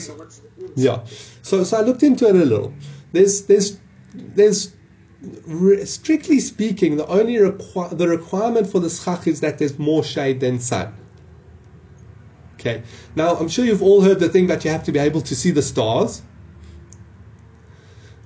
yeah. 0.76 1.04
So, 1.42 1.64
so 1.64 1.76
I 1.78 1.80
looked 1.80 2.02
into 2.02 2.28
it 2.28 2.36
a 2.36 2.44
little. 2.44 2.74
There's, 3.12 3.42
there's, 3.46 3.78
there's, 4.14 4.74
strictly 5.84 6.38
speaking, 6.38 6.96
the 6.96 7.06
only 7.06 7.38
the 7.38 8.08
requirement 8.08 8.70
for 8.70 8.78
the 8.78 8.90
schach 8.90 9.26
is 9.26 9.40
that 9.40 9.58
there's 9.58 9.78
more 9.78 10.04
shade 10.04 10.40
than 10.40 10.60
sun. 10.60 10.94
Okay. 12.54 12.82
Now, 13.16 13.36
I'm 13.36 13.48
sure 13.48 13.64
you've 13.64 13.82
all 13.82 14.00
heard 14.00 14.20
the 14.20 14.28
thing 14.28 14.46
that 14.48 14.64
you 14.64 14.70
have 14.70 14.84
to 14.84 14.92
be 14.92 14.98
able 14.98 15.20
to 15.22 15.34
see 15.34 15.50
the 15.50 15.62
stars. 15.62 16.22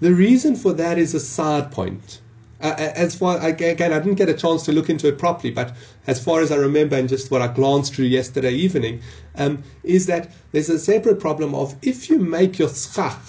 The 0.00 0.12
reason 0.12 0.56
for 0.56 0.72
that 0.74 0.98
is 0.98 1.14
a 1.14 1.20
side 1.20 1.70
point. 1.70 2.20
Uh 2.60 2.74
as 2.78 3.14
far 3.14 3.38
again, 3.44 3.92
I 3.92 3.98
didn't 3.98 4.14
get 4.14 4.28
a 4.28 4.34
chance 4.34 4.62
to 4.64 4.72
look 4.72 4.88
into 4.88 5.08
it 5.08 5.18
properly, 5.18 5.52
but 5.52 5.74
as 6.06 6.22
far 6.22 6.40
as 6.40 6.52
I 6.52 6.56
remember 6.56 6.96
and 6.96 7.08
just 7.08 7.30
what 7.30 7.42
I 7.42 7.48
glanced 7.48 7.94
through 7.94 8.06
yesterday 8.06 8.52
evening, 8.52 9.00
um, 9.36 9.62
is 9.82 10.06
that 10.06 10.30
there's 10.52 10.70
a 10.70 10.78
separate 10.78 11.20
problem 11.20 11.54
of 11.54 11.74
if 11.82 12.08
you 12.08 12.18
make 12.18 12.58
your 12.58 12.68
schach 12.68 13.20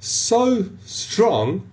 so 0.00 0.68
strong 0.84 1.71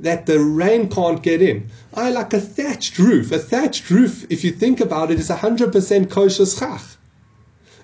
that 0.00 0.26
the 0.26 0.40
rain 0.40 0.88
can't 0.88 1.22
get 1.22 1.40
in. 1.40 1.68
I 1.94 2.10
like 2.10 2.32
a 2.32 2.40
thatched 2.40 2.98
roof. 2.98 3.30
A 3.32 3.38
thatched 3.38 3.90
roof, 3.90 4.26
if 4.28 4.44
you 4.44 4.50
think 4.50 4.80
about 4.80 5.10
it, 5.10 5.18
is 5.18 5.30
100% 5.30 6.10
kosher 6.10 6.46
schach. 6.46 6.82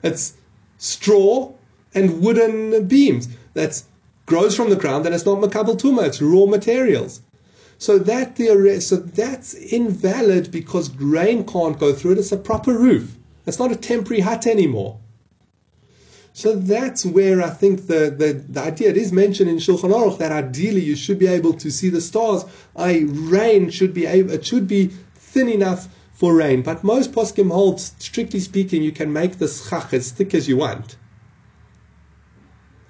It's 0.02 0.34
straw 0.78 1.52
and 1.94 2.20
wooden 2.20 2.86
beams. 2.86 3.28
That's 3.54 3.84
grows 4.30 4.54
from 4.54 4.70
the 4.70 4.76
ground, 4.76 5.04
then 5.04 5.12
it's 5.12 5.26
not 5.26 5.38
makabel 5.38 5.76
tuma. 5.76 6.06
It's 6.06 6.22
raw 6.22 6.46
materials. 6.46 7.20
So 7.78 7.98
that 7.98 8.36
theory, 8.36 8.80
so 8.80 8.96
that's 8.96 9.54
invalid 9.54 10.52
because 10.52 10.94
rain 10.96 11.44
can't 11.44 11.78
go 11.78 11.92
through 11.92 12.12
it. 12.12 12.18
It's 12.18 12.30
a 12.30 12.36
proper 12.36 12.78
roof. 12.78 13.16
It's 13.46 13.58
not 13.58 13.72
a 13.72 13.76
temporary 13.76 14.20
hut 14.20 14.46
anymore. 14.46 14.98
So 16.32 16.54
that's 16.54 17.04
where 17.04 17.42
I 17.42 17.50
think 17.50 17.86
the, 17.86 18.14
the, 18.16 18.44
the 18.48 18.60
idea, 18.60 18.90
it 18.90 18.96
is 18.96 19.12
mentioned 19.12 19.50
in 19.50 19.56
Shulchan 19.56 19.90
Aruch 19.90 20.18
that 20.18 20.32
ideally 20.32 20.80
you 20.80 20.96
should 20.96 21.18
be 21.18 21.26
able 21.26 21.52
to 21.54 21.70
see 21.70 21.88
the 21.88 22.00
stars. 22.00 22.44
I 22.76 23.04
rain 23.08 23.70
should 23.70 23.92
be 23.92 24.06
able, 24.06 24.30
it 24.30 24.44
should 24.44 24.68
be 24.68 24.86
thin 25.16 25.48
enough 25.48 25.88
for 26.12 26.34
rain. 26.34 26.62
But 26.62 26.84
most 26.84 27.12
poskim 27.12 27.50
hold, 27.50 27.80
strictly 27.80 28.40
speaking, 28.40 28.82
you 28.82 28.92
can 28.92 29.12
make 29.12 29.38
the 29.38 29.48
schach 29.48 29.92
as 29.92 30.12
thick 30.12 30.34
as 30.34 30.48
you 30.48 30.56
want. 30.56 30.96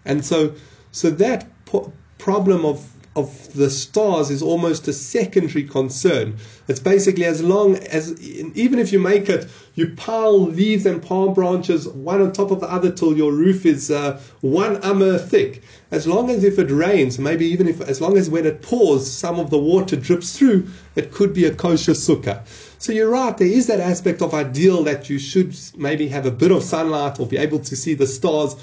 And 0.05 0.25
so 0.25 0.55
so 0.93 1.11
that 1.11 1.47
po- 1.67 1.93
problem 2.19 2.65
of 2.65 2.85
of 3.21 3.53
the 3.55 3.71
stars 3.71 4.31
is 4.31 4.43
almost 4.43 4.89
a 4.89 4.93
secondary 4.93 5.65
concern. 5.65 6.37
It's 6.69 6.81
basically 6.81 7.25
as 7.25 7.43
long 7.43 7.77
as, 7.77 8.21
even 8.21 8.79
if 8.79 8.93
you 8.93 8.99
make 8.99 9.29
it, 9.29 9.49
you 9.75 9.95
pile 9.97 10.41
leaves 10.47 10.87
and 10.87 11.03
palm 11.03 11.35
branches 11.35 11.89
one 11.89 12.21
on 12.21 12.33
top 12.33 12.51
of 12.51 12.61
the 12.61 12.71
other 12.71 12.91
till 12.91 13.17
your 13.17 13.33
roof 13.33 13.65
is 13.65 13.91
uh, 13.91 14.21
one 14.41 14.77
amma 14.83 15.19
thick. 15.19 15.63
As 15.91 16.07
long 16.07 16.31
as 16.31 16.45
if 16.45 16.59
it 16.59 16.71
rains, 16.71 17.19
maybe 17.19 17.47
even 17.47 17.67
if, 17.69 17.81
as 17.81 18.01
long 18.01 18.17
as 18.17 18.29
when 18.31 18.47
it 18.47 18.63
pours, 18.63 19.11
some 19.11 19.41
of 19.41 19.51
the 19.51 19.59
water 19.59 19.97
drips 19.97 20.37
through, 20.37 20.69
it 20.97 21.13
could 21.13 21.33
be 21.33 21.45
a 21.45 21.55
kosher 21.55 21.93
sukkah. 21.93 22.41
So 22.79 22.93
you're 22.93 23.11
right, 23.11 23.37
there 23.37 23.49
is 23.49 23.67
that 23.67 23.81
aspect 23.81 24.23
of 24.23 24.33
ideal 24.33 24.83
that 24.85 25.11
you 25.11 25.19
should 25.19 25.57
maybe 25.77 26.09
have 26.09 26.27
a 26.27 26.31
bit 26.31 26.51
of 26.51 26.63
sunlight 26.63 27.21
or 27.21 27.27
be 27.27 27.37
able 27.37 27.59
to 27.59 27.77
see 27.77 27.95
the 27.95 28.07
stars 28.07 28.55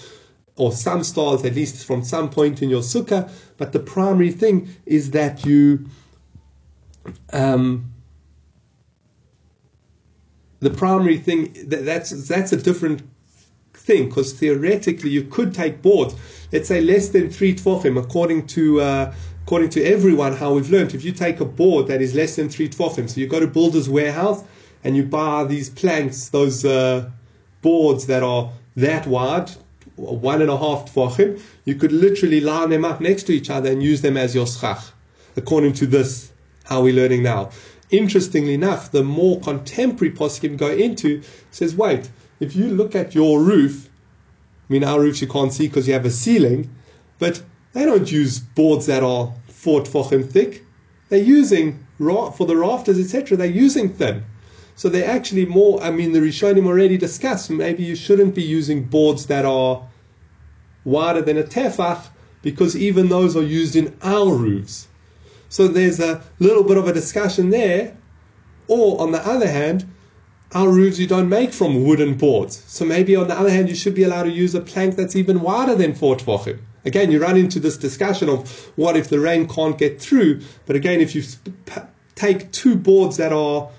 or 0.58 0.72
some 0.72 1.04
stars 1.04 1.46
at 1.46 1.56
least 1.56 1.86
from 1.86 2.04
some 2.04 2.30
point 2.30 2.62
in 2.62 2.70
your 2.70 2.82
sukkah. 2.82 3.30
But 3.58 3.72
the 3.72 3.80
primary 3.80 4.32
thing 4.32 4.70
is 4.86 5.12
that 5.12 5.46
you, 5.46 5.86
um, 7.32 7.94
the 10.60 10.72
primary 10.72 11.18
thing 11.18 11.54
that, 11.68 11.86
that's 11.86 12.28
that's 12.28 12.52
a 12.52 12.58
different 12.58 13.02
thing 13.74 14.10
because 14.10 14.34
theoretically 14.34 15.12
you 15.12 15.24
could 15.24 15.54
take 15.54 15.82
boards, 15.82 16.16
let's 16.52 16.68
say 16.68 16.82
less 16.82 17.10
than 17.10 17.30
three 17.30 17.56
tefachim, 17.56 17.98
according 17.98 18.48
to 18.48 18.82
uh, 18.82 19.14
according 19.44 19.70
to 19.70 19.84
everyone 19.84 20.34
how 20.34 20.54
we've 20.54 20.70
learned. 20.70 20.94
If 20.96 21.06
you 21.06 21.12
take 21.12 21.40
a 21.40 21.46
board 21.46 21.88
that 21.88 22.02
is 22.02 22.16
less 22.16 22.36
than 22.36 22.50
three 22.50 22.68
tefachim, 22.68 23.10
so 23.10 23.22
you 23.22 23.28
go 23.28 23.40
to 23.40 23.48
Builder's 23.48 23.88
Warehouse 23.88 24.44
and 24.84 24.98
you 24.98 25.04
buy 25.04 25.44
these 25.44 25.70
planks, 25.70 26.30
those 26.30 26.66
uh, 26.66 27.10
boards 27.62 28.08
that 28.08 28.24
are 28.24 28.52
that 28.76 29.06
wide, 29.08 29.52
one 29.98 30.42
and 30.42 30.50
a 30.50 30.58
half 30.58 30.94
tefachim, 30.94 31.42
you 31.66 31.76
could 31.76 31.92
literally 31.92 32.40
line 32.40 32.70
them 32.70 32.86
up 32.86 33.02
next 33.02 33.24
to 33.24 33.34
each 33.34 33.50
other 33.50 33.72
and 33.72 33.84
use 33.84 34.02
them 34.02 34.16
as 34.16 34.34
your 34.34 34.48
schach, 34.48 34.82
according 35.36 35.74
to 35.74 35.88
this, 35.88 36.32
how 36.64 36.82
we're 36.82 36.94
learning 36.94 37.24
now. 37.24 37.50
Interestingly 37.90 38.54
enough, 38.54 38.92
the 38.92 39.04
more 39.04 39.40
contemporary 39.40 40.14
poskim 40.14 40.58
go 40.58 40.70
into 40.70 41.22
says, 41.52 41.76
wait, 41.76 42.10
if 42.40 42.56
you 42.56 42.68
look 42.68 42.96
at 42.96 43.16
your 43.16 43.42
roof, 43.42 43.90
I 44.70 44.74
mean, 44.74 44.84
our 44.84 45.00
roofs 45.00 45.22
you 45.22 45.28
can't 45.28 45.52
see 45.52 45.68
because 45.68 45.88
you 45.88 45.94
have 45.94 46.06
a 46.06 46.12
ceiling, 46.12 46.70
but 47.18 47.42
they 47.74 47.86
don't 47.86 48.12
use 48.12 48.40
boards 48.40 48.86
that 48.86 49.04
are 49.04 49.34
four 49.48 49.82
tefachim 49.82 50.30
thick. 50.30 50.64
They're 51.10 51.20
using, 51.20 51.86
for 51.98 52.46
the 52.46 52.58
rafters, 52.58 53.00
etc., 53.00 53.38
they're 53.38 53.48
using 53.48 53.90
thin. 53.90 54.26
So 54.78 54.90
they're 54.90 55.10
actually 55.10 55.48
more, 55.48 55.82
I 55.82 55.90
mean, 55.90 56.12
the 56.12 56.20
Rishonim 56.20 56.68
already 56.68 56.98
discussed, 56.98 57.50
maybe 57.50 57.84
you 57.84 57.96
shouldn't 57.96 58.36
be 58.36 58.44
using 58.44 58.84
boards 58.84 59.26
that 59.26 59.44
are 59.44 59.82
wider 60.86 61.24
than 61.24 61.40
a 61.40 61.44
tefach, 61.44 62.02
because 62.44 62.78
even 62.78 63.10
those 63.10 63.36
are 63.36 63.42
used 63.42 63.76
in 63.76 63.98
our 64.04 64.32
roofs. 64.32 64.88
So 65.50 65.68
there's 65.68 66.00
a 66.00 66.22
little 66.38 66.64
bit 66.64 66.78
of 66.78 66.88
a 66.88 66.94
discussion 66.94 67.50
there. 67.50 67.98
Or 68.68 69.02
on 69.02 69.12
the 69.12 69.28
other 69.28 69.48
hand, 69.48 69.92
our 70.52 70.70
roofs 70.70 71.00
you 71.00 71.08
don't 71.08 71.28
make 71.28 71.54
from 71.54 71.84
wooden 71.84 72.14
boards. 72.14 72.64
So 72.68 72.86
maybe 72.86 73.16
on 73.16 73.28
the 73.28 73.38
other 73.38 73.50
hand, 73.50 73.70
you 73.70 73.76
should 73.76 73.96
be 73.96 74.04
allowed 74.04 74.24
to 74.24 74.32
use 74.32 74.54
a 74.54 74.62
plank 74.62 74.96
that's 74.96 75.16
even 75.16 75.42
wider 75.42 75.74
than 75.74 75.96
four 75.96 76.18
tvachim. 76.18 76.60
Again, 76.86 77.10
you 77.10 77.20
run 77.20 77.36
into 77.36 77.60
this 77.60 77.78
discussion 77.78 78.30
of 78.30 78.72
what 78.76 78.96
if 78.96 79.10
the 79.10 79.20
rain 79.20 79.48
can't 79.48 79.78
get 79.78 80.00
through. 80.00 80.42
But 80.68 80.76
again, 80.76 81.02
if 81.02 81.16
you 81.16 81.24
take 82.14 82.52
two 82.52 82.76
boards 82.76 83.18
that 83.18 83.34
are 83.34 83.70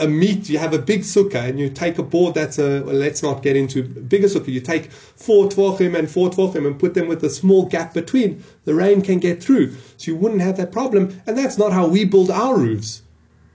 a 0.00 0.08
meat, 0.08 0.48
you 0.48 0.58
have 0.58 0.72
a 0.72 0.78
big 0.78 1.02
sukkah, 1.02 1.48
and 1.48 1.60
you 1.60 1.68
take 1.68 1.98
a 1.98 2.02
board 2.02 2.34
that's 2.34 2.58
a, 2.58 2.82
well, 2.82 2.96
let's 2.96 3.22
not 3.22 3.42
get 3.42 3.54
into 3.54 3.82
bigger 3.82 4.26
sukkah, 4.26 4.48
you 4.48 4.60
take 4.60 4.90
four 4.90 5.46
tvachim 5.48 5.96
and 5.96 6.10
four 6.10 6.30
tvachim 6.30 6.66
and 6.66 6.78
put 6.80 6.94
them 6.94 7.06
with 7.06 7.22
a 7.22 7.30
small 7.30 7.66
gap 7.66 7.92
between, 7.92 8.42
the 8.64 8.74
rain 8.74 9.02
can 9.02 9.18
get 9.18 9.42
through. 9.42 9.72
So 9.98 10.10
you 10.10 10.16
wouldn't 10.16 10.40
have 10.40 10.56
that 10.56 10.72
problem, 10.72 11.20
and 11.26 11.36
that's 11.36 11.58
not 11.58 11.72
how 11.72 11.86
we 11.86 12.04
build 12.04 12.30
our 12.30 12.56
roofs. 12.56 13.02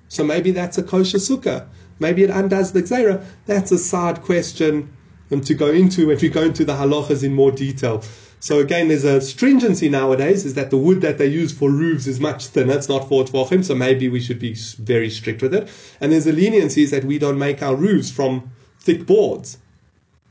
So 0.08 0.24
maybe 0.24 0.52
that's 0.52 0.78
a 0.78 0.84
kosher 0.84 1.18
sukkah. 1.18 1.68
Maybe 2.00 2.24
it 2.24 2.30
undoes 2.30 2.72
the 2.72 2.84
gzera. 2.84 3.26
That's 3.48 3.72
a 3.72 3.78
sad 3.80 4.22
question 4.22 4.94
um, 5.32 5.42
to 5.42 5.54
go 5.56 5.72
into 5.72 6.12
if 6.12 6.22
we 6.22 6.30
go 6.30 6.44
into 6.44 6.64
the 6.64 6.74
halachas 6.74 7.24
in 7.24 7.34
more 7.34 7.52
detail. 7.52 8.04
So 8.40 8.60
again, 8.60 8.90
there's 8.90 9.04
a 9.04 9.22
stringency 9.22 9.90
nowadays, 9.90 10.46
is 10.46 10.54
that 10.54 10.70
the 10.70 10.78
wood 10.78 11.02
that 11.02 11.18
they 11.18 11.28
use 11.28 11.52
for 11.52 11.72
roofs 11.72 12.06
is 12.06 12.20
much 12.20 12.48
thinner. 12.48 12.74
It's 12.74 12.90
not 12.90 13.08
for 13.10 13.24
tvachim, 13.24 13.64
so 13.64 13.74
maybe 13.74 14.08
we 14.08 14.20
should 14.20 14.40
be 14.40 14.54
very 14.80 15.10
strict 15.10 15.42
with 15.42 15.54
it. 15.54 15.70
And 16.00 16.12
there's 16.12 16.28
a 16.28 16.32
leniency 16.32 16.84
is 16.84 16.92
that 16.92 17.04
we 17.06 17.18
don't 17.18 17.40
make 17.40 17.64
our 17.64 17.76
roofs 17.76 18.12
from 18.12 18.52
thick 18.80 19.06
boards, 19.08 19.58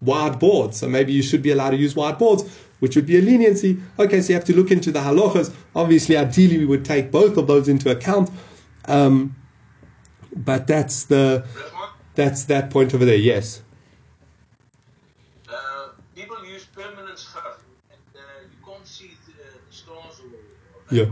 wide 0.01 0.39
boards. 0.39 0.79
So 0.79 0.89
maybe 0.89 1.13
you 1.13 1.23
should 1.23 1.43
be 1.43 1.51
allowed 1.51 1.71
to 1.71 1.77
use 1.77 1.97
wide 1.97 2.19
boards, 2.19 2.45
which 2.79 2.95
would 2.95 3.07
be 3.07 3.19
a 3.19 3.23
leniency. 3.23 3.79
Okay, 3.99 4.21
so 4.21 4.29
you 4.29 4.35
have 4.35 4.45
to 4.45 4.55
look 4.55 4.71
into 4.71 4.93
the 4.93 5.01
halachas. 5.01 5.53
Obviously, 5.75 6.17
ideally, 6.17 6.59
we 6.59 6.67
would 6.67 6.85
take 6.85 7.11
both 7.11 7.37
of 7.37 7.47
those 7.47 7.69
into 7.69 7.91
account. 7.91 8.31
Um, 8.87 9.35
but 10.37 10.67
that's 10.67 11.05
the 11.05 11.47
that's 12.15 12.45
that 12.45 12.71
point 12.71 12.95
over 12.95 13.05
there. 13.05 13.17
Yes. 13.17 13.63
Yeah. 20.95 21.07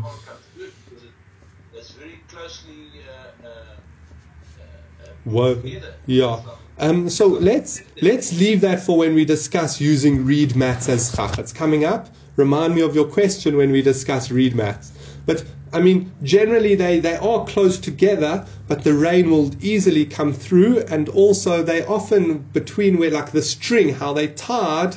together. 5.63 5.95
Yeah. 6.07 6.41
Um, 6.79 7.09
so 7.09 7.27
let's 7.27 7.83
let's 8.01 8.33
leave 8.39 8.61
that 8.61 8.81
for 8.81 8.97
when 8.97 9.15
we 9.15 9.25
discuss 9.25 9.81
using 9.81 10.25
reed 10.25 10.55
mats 10.55 10.89
as 10.89 11.13
schach. 11.13 11.37
It's 11.39 11.53
coming 11.53 11.85
up. 11.85 12.15
Remind 12.37 12.77
me 12.77 12.83
of 12.83 12.95
your 12.95 13.07
question 13.07 13.57
when 13.57 13.73
we 13.73 13.83
discuss 13.83 14.31
reed 14.31 14.55
mats. 14.55 14.93
But 15.27 15.45
I 15.73 15.81
mean, 15.81 16.13
generally 16.23 16.77
they, 16.77 17.01
they 17.01 17.17
are 17.17 17.45
close 17.45 17.79
together, 17.79 18.47
but 18.69 18.85
the 18.85 18.95
rain 18.95 19.31
will 19.31 19.51
easily 19.61 20.05
come 20.05 20.33
through, 20.33 20.81
and 20.91 21.09
also 21.09 21.63
they 21.63 21.85
often 21.85 22.39
between 22.53 22.99
where 22.99 23.11
like 23.11 23.33
the 23.33 23.43
string, 23.43 23.95
how 23.95 24.13
they 24.13 24.29
tied, 24.29 24.97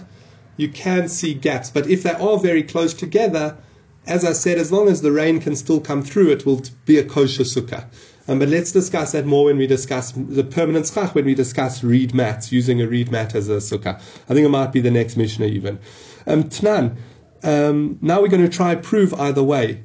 you 0.57 0.69
can 0.69 1.07
see 1.09 1.33
gaps. 1.33 1.71
But 1.71 1.87
if 1.87 2.03
they 2.03 2.11
are 2.13 2.37
very 2.37 2.61
close 2.61 2.93
together, 2.93 3.57
as 4.07 4.23
I 4.23 4.33
said, 4.33 4.57
as 4.57 4.71
long 4.71 4.87
as 4.87 5.01
the 5.01 5.11
rain 5.11 5.39
can 5.39 5.55
still 5.55 5.79
come 5.79 6.03
through, 6.03 6.31
it 6.31 6.45
will 6.45 6.61
be 6.85 6.97
a 6.97 7.03
kosher 7.03 7.43
sukkah. 7.43 7.85
Um, 8.27 8.39
but 8.39 8.49
let's 8.49 8.71
discuss 8.71 9.11
that 9.11 9.25
more 9.25 9.45
when 9.45 9.57
we 9.57 9.67
discuss 9.67 10.11
the 10.11 10.43
permanent 10.43 10.87
schach, 10.87 11.13
when 11.13 11.25
we 11.25 11.35
discuss 11.35 11.83
reed 11.83 12.13
mats, 12.15 12.51
using 12.51 12.81
a 12.81 12.87
reed 12.87 13.11
mat 13.11 13.35
as 13.35 13.49
a 13.49 13.57
sukkah. 13.57 13.95
I 13.95 14.33
think 14.33 14.45
it 14.45 14.49
might 14.49 14.71
be 14.71 14.81
the 14.81 14.91
next 14.91 15.15
Mishnah 15.15 15.45
even. 15.45 15.79
Um, 16.25 16.45
Tnan, 16.45 16.97
um, 17.43 17.99
now 18.01 18.21
we're 18.21 18.27
going 18.27 18.43
to 18.43 18.49
try 18.49 18.75
prove 18.75 19.13
either 19.13 19.43
way. 19.43 19.83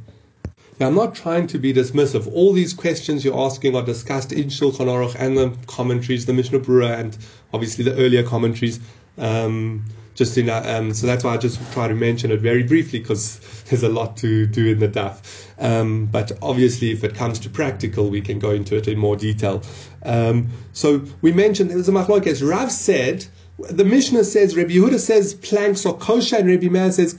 Now, 0.79 0.87
I'm 0.87 0.95
not 0.95 1.15
trying 1.15 1.47
to 1.49 1.59
be 1.59 1.75
dismissive. 1.75 2.27
All 2.33 2.55
these 2.55 2.73
questions 2.73 3.23
you're 3.23 3.39
asking 3.39 3.77
are 3.77 3.85
discussed 3.85 4.33
in 4.33 4.47
Shulchan 4.47 4.87
Aruch 4.87 5.15
and 5.19 5.37
the 5.37 5.55
commentaries, 5.67 6.25
the 6.25 6.33
Mishnah 6.33 6.61
Berurah, 6.61 6.99
and 6.99 7.19
obviously 7.53 7.85
the 7.85 7.95
earlier 7.97 8.23
commentaries. 8.23 8.81
Um, 9.19 9.85
just 10.15 10.37
in 10.37 10.51
um, 10.51 10.93
so 10.93 11.07
that's 11.07 11.25
why 11.25 11.35
I 11.35 11.37
just 11.37 11.61
try 11.73 11.89
to 11.89 11.95
mention 11.95 12.31
it 12.31 12.41
very 12.41 12.63
briefly 12.63 12.99
because 12.99 13.39
there's 13.67 13.83
a 13.83 13.89
lot 13.89 14.17
to 14.19 14.47
do 14.47 14.67
in 14.67 14.79
the 14.79 14.89
daf. 14.89 15.47
Um, 15.59 16.07
but 16.07 16.33
obviously, 16.43 16.91
if 16.91 17.05
it 17.05 17.15
comes 17.15 17.39
to 17.41 17.51
practical, 17.51 18.11
we 18.11 18.21
can 18.21 18.39
go 18.39 18.51
into 18.51 18.77
it 18.77 18.89
in 18.89 18.99
more 18.99 19.17
detail. 19.17 19.63
Um, 20.05 20.49
so 20.73 21.05
we 21.23 21.33
mentioned 21.33 21.71
there 21.71 21.77
was 21.77 21.89
a 21.89 21.93
machlokes. 21.93 22.47
Rav 22.47 22.73
said 22.73 23.27
the 23.69 23.85
Mishnah 23.85 24.25
says 24.25 24.57
Rabbi 24.57 24.73
Yehuda 24.73 24.99
says 24.99 25.35
planks 25.35 25.85
are 25.85 25.95
kosher 25.95 26.37
and 26.37 26.49
Rabbi 26.49 26.69
Meir 26.69 26.91
says 26.93 27.15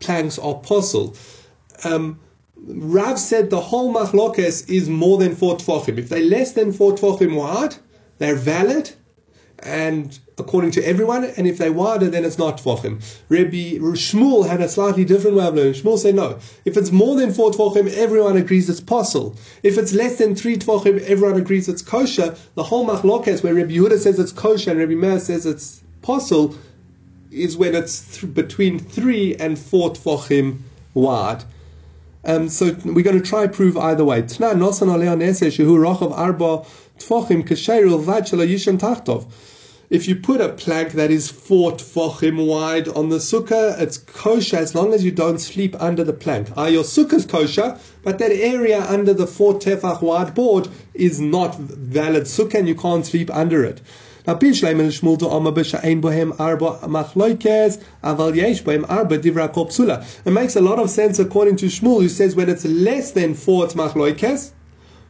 planks 0.00 0.38
are 0.38 0.54
posel. 0.54 1.16
Um, 1.84 2.18
Rav 2.56 3.18
said 3.18 3.50
the 3.50 3.60
whole 3.60 3.92
machlokes 3.92 4.68
is 4.70 4.88
more 4.88 5.18
than 5.18 5.34
four 5.34 5.56
tefachim. 5.56 5.98
If 5.98 6.08
they're 6.08 6.24
less 6.24 6.52
than 6.52 6.72
four 6.72 6.92
tefachim 6.92 7.36
wide, 7.36 7.76
they're 8.18 8.36
valid 8.36 8.92
and 9.64 10.18
according 10.36 10.70
to 10.72 10.82
everyone, 10.86 11.24
and 11.24 11.46
if 11.46 11.58
they're 11.58 11.72
wider, 11.72 12.08
then 12.10 12.24
it's 12.24 12.38
not 12.38 12.58
tvachim. 12.58 13.02
Rabbi 13.30 13.78
Shmuel 13.96 14.46
had 14.46 14.60
a 14.60 14.68
slightly 14.68 15.04
different 15.04 15.36
way 15.36 15.46
of 15.46 15.54
learning. 15.54 15.72
Shmuel 15.72 15.98
said 15.98 16.14
no. 16.14 16.38
If 16.64 16.76
it's 16.76 16.92
more 16.92 17.16
than 17.16 17.32
four 17.32 17.50
tvachim, 17.50 17.92
everyone 17.94 18.36
agrees 18.36 18.68
it's 18.68 18.80
possible. 18.80 19.36
If 19.62 19.78
it's 19.78 19.94
less 19.94 20.18
than 20.18 20.34
three 20.34 20.56
tvachim, 20.56 21.00
everyone 21.02 21.40
agrees 21.40 21.68
it's 21.68 21.82
kosher. 21.82 22.36
The 22.56 22.62
whole 22.62 22.86
machlokes 22.86 23.42
where 23.42 23.54
Rabbi 23.54 23.72
Yehuda 23.72 23.98
says 23.98 24.18
it's 24.18 24.32
kosher 24.32 24.70
and 24.70 24.80
Rabbi 24.80 24.94
Meir 24.94 25.18
says 25.18 25.46
it's 25.46 25.82
possible 26.02 26.56
is 27.30 27.56
when 27.56 27.74
it's 27.74 28.20
th- 28.20 28.34
between 28.34 28.78
three 28.78 29.34
and 29.36 29.58
four 29.58 29.90
tvachim 29.90 30.58
wide. 30.92 31.44
Um, 32.26 32.48
so 32.48 32.76
we're 32.84 33.02
going 33.02 33.20
to 33.20 33.26
try 33.26 33.46
prove 33.46 33.76
either 33.76 34.04
way. 34.04 34.22
Tna 34.22 34.54
nosan 34.54 34.90
arba 36.12 36.66
tvachim 36.98 37.44
tachtov. 38.78 39.26
If 39.94 40.08
you 40.08 40.16
put 40.16 40.40
a 40.40 40.48
plank 40.48 40.94
that 40.94 41.12
is 41.12 41.30
four 41.30 41.70
tefachim 41.70 42.48
wide 42.48 42.88
on 42.88 43.10
the 43.10 43.18
sukkah, 43.18 43.80
it's 43.80 43.96
kosher 43.96 44.56
as 44.56 44.74
long 44.74 44.92
as 44.92 45.04
you 45.04 45.12
don't 45.12 45.38
sleep 45.38 45.76
under 45.78 46.02
the 46.02 46.12
plank. 46.12 46.48
Ah, 46.56 46.66
your 46.66 46.82
sukkah 46.82 47.12
is 47.12 47.24
kosher, 47.24 47.78
but 48.02 48.18
that 48.18 48.32
area 48.32 48.84
under 48.88 49.14
the 49.14 49.28
four 49.28 49.54
tefach 49.54 50.02
wide 50.02 50.34
board 50.34 50.66
is 50.94 51.20
not 51.20 51.56
valid 51.60 52.24
sukkah 52.24 52.54
and 52.54 52.66
you 52.66 52.74
can't 52.74 53.06
sleep 53.06 53.32
under 53.32 53.62
it. 53.62 53.80
Now, 54.26 54.34
Bishleim 54.34 54.80
and 54.80 54.90
Shmuel 54.90 55.16
to 55.20 55.30
Amma 55.30 55.52
Bisha 55.52 55.84
Ein 55.84 56.02
Bohem 56.02 56.40
Arba 56.40 56.80
Machloikes 56.88 57.80
Aval 58.02 58.34
Yesh 58.34 58.64
Bohem 58.64 58.84
Arba 58.90 59.18
Divra 59.18 59.48
Kopsula. 59.48 60.04
It 60.26 60.32
makes 60.32 60.56
a 60.56 60.60
lot 60.60 60.80
of 60.80 60.90
sense 60.90 61.20
according 61.20 61.54
to 61.58 61.66
Shmuel, 61.66 62.02
who 62.02 62.08
says 62.08 62.34
when 62.34 62.48
it's 62.48 62.64
less 62.64 63.12
than 63.12 63.34
four, 63.34 63.66
it's 63.66 63.74
Machloikes, 63.74 64.50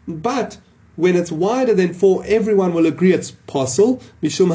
but 0.07 0.59
when 0.97 1.17
it's 1.17 1.33
wider 1.33 1.75
than 1.75 1.93
four, 1.93 2.23
everyone 2.27 2.73
will 2.73 2.87
agree 2.87 3.13
it's 3.13 3.33
possible. 3.33 4.01
Mishum. 4.23 4.55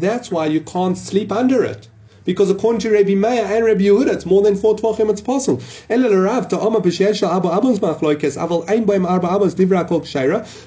That's 0.00 0.30
why 0.30 0.46
you 0.46 0.60
can't 0.60 0.98
sleep 0.98 1.30
under 1.30 1.64
it. 1.64 1.88
Because 2.24 2.50
according 2.50 2.80
to 2.82 2.90
Rabbi 2.90 3.14
Meir 3.14 3.44
and 3.46 3.64
Rabbi 3.64 3.84
Yehuda, 3.84 4.12
it's 4.12 4.26
more 4.26 4.42
than 4.42 4.54
four 4.54 4.76
tvachim, 4.76 5.08
it's 5.10 5.22
possible. 5.22 5.60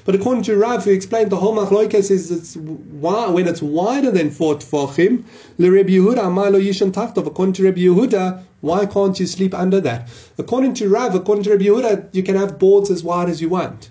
But 0.04 0.14
according 0.14 0.42
to 0.42 0.56
Rav, 0.56 0.84
who 0.84 0.90
explained 0.90 1.30
the 1.30 1.36
whole 1.36 1.56
machloikes 1.56 2.10
is 2.10 2.30
it's 2.30 2.56
when 2.56 3.46
it's 3.48 3.62
wider 3.62 4.10
than 4.10 4.30
four 4.30 4.56
tvachim, 4.56 5.24
Rabbi 5.58 5.92
Yehuda. 5.92 7.26
According 7.26 7.52
to 7.54 7.62
Rabbi 7.62 7.80
Yehuda, 7.80 8.42
why 8.60 8.86
can't 8.86 9.20
you 9.20 9.26
sleep 9.26 9.54
under 9.54 9.80
that? 9.80 10.08
According 10.38 10.74
to 10.74 10.88
Rav, 10.88 11.14
according 11.14 11.44
to 11.44 11.50
Rabbi 11.50 11.64
Yehuda, 11.66 12.08
you 12.12 12.22
can 12.24 12.34
have 12.34 12.58
boards 12.58 12.90
as 12.90 13.04
wide 13.04 13.28
as 13.28 13.40
you 13.40 13.48
want. 13.48 13.90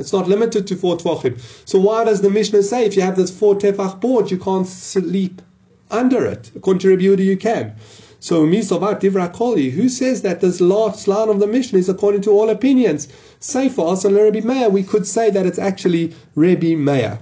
It's 0.00 0.12
not 0.12 0.28
limited 0.28 0.66
to 0.66 0.76
four 0.76 0.96
tvachim. 0.96 1.38
So 1.68 1.78
why 1.78 2.04
does 2.04 2.22
the 2.22 2.30
Mishnah 2.30 2.62
say 2.62 2.86
if 2.86 2.96
you 2.96 3.02
have 3.02 3.16
this 3.16 3.30
four 3.30 3.54
tefach 3.54 4.00
board, 4.00 4.30
you 4.30 4.38
can't 4.38 4.66
sleep 4.66 5.42
under 5.90 6.24
it. 6.24 6.50
According 6.56 6.80
to 6.80 6.90
Rabbi 6.90 7.22
you 7.22 7.36
can. 7.36 7.74
So 8.18 8.46
Misavat 8.46 9.00
Divra 9.00 9.32
Koli, 9.32 9.70
who 9.70 9.88
says 9.88 10.22
that 10.22 10.40
this 10.40 10.60
last 10.60 11.08
line 11.08 11.28
of 11.28 11.40
the 11.40 11.46
Mishnah 11.46 11.78
is 11.78 11.88
according 11.88 12.20
to 12.22 12.30
all 12.30 12.50
opinions? 12.50 13.08
Say 13.38 13.68
for 13.68 13.92
us 13.92 14.04
and 14.04 14.14
Rabbi 14.14 14.40
Meir, 14.40 14.68
we 14.68 14.82
could 14.82 15.06
say 15.06 15.30
that 15.30 15.46
it's 15.46 15.58
actually 15.58 16.14
Rabbi 16.34 16.74
Meir. 16.74 17.20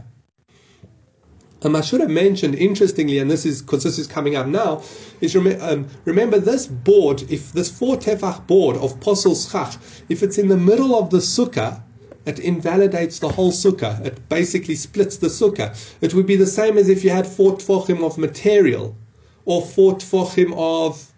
Um, 1.63 1.75
I 1.75 1.81
should 1.81 2.01
have 2.01 2.11
mentioned, 2.11 2.55
interestingly, 2.55 3.19
and 3.19 3.29
this 3.29 3.45
is 3.45 3.63
because 3.63 3.83
this 3.83 3.99
is 3.99 4.07
coming 4.07 4.37
up 4.37 4.47
now, 4.47 4.83
is 5.21 5.35
um, 5.35 5.89
remember 6.05 6.39
this 6.39 6.69
board, 6.69 7.23
if 7.31 7.53
this 7.53 7.69
four 7.69 7.97
tefach 7.97 8.47
board 8.47 8.77
of 8.77 9.01
posel 9.01 9.35
schach, 9.35 9.77
if 10.09 10.23
it's 10.23 10.39
in 10.39 10.47
the 10.47 10.57
middle 10.57 10.97
of 10.97 11.11
the 11.11 11.19
sukkah, 11.19 11.83
it 12.29 12.39
invalidates 12.39 13.19
the 13.19 13.29
whole 13.31 13.53
sukkah. 13.53 14.05
It 14.05 14.29
basically 14.29 14.75
splits 14.75 15.17
the 15.17 15.29
sukkah. 15.29 15.75
It 16.03 16.13
would 16.13 16.27
be 16.27 16.37
the 16.37 16.47
same 16.47 16.77
as 16.77 16.91
if 16.91 17.03
you 17.03 17.11
had 17.11 17.27
four 17.27 17.57
tfochim 17.57 18.05
of 18.05 18.19
material 18.19 18.95
or 19.47 19.63
four 19.63 19.95
tfochim 19.95 20.53
of 20.55 21.11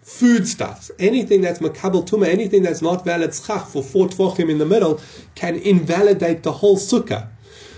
foodstuffs. 0.00 0.90
Anything 0.98 1.42
that's 1.42 1.58
makabel 1.58 2.06
tuma, 2.08 2.28
anything 2.28 2.62
that's 2.62 2.80
not 2.80 3.04
valid 3.04 3.34
schach 3.34 3.66
for 3.66 3.82
four 3.82 4.08
tfochim 4.08 4.50
in 4.50 4.56
the 4.56 4.64
middle 4.64 5.00
can 5.34 5.56
invalidate 5.56 6.42
the 6.42 6.52
whole 6.52 6.78
sukkah. 6.78 7.28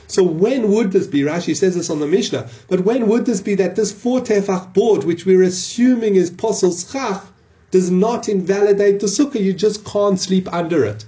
So 0.06 0.22
when 0.22 0.70
would 0.70 0.92
this 0.92 1.08
be? 1.08 1.22
Rashi 1.22 1.56
says 1.56 1.74
this 1.74 1.90
on 1.90 1.98
the 1.98 2.06
Mishnah. 2.06 2.48
But 2.68 2.84
when 2.84 3.08
would 3.08 3.26
this 3.26 3.40
be 3.40 3.56
that 3.56 3.74
this 3.74 3.90
four 3.90 4.20
tefach 4.20 4.72
board, 4.72 5.02
which 5.02 5.26
we're 5.26 5.42
assuming 5.42 6.14
is 6.14 6.30
posel 6.30 6.70
schach, 6.70 7.24
does 7.72 7.90
not 7.90 8.28
invalidate 8.28 9.00
the 9.00 9.08
sukkah? 9.08 9.42
You 9.42 9.52
just 9.52 9.84
can't 9.84 10.20
sleep 10.20 10.52
under 10.52 10.84
it. 10.84 11.04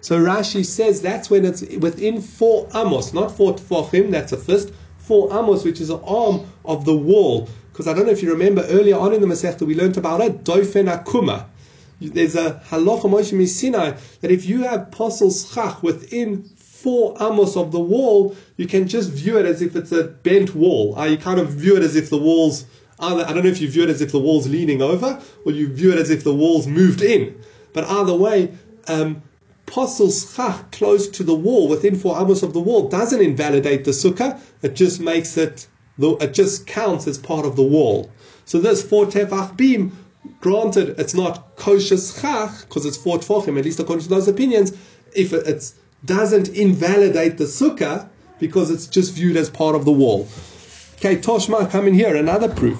So 0.00 0.18
Rashi 0.18 0.64
says 0.64 1.00
that's 1.00 1.28
when 1.28 1.44
it's 1.44 1.62
within 1.76 2.20
four 2.20 2.68
amos, 2.74 3.12
not 3.12 3.32
four 3.36 3.54
tefachim, 3.54 4.10
that's 4.10 4.32
a 4.32 4.36
fist, 4.36 4.72
four 4.98 5.32
amos, 5.32 5.64
which 5.64 5.80
is 5.80 5.90
an 5.90 6.00
arm 6.04 6.46
of 6.64 6.84
the 6.84 6.94
wall. 6.94 7.48
Because 7.72 7.88
I 7.88 7.94
don't 7.94 8.06
know 8.06 8.12
if 8.12 8.22
you 8.22 8.30
remember 8.30 8.64
earlier 8.68 8.96
on 8.96 9.12
in 9.12 9.20
the 9.20 9.26
Masechta, 9.26 9.66
we 9.66 9.74
learned 9.74 9.96
about 9.96 10.20
it, 10.20 10.44
doifen 10.44 10.92
akuma. 10.92 11.46
There's 12.00 12.36
a 12.36 12.62
halacha 12.68 13.02
Moshe 13.02 13.48
Sinai 13.48 13.96
that 14.20 14.30
if 14.30 14.46
you 14.46 14.62
have 14.62 14.90
posel 14.90 15.32
schach 15.32 15.82
within 15.82 16.44
four 16.56 17.16
amos 17.20 17.56
of 17.56 17.72
the 17.72 17.80
wall, 17.80 18.36
you 18.56 18.66
can 18.66 18.86
just 18.86 19.10
view 19.10 19.36
it 19.36 19.46
as 19.46 19.62
if 19.62 19.74
it's 19.74 19.90
a 19.90 20.04
bent 20.04 20.54
wall. 20.54 20.96
Uh, 20.96 21.06
you 21.06 21.16
kind 21.16 21.40
of 21.40 21.50
view 21.50 21.76
it 21.76 21.82
as 21.82 21.96
if 21.96 22.08
the 22.08 22.16
walls, 22.16 22.66
either, 23.00 23.24
I 23.24 23.32
don't 23.32 23.42
know 23.42 23.50
if 23.50 23.60
you 23.60 23.68
view 23.68 23.82
it 23.82 23.90
as 23.90 24.00
if 24.00 24.12
the 24.12 24.20
wall's 24.20 24.48
leaning 24.48 24.80
over, 24.80 25.20
or 25.44 25.50
you 25.50 25.72
view 25.72 25.90
it 25.90 25.98
as 25.98 26.10
if 26.10 26.22
the 26.22 26.34
wall's 26.34 26.68
moved 26.68 27.02
in. 27.02 27.40
But 27.72 27.84
either 27.84 28.14
way, 28.14 28.52
um, 28.86 29.22
posel 29.68 30.10
schach 30.10 30.70
close 30.72 31.08
to 31.08 31.22
the 31.22 31.34
wall, 31.34 31.68
within 31.68 31.94
four 31.94 32.18
amos 32.20 32.42
of 32.42 32.52
the 32.52 32.60
wall, 32.60 32.88
doesn't 32.88 33.20
invalidate 33.20 33.84
the 33.84 33.92
sukkah. 33.92 34.40
It 34.62 34.74
just 34.74 35.00
makes 35.00 35.36
it, 35.36 35.66
it 35.98 36.34
just 36.34 36.66
counts 36.66 37.06
as 37.06 37.18
part 37.18 37.46
of 37.46 37.56
the 37.56 37.62
wall. 37.62 38.10
So 38.44 38.58
this 38.58 38.82
four 38.82 39.06
tefach 39.06 39.56
beam, 39.56 39.96
granted, 40.40 40.98
it's 40.98 41.14
not 41.14 41.56
kosher 41.56 41.98
schach 41.98 42.62
because 42.62 42.86
it's 42.86 42.96
four 42.96 43.18
tefachim, 43.18 43.58
at 43.58 43.64
least 43.64 43.78
according 43.78 44.04
to 44.04 44.08
those 44.08 44.26
opinions. 44.28 44.72
If 45.14 45.32
it 45.32 45.72
doesn't 46.04 46.48
invalidate 46.50 47.38
the 47.38 47.44
sukkah 47.44 48.08
because 48.38 48.70
it's 48.70 48.86
just 48.86 49.14
viewed 49.14 49.36
as 49.36 49.50
part 49.50 49.74
of 49.74 49.84
the 49.84 49.92
wall. 49.92 50.28
Okay, 50.96 51.16
Toshma, 51.16 51.70
come 51.70 51.86
in 51.86 51.94
here. 51.94 52.16
Another 52.16 52.48
proof. 52.48 52.78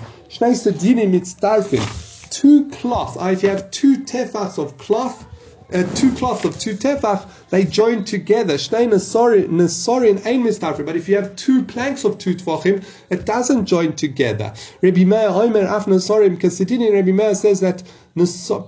Two 2.31 2.69
cloths. 2.71 3.17
If 3.21 3.43
you 3.43 3.49
have 3.49 3.71
two 3.71 3.99
tefachs 3.99 4.59
of 4.59 4.77
cloth 4.77 5.25
uh, 5.73 5.83
two 5.95 6.13
cloths 6.15 6.45
of 6.45 6.59
two 6.59 6.75
tefach, 6.75 7.29
they 7.51 7.65
join 7.65 8.05
together. 8.05 8.55
Shnei 8.55 8.89
nesorin 8.89 10.27
ein 10.27 10.43
mistafrim. 10.43 10.87
But 10.87 10.97
if 10.97 11.09
you 11.09 11.17
have 11.17 11.37
two 11.37 11.63
planks 11.63 12.05
of 12.05 12.19
two 12.19 12.35
tefachim, 12.35 12.85
it 13.11 13.27
doesn't 13.27 13.67
join 13.67 13.95
together. 13.95 14.53
Rabbi 14.83 15.05
Meir 15.05 15.29
Omer 15.29 15.67
af 15.67 15.85
nesorim 15.87 16.39
kasidini. 16.39 16.93
Rabbi 16.93 17.13
Meir 17.13 17.35
says 17.35 17.61
that 17.61 17.83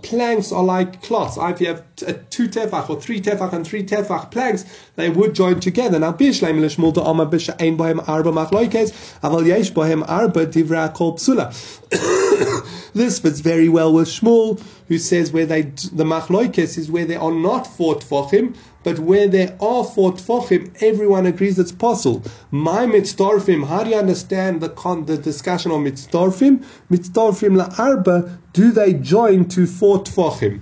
planks 0.03 0.53
are 0.53 0.63
like 0.63 1.03
cloths. 1.03 1.39
If 1.41 1.61
you 1.61 1.69
have 1.69 2.31
two 2.31 2.49
tefach 2.49 2.91
or 2.91 3.01
three 3.01 3.21
tefach 3.21 3.53
and 3.53 3.67
three 3.67 3.85
tefach 3.85 4.31
planks, 4.31 4.65
they 4.97 5.11
would 5.11 5.35
join 5.35 5.61
together. 5.61 5.99
Now, 5.99 6.13
bishleim 6.13 6.61
lishmul 6.61 6.95
to 6.95 7.03
Omer 7.03 7.27
bisha 7.27 7.61
ein 7.61 7.77
bohem 7.77 8.07
arba 8.09 8.31
machloikes, 8.31 8.93
aval 9.21 9.47
yesh 9.47 9.73
bohem 9.73 10.05
arba 10.07 10.47
divra 10.47 10.93
kol 10.93 11.17
psula. 11.17 11.51
This 12.95 13.19
fits 13.19 13.41
very 13.41 13.69
well 13.69 13.93
with 13.93 14.09
Shmuel, 14.09 14.61
who 14.89 14.99
says 14.99 15.33
where 15.33 15.47
they 15.47 15.63
the 15.63 16.05
machloikes 16.05 16.79
is 16.79 16.91
where 16.91 17.05
there 17.05 17.21
are 17.21 17.33
not 17.33 17.67
four 17.67 17.97
tefachim, 17.97 18.57
but 18.83 18.99
where 18.99 19.29
there 19.29 19.57
are 19.61 19.85
four 19.85 20.13
tefachim, 20.13 20.75
everyone 20.83 21.27
agrees 21.27 21.59
it's 21.59 21.73
possible. 21.73 22.23
My 22.51 22.87
mitzdarfim, 22.87 23.67
how 23.67 23.85
do 23.85 23.91
you 23.91 23.97
understand 23.97 24.61
the 24.61 24.71
con, 24.71 25.05
the 25.05 25.19
discussion 25.19 25.71
on 25.71 25.85
mitzdarfim? 25.85 26.65
Mitzdarfim 26.91 27.63
la'arba, 27.63 28.39
do 28.53 28.73
they 28.73 28.95
join 28.95 29.47
to 29.51 29.67
four 29.67 30.03
tefachim? 30.03 30.61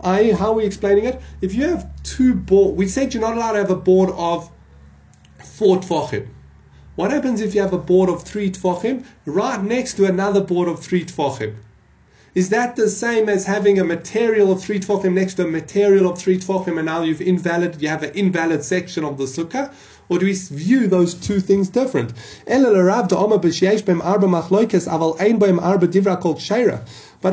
I, 0.00 0.32
how 0.32 0.52
are 0.52 0.54
we 0.54 0.64
explaining 0.64 1.04
it? 1.04 1.20
If 1.40 1.54
you 1.54 1.64
have 1.64 1.88
two 2.02 2.34
board, 2.34 2.76
we 2.76 2.88
said 2.88 3.14
you're 3.14 3.20
not 3.20 3.36
allowed 3.36 3.52
to 3.52 3.58
have 3.58 3.70
a 3.70 3.76
board 3.76 4.10
of 4.10 4.50
four 5.44 5.78
tefachim. 5.78 6.28
What 6.98 7.12
happens 7.12 7.40
if 7.40 7.54
you 7.54 7.60
have 7.60 7.72
a 7.72 7.78
board 7.78 8.10
of 8.10 8.24
three 8.24 8.50
tfachim 8.50 9.04
right 9.24 9.62
next 9.62 9.94
to 9.98 10.06
another 10.06 10.40
board 10.40 10.66
of 10.66 10.80
three 10.80 11.04
tfachim? 11.04 11.54
Is 12.34 12.48
that 12.48 12.74
the 12.74 12.90
same 12.90 13.28
as 13.28 13.44
having 13.44 13.78
a 13.78 13.84
material 13.84 14.50
of 14.50 14.60
three 14.60 14.80
tfachim 14.80 15.12
next 15.12 15.34
to 15.34 15.44
a 15.44 15.48
material 15.48 16.10
of 16.10 16.18
three 16.18 16.40
tfachim 16.40 16.76
and 16.76 16.86
now 16.86 17.02
you've 17.02 17.20
invalid, 17.20 17.80
you 17.80 17.86
have 17.86 18.02
an 18.02 18.10
invalid 18.14 18.64
section 18.64 19.04
of 19.04 19.16
the 19.16 19.26
sukkah? 19.26 19.72
Or 20.08 20.18
do 20.18 20.26
we 20.26 20.32
view 20.32 20.88
those 20.88 21.14
two 21.14 21.38
things 21.38 21.68
different? 21.68 22.14
But 22.46 23.12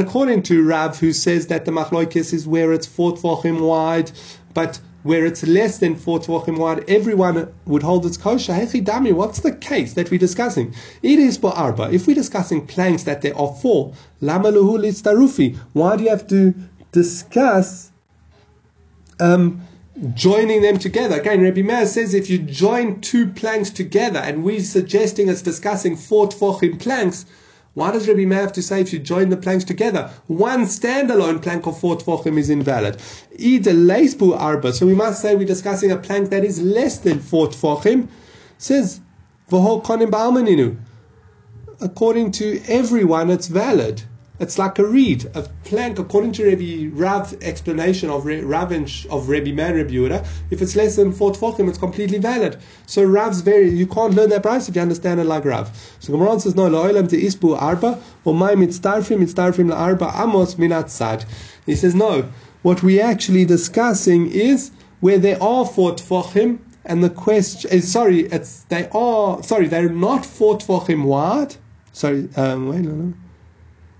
according 0.01 0.43
to 0.43 0.63
Rav, 0.63 0.99
who 0.99 1.11
says 1.11 1.47
that 1.47 1.65
the 1.65 1.71
machloikis 1.71 2.33
is 2.33 2.47
where 2.47 2.71
it's 2.71 2.85
four 2.85 3.17
tfachim 3.17 3.61
wide, 3.61 4.11
but 4.53 4.79
where 5.05 5.23
it's 5.23 5.45
less 5.45 5.77
than 5.77 5.95
four 5.95 6.17
tvachim 6.17 6.57
wide, 6.57 6.83
everyone 6.89 7.53
would 7.67 7.83
hold 7.83 8.03
its 8.07 8.17
kosher. 8.17 8.53
Hechi 8.53 8.83
dami, 8.83 9.13
what's 9.13 9.41
the 9.41 9.51
case 9.51 9.93
that 9.93 10.09
we're 10.09 10.17
discussing? 10.17 10.73
It 11.03 11.19
is 11.19 11.37
for 11.37 11.51
arba. 11.55 11.91
If 11.93 12.07
we're 12.07 12.15
discussing 12.15 12.65
planks 12.65 13.03
that 13.03 13.21
there 13.21 13.37
are 13.37 13.53
four, 13.61 13.93
lama 14.21 14.51
luhu 14.51 14.79
litztarufi. 14.79 15.57
Why 15.73 15.95
do 15.95 16.05
you 16.05 16.09
have 16.09 16.25
to 16.29 16.55
discuss 16.91 17.91
um, 19.19 19.61
joining 20.15 20.63
them 20.63 20.79
together? 20.79 21.19
Again, 21.19 21.43
Rabbi 21.43 21.61
Meir 21.61 21.85
says 21.85 22.15
if 22.15 22.27
you 22.27 22.39
join 22.39 22.99
two 23.01 23.27
planks 23.27 23.69
together, 23.69 24.17
and 24.17 24.43
we're 24.43 24.59
suggesting 24.59 25.29
it's 25.29 25.43
discussing 25.43 25.95
four 25.95 26.29
tvachim 26.29 26.79
planks, 26.79 27.27
why 27.75 27.91
does 27.91 28.07
Rabbi 28.07 28.23
Meir 28.23 28.39
have 28.39 28.53
to 28.53 28.61
say 28.61 28.79
if 28.79 28.93
you 28.93 28.99
join 28.99 29.27
the 29.27 29.35
planks 29.35 29.65
together? 29.65 30.09
One 30.27 30.61
standalone 30.61 31.41
plank 31.41 31.67
of 31.67 31.77
four 31.77 31.97
tefachim 31.97 32.37
is 32.37 32.49
invalid. 32.49 33.01
Either 33.35 33.73
leisbu 33.73 34.33
arba, 34.39 34.71
so 34.71 34.85
we 34.87 34.95
must 34.95 35.21
say 35.21 35.35
we're 35.35 35.45
discussing 35.45 35.91
a 35.91 35.97
plank 35.97 36.29
that 36.29 36.45
is 36.45 36.61
less 36.61 36.99
than 36.99 37.19
four 37.19 37.47
tefachim. 37.47 38.07
Says 38.57 39.01
v'hol 39.51 39.83
konim. 39.83 40.77
According 41.81 42.31
to 42.31 42.61
everyone, 42.69 43.29
it's 43.29 43.47
valid. 43.47 44.01
It's 44.37 44.57
like 44.57 44.79
a 44.79 44.85
reed, 44.85 45.31
a 45.33 45.43
plank, 45.63 45.97
according 45.97 46.33
to 46.33 46.45
Rabbi 46.45 46.89
Rav's 46.91 47.35
explanation 47.41 48.09
of 48.09 48.25
Rav 48.25 48.71
and, 48.73 48.91
of 49.09 49.29
Rabbi 49.29 49.53
Man 49.53 49.75
Rabbi 49.75 49.91
Yehuda. 49.91 50.27
If 50.51 50.61
it's 50.61 50.75
less 50.75 50.97
than 50.97 51.13
four 51.13 51.31
tefachim, 51.31 51.69
it's 51.69 51.77
completely 51.77 52.17
valid. 52.17 52.57
So 52.85 53.03
Rav's 53.03 53.39
very, 53.39 53.69
you 53.69 53.87
can't 53.87 54.13
learn 54.13 54.29
that 54.31 54.43
price 54.43 54.67
if 54.67 54.75
you 54.75 54.81
understand 54.81 55.21
it 55.21 55.23
like 55.23 55.45
Rav. 55.45 55.71
So 56.01 56.11
Gemara 56.11 56.37
says, 56.41 56.53
no, 56.53 56.69
la'olam 56.69 57.09
te 57.09 57.25
isbu 57.25 57.61
arba, 57.61 58.01
or 58.25 58.33
my 58.33 58.55
mitzdarfim, 58.55 59.19
mitzdarfim 59.19 59.71
la'arba 59.71 60.13
amos 60.21 60.55
minat 60.55 60.89
sad. 60.89 61.23
He 61.65 61.75
says, 61.75 61.95
no, 61.95 62.29
what 62.61 62.83
we're 62.83 63.05
actually 63.05 63.45
discussing 63.45 64.29
is 64.29 64.71
where 64.99 65.17
there 65.17 65.41
are 65.41 65.65
four 65.65 65.93
tefachim, 65.93 66.59
And 66.83 67.03
the 67.03 67.09
question 67.09 67.71
is, 67.71 67.91
sorry, 67.91 68.25
it's 68.25 68.63
they 68.63 68.89
are 68.91 69.41
sorry, 69.43 69.67
they're 69.67 69.87
not 69.89 70.25
four 70.25 70.57
tefachim 70.57 71.05
wide. 71.05 71.55
Sorry, 71.93 72.27
um, 72.35 72.67
wait, 72.67 72.81
no, 72.81 72.91
no. 72.91 73.13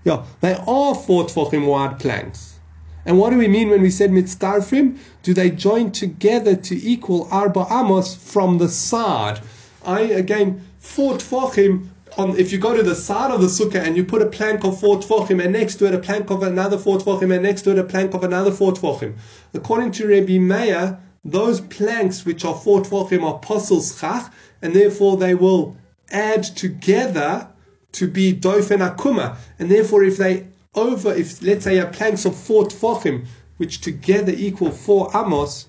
Yeah, 0.06 0.24
they 0.40 0.54
are 0.54 0.94
four 0.94 1.24
tefachim 1.24 1.66
wide 1.66 1.98
planks. 1.98 2.60
And 3.04 3.18
what 3.18 3.30
do 3.30 3.38
we 3.38 3.48
mean 3.48 3.70
when 3.70 3.82
we 3.82 3.90
said 3.90 4.12
mitzdarfim? 4.12 4.98
Do 5.24 5.34
they 5.34 5.50
join 5.50 5.90
together 5.90 6.54
to 6.54 6.76
equal 6.76 7.26
arba 7.32 7.66
amos 7.72 8.14
from 8.14 8.58
the 8.58 8.68
side? 8.68 9.40
I 9.84 10.02
again 10.02 10.64
four 10.78 11.14
tefachim 11.14 11.88
on, 12.16 12.38
if 12.38 12.52
you 12.52 12.58
go 12.58 12.76
to 12.76 12.84
the 12.84 12.94
side 12.94 13.32
of 13.32 13.40
the 13.40 13.48
sukkah 13.48 13.84
and 13.84 13.96
you 13.96 14.04
put 14.04 14.22
a 14.22 14.26
plank 14.26 14.62
of 14.62 14.78
four 14.78 15.00
tefachim 15.00 15.42
and 15.42 15.52
next 15.52 15.74
to 15.76 15.86
it 15.86 15.94
a 15.94 15.98
plank 15.98 16.30
of 16.30 16.44
another 16.44 16.78
four 16.78 16.98
tefachim 16.98 17.34
and 17.34 17.42
next 17.42 17.62
to 17.62 17.72
it 17.72 17.78
a 17.80 17.82
plank 17.82 18.14
of 18.14 18.22
another 18.22 18.52
four 18.52 18.72
tefachim. 18.72 19.16
According 19.54 19.90
to 19.90 20.06
Rabbi 20.06 20.38
Meir, 20.38 21.00
those 21.24 21.62
planks 21.62 22.24
which 22.24 22.44
are 22.44 22.54
four 22.54 22.80
tefachim 22.82 23.24
are 23.24 23.40
posels 23.40 24.00
chach, 24.00 24.30
and 24.62 24.72
therefore 24.72 25.16
they 25.16 25.34
will 25.34 25.76
add 26.12 26.44
together 26.44 27.48
to 27.96 28.06
be 28.06 28.34
dofen 28.34 28.86
akuma. 28.86 29.36
And 29.58 29.70
therefore, 29.70 30.04
if 30.04 30.18
they 30.18 30.46
over, 30.74 31.14
if 31.14 31.42
let's 31.42 31.64
say 31.64 31.78
a 31.78 31.86
planks 31.86 32.24
of 32.26 32.36
four 32.36 32.64
tefachim, 32.64 33.26
which 33.56 33.80
together 33.80 34.32
equal 34.36 34.70
four 34.70 35.10
amos, 35.14 35.66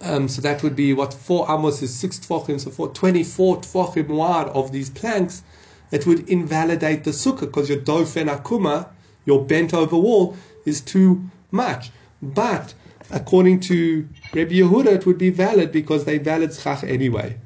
um, 0.00 0.28
so 0.28 0.40
that 0.42 0.62
would 0.62 0.76
be 0.76 0.92
what 0.92 1.12
four 1.12 1.50
amos 1.50 1.82
is 1.82 1.92
six 1.92 2.18
tefachim, 2.20 2.60
so 2.60 2.70
for 2.70 2.88
24 2.88 3.62
tefachim 3.62 4.06
wide 4.08 4.46
of 4.48 4.70
these 4.70 4.90
planks, 4.90 5.42
it 5.90 6.06
would 6.06 6.28
invalidate 6.28 7.02
the 7.02 7.10
sukkah 7.10 7.40
because 7.40 7.68
your 7.68 7.80
dofen 7.80 8.28
akuma, 8.28 8.88
your 9.24 9.44
bent 9.44 9.74
over 9.74 9.96
wall, 9.96 10.36
is 10.64 10.80
too 10.80 11.28
much. 11.50 11.90
But 12.22 12.74
according 13.10 13.60
to 13.60 14.08
Rabbi 14.32 14.52
Yehuda, 14.52 14.86
it 14.86 15.06
would 15.06 15.18
be 15.18 15.30
valid 15.30 15.72
because 15.72 16.04
they 16.04 16.18
valid 16.18 16.54
schach 16.54 16.84
anyway. 16.84 17.36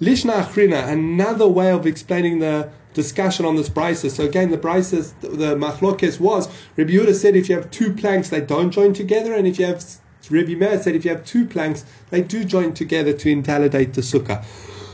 Lishna 0.00 0.42
Achrina, 0.42 0.86
another 0.88 1.48
way 1.48 1.70
of 1.70 1.86
explaining 1.86 2.40
the 2.40 2.68
discussion 2.96 3.44
on 3.44 3.54
this 3.54 3.68
brisa. 3.68 4.10
So 4.10 4.24
again, 4.24 4.50
the 4.50 4.58
brisa, 4.58 5.12
the 5.20 5.54
machlokes 5.54 6.18
was 6.18 6.48
Rabbi 6.76 6.90
Yehuda 6.90 7.14
said 7.14 7.36
if 7.36 7.48
you 7.48 7.54
have 7.54 7.70
two 7.70 7.92
planks, 7.92 8.30
they 8.30 8.40
don't 8.40 8.72
join 8.72 8.94
together, 8.94 9.34
and 9.34 9.46
if 9.46 9.60
you 9.60 9.66
have 9.66 9.84
Rabbi 10.28 10.54
Meir 10.54 10.82
said 10.82 10.96
if 10.96 11.04
you 11.04 11.12
have 11.12 11.24
two 11.24 11.46
planks, 11.46 11.84
they 12.10 12.22
do 12.22 12.44
join 12.44 12.74
together 12.74 13.12
to 13.12 13.30
invalidate 13.30 13.94
the 13.94 14.00
sukkah. 14.00 14.44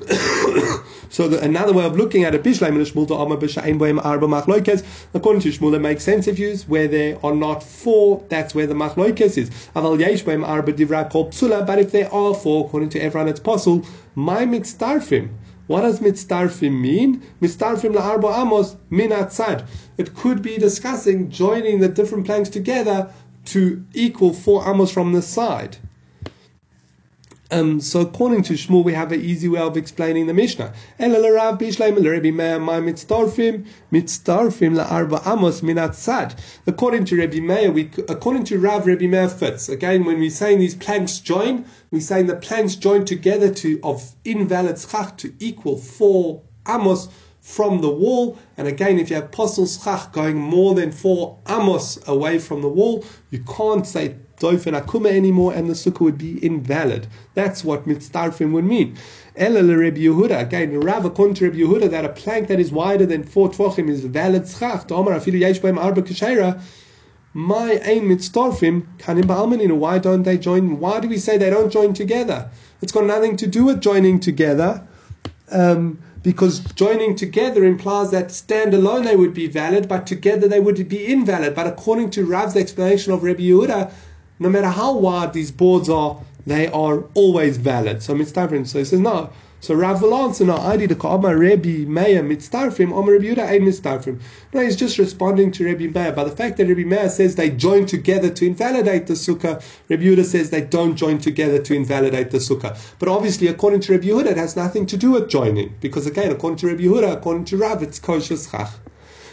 so 1.11 1.29
the, 1.29 1.41
another 1.41 1.73
way 1.73 1.87
of 1.87 1.97
looking 1.97 2.25
at 2.25 2.35
it, 2.35 2.41
according 2.41 2.61
to 2.61 2.67
Shmuel, 5.49 5.75
it 5.75 5.79
makes 5.79 6.03
sense 6.03 6.27
if 6.27 6.39
you 6.39 6.55
where 6.67 6.89
there 6.89 7.17
are 7.25 7.35
not 7.35 7.63
four, 7.63 8.23
that's 8.29 8.55
where 8.55 8.67
the 8.67 8.75
machloikes 8.75 9.39
is. 9.39 9.51
But 9.75 10.01
if 11.79 11.93
there 11.93 12.13
are 12.13 12.35
four, 12.35 12.67
according 12.67 12.91
to 12.91 13.01
everyone, 13.01 13.29
it's 13.29 13.41
possible. 13.41 13.87
My 14.17 14.45
mitzdarfim. 14.45 15.31
What 15.69 15.83
does 15.83 16.01
mitzdarfim 16.01 16.81
mean? 16.81 17.23
Mitzdarfim 17.41 17.95
la'arba 17.95 18.37
amos 18.41 18.77
min 18.91 19.11
atzad. 19.11 19.65
It 19.97 20.15
could 20.15 20.43
be 20.43 20.59
discussing 20.59 21.31
joining 21.31 21.79
the 21.79 21.89
different 21.89 22.27
planks 22.27 22.49
together 22.49 23.11
to 23.47 23.85
equal 23.95 24.33
four 24.33 24.69
amos 24.69 24.91
from 24.91 25.13
the 25.13 25.23
side. 25.23 25.77
Um, 27.53 27.83
so 27.83 28.01
according 28.01 28.45
to 28.45 28.55
Shmuel, 28.55 28.83
we 28.83 28.95
have 28.95 29.13
an 29.13 29.21
easy 29.21 29.47
way 29.47 29.61
of 29.61 29.77
explaining 29.77 30.27
the 30.27 30.33
Mishnah. 30.33 30.73
According 36.67 37.05
to 37.05 37.19
Rabbi 37.19 37.41
Meir, 37.41 37.71
we, 37.71 37.91
according 38.09 38.45
to 38.45 38.59
Rav, 38.59 38.87
Rabbi 38.87 39.07
Meir 39.07 39.29
fits. 39.29 39.69
Again, 39.69 40.07
when 40.07 40.19
we're 40.19 40.31
saying 40.31 40.61
these 40.61 40.75
planks 40.75 41.19
join, 41.19 41.67
we're 41.91 42.01
saying 42.01 42.27
the 42.27 42.37
planks 42.37 42.75
join 42.75 43.05
together 43.05 43.53
to 43.53 43.79
of 43.83 44.15
invalid 44.25 44.79
schach 44.79 45.19
to 45.19 45.35
equal 45.39 45.77
four 45.77 46.41
amos 46.67 47.09
from 47.43 47.83
the 47.83 47.91
wall. 47.91 48.39
And 48.57 48.67
again, 48.67 48.99
if 48.99 49.11
you 49.11 49.17
have 49.17 49.31
posel 49.31 49.67
schach 49.67 50.11
going 50.13 50.39
more 50.39 50.75
than 50.75 50.91
four 50.91 51.39
amos 51.47 51.99
away 52.09 52.39
from 52.39 52.63
the 52.63 52.69
wall, 52.69 53.05
you 53.31 53.45
can't 53.45 53.87
say 53.87 54.17
dofen 54.43 54.79
akuma 54.81 55.11
anymore, 55.11 55.55
and 55.55 55.69
the 55.69 55.75
sukkah 55.75 56.01
would 56.01 56.19
be 56.19 56.45
invalid. 56.45 57.07
That's 57.35 57.65
what 57.65 57.87
mitzdarfim 57.87 58.53
would 58.53 58.65
mean. 58.65 58.97
Ella 59.37 59.63
Rabbi 59.63 60.01
Yehuda, 60.01 60.41
again, 60.41 60.79
Rav 60.79 61.05
according 61.05 61.37
to 61.37 61.47
Rabbi 61.47 61.59
Yehuda, 61.59 61.91
that 61.91 62.05
a 62.05 62.11
plank 62.11 62.49
that 62.49 62.61
is 62.61 62.71
wider 62.71 63.07
than 63.07 63.23
four 63.25 63.49
tvachim 63.51 63.89
is 63.89 64.05
valid 64.05 64.49
schach. 64.49 64.91
Omar 64.91 65.15
afilu 65.15 65.39
yesh 65.39 65.63
arba 65.65 66.03
kashera. 66.03 66.61
My 67.33 67.81
aim 67.85 68.11
mitzdarfim 68.11 68.87
kanim 68.99 69.23
ba'almaninu. 69.23 69.77
Why 69.77 69.99
don't 69.99 70.25
they 70.25 70.37
join? 70.37 70.79
Why 70.79 71.01
do 71.01 71.09
we 71.09 71.17
say 71.17 71.39
they 71.39 71.49
don't 71.49 71.71
join 71.71 71.95
together? 71.95 72.51
It's 72.83 72.93
got 72.93 73.05
nothing 73.05 73.37
to 73.39 73.47
do 73.47 73.65
with 73.65 73.81
joining 73.81 74.21
together. 74.21 74.87
Um, 75.51 75.99
because 76.23 76.61
joining 76.75 77.17
together 77.17 77.65
implies 77.65 78.11
that 78.13 78.29
standalone 78.29 79.05
they 79.05 79.17
would 79.17 79.35
be 79.35 79.49
valid, 79.49 79.89
but 79.89 80.07
together 80.07 80.47
they 80.47 80.61
would 80.61 80.89
be 80.89 81.07
invalid. 81.07 81.55
But 81.55 81.67
according 81.67 82.11
to 82.11 82.25
Rav's 82.25 82.57
explanation 82.57 83.13
of 83.13 83.23
Rabbi 83.23 83.43
Yehuda, 83.43 83.91
no 84.43 84.51
matter 84.51 84.69
how 84.69 84.97
wide 84.97 85.33
these 85.33 85.51
boards 85.51 85.89
are, 85.89 86.19
they 86.47 86.69
are 86.69 87.05
always 87.15 87.57
valid. 87.57 88.03
So 88.03 88.15
mitzdarfim. 88.15 88.67
So 88.67 88.79
he 88.79 88.85
says 88.85 89.01
no. 89.01 89.31
So 89.61 89.75
Rav 89.75 90.03
will 90.03 90.13
answer 90.17 90.45
no. 90.45 90.57
I 90.57 90.77
did 90.77 90.91
a 90.91 90.97
Ka'ama 90.97 91.37
Rabbi 91.37 91.85
Meir 91.87 92.25
mitzdarfim. 92.25 92.93
Omer 92.93 93.13
Rabbi 93.13 93.27
Yehuda 93.27 93.49
ain't 93.49 93.63
mitzdarfim. 93.63 94.21
No, 94.53 94.61
he's 94.61 94.75
just 94.75 94.99
responding 94.99 95.53
to 95.53 95.65
Rabbi 95.65 95.87
Meir. 95.87 96.11
But 96.11 96.25
the 96.25 96.35
fact 96.35 96.57
that 96.57 96.67
Rabbi 96.67 96.83
Meir 96.83 97.09
says 97.09 97.37
they 97.37 97.51
join 97.51 97.87
together 97.87 98.29
to 98.29 98.45
invalidate 98.45 99.07
the 99.07 99.15
sukkah, 99.15 99.63
Rabbi 99.89 100.03
Yehuda 100.03 100.25
says 100.25 100.51
they 100.51 100.63
don't 100.63 100.97
join 100.97 101.19
together 101.19 101.63
to 101.63 101.75
invalidate 101.75 102.33
the 102.33 102.39
sukkah. 102.39 102.77
But 102.99 103.09
obviously, 103.09 103.47
according 103.47 103.83
to 103.83 103.93
Rabbi 103.93 104.07
Yehuda, 104.07 104.33
it 104.33 104.37
has 104.37 104.57
nothing 104.57 104.85
to 104.87 104.97
do 104.97 105.13
with 105.13 105.29
joining 105.29 105.73
because 105.81 106.09
again, 106.09 106.33
according 106.33 106.57
to 106.59 106.67
Rabbi 106.67 106.83
Yehuda, 106.83 107.13
according 107.13 107.45
to 107.45 107.57
Rav, 107.57 107.85
it's 107.85 108.01
kosher 108.01 108.37
schach. 108.37 108.73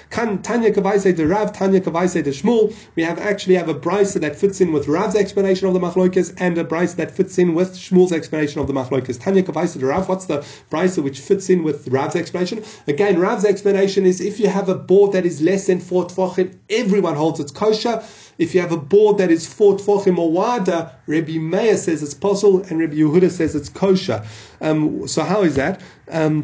Kan 0.09 0.41
Tanya 0.41 0.71
Kavaise 0.71 1.15
the 1.15 1.27
Rav, 1.27 1.53
Tanya 1.53 1.79
Kavaise 1.79 2.23
the 2.23 2.31
Shmuel. 2.31 2.75
We 2.95 3.03
have 3.03 3.19
actually 3.19 3.55
have 3.55 3.69
a 3.69 3.75
brisa 3.75 4.19
that 4.21 4.35
fits 4.35 4.59
in 4.59 4.71
with 4.71 4.87
Rav's 4.87 5.15
explanation 5.15 5.67
of 5.67 5.73
the 5.73 5.79
Machloikas 5.79 6.33
and 6.37 6.57
a 6.57 6.63
brisa 6.63 6.95
that 6.95 7.11
fits 7.11 7.37
in 7.37 7.53
with 7.53 7.75
Shmuel's 7.75 8.11
explanation 8.11 8.59
of 8.59 8.65
the 8.65 8.73
Machloikas. 8.73 9.21
Tanya 9.21 9.43
Kavaise 9.43 9.79
the 9.79 9.85
Rav. 9.85 10.09
What's 10.09 10.25
the 10.25 10.39
brisa 10.71 11.03
which 11.03 11.19
fits 11.19 11.49
in 11.49 11.63
with 11.63 11.87
Rav's 11.89 12.15
explanation? 12.15 12.63
Again, 12.87 13.19
Rav's 13.19 13.45
explanation 13.45 14.05
is 14.07 14.19
if 14.19 14.39
you 14.39 14.47
have 14.47 14.67
a 14.67 14.75
board 14.75 15.11
that 15.11 15.27
is 15.27 15.41
less 15.41 15.67
than 15.67 15.79
four 15.79 16.05
tefachim, 16.05 16.57
everyone 16.69 17.15
holds 17.15 17.39
it's 17.39 17.51
kosher. 17.51 18.03
If 18.39 18.55
you 18.55 18.61
have 18.61 18.71
a 18.71 18.77
board 18.77 19.19
that 19.19 19.29
is 19.29 19.45
four 19.45 19.77
tefachim 19.77 20.17
or 20.17 20.31
wider, 20.31 20.91
Rabbi 21.05 21.37
Meir 21.37 21.77
says 21.77 22.01
it's 22.01 22.15
possible, 22.15 22.63
and 22.63 22.79
Rabbi 22.79 22.95
Yehuda 22.95 23.29
says 23.29 23.53
it's 23.53 23.69
kosher. 23.69 24.25
Um, 24.61 25.07
so 25.07 25.23
how 25.23 25.43
is 25.43 25.55
that? 25.55 25.81
Um, 26.09 26.41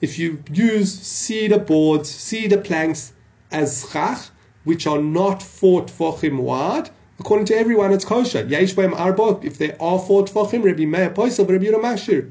if 0.00 0.18
you 0.18 0.42
use 0.52 0.92
cedar 1.00 1.58
boards, 1.58 2.10
cedar 2.10 2.58
planks 2.58 3.12
as 3.50 3.88
schach, 3.90 4.30
which 4.64 4.86
are 4.86 5.00
not 5.00 5.42
four 5.42 5.82
tefachim 5.82 6.38
wide, 6.40 6.90
according 7.18 7.46
to 7.46 7.56
everyone, 7.56 7.92
it's 7.92 8.04
kosher. 8.04 8.44
Yesh 8.44 8.76
arba. 8.76 9.40
If 9.42 9.58
they 9.58 9.72
are 9.78 9.98
four 9.98 10.24
tefachim, 10.24 10.64
Rabbi 10.64 10.84
Meir 10.84 11.10
poisel, 11.10 11.48
Rabbi 11.48 11.64
Yehuda 11.66 11.80
mashir. 11.80 12.30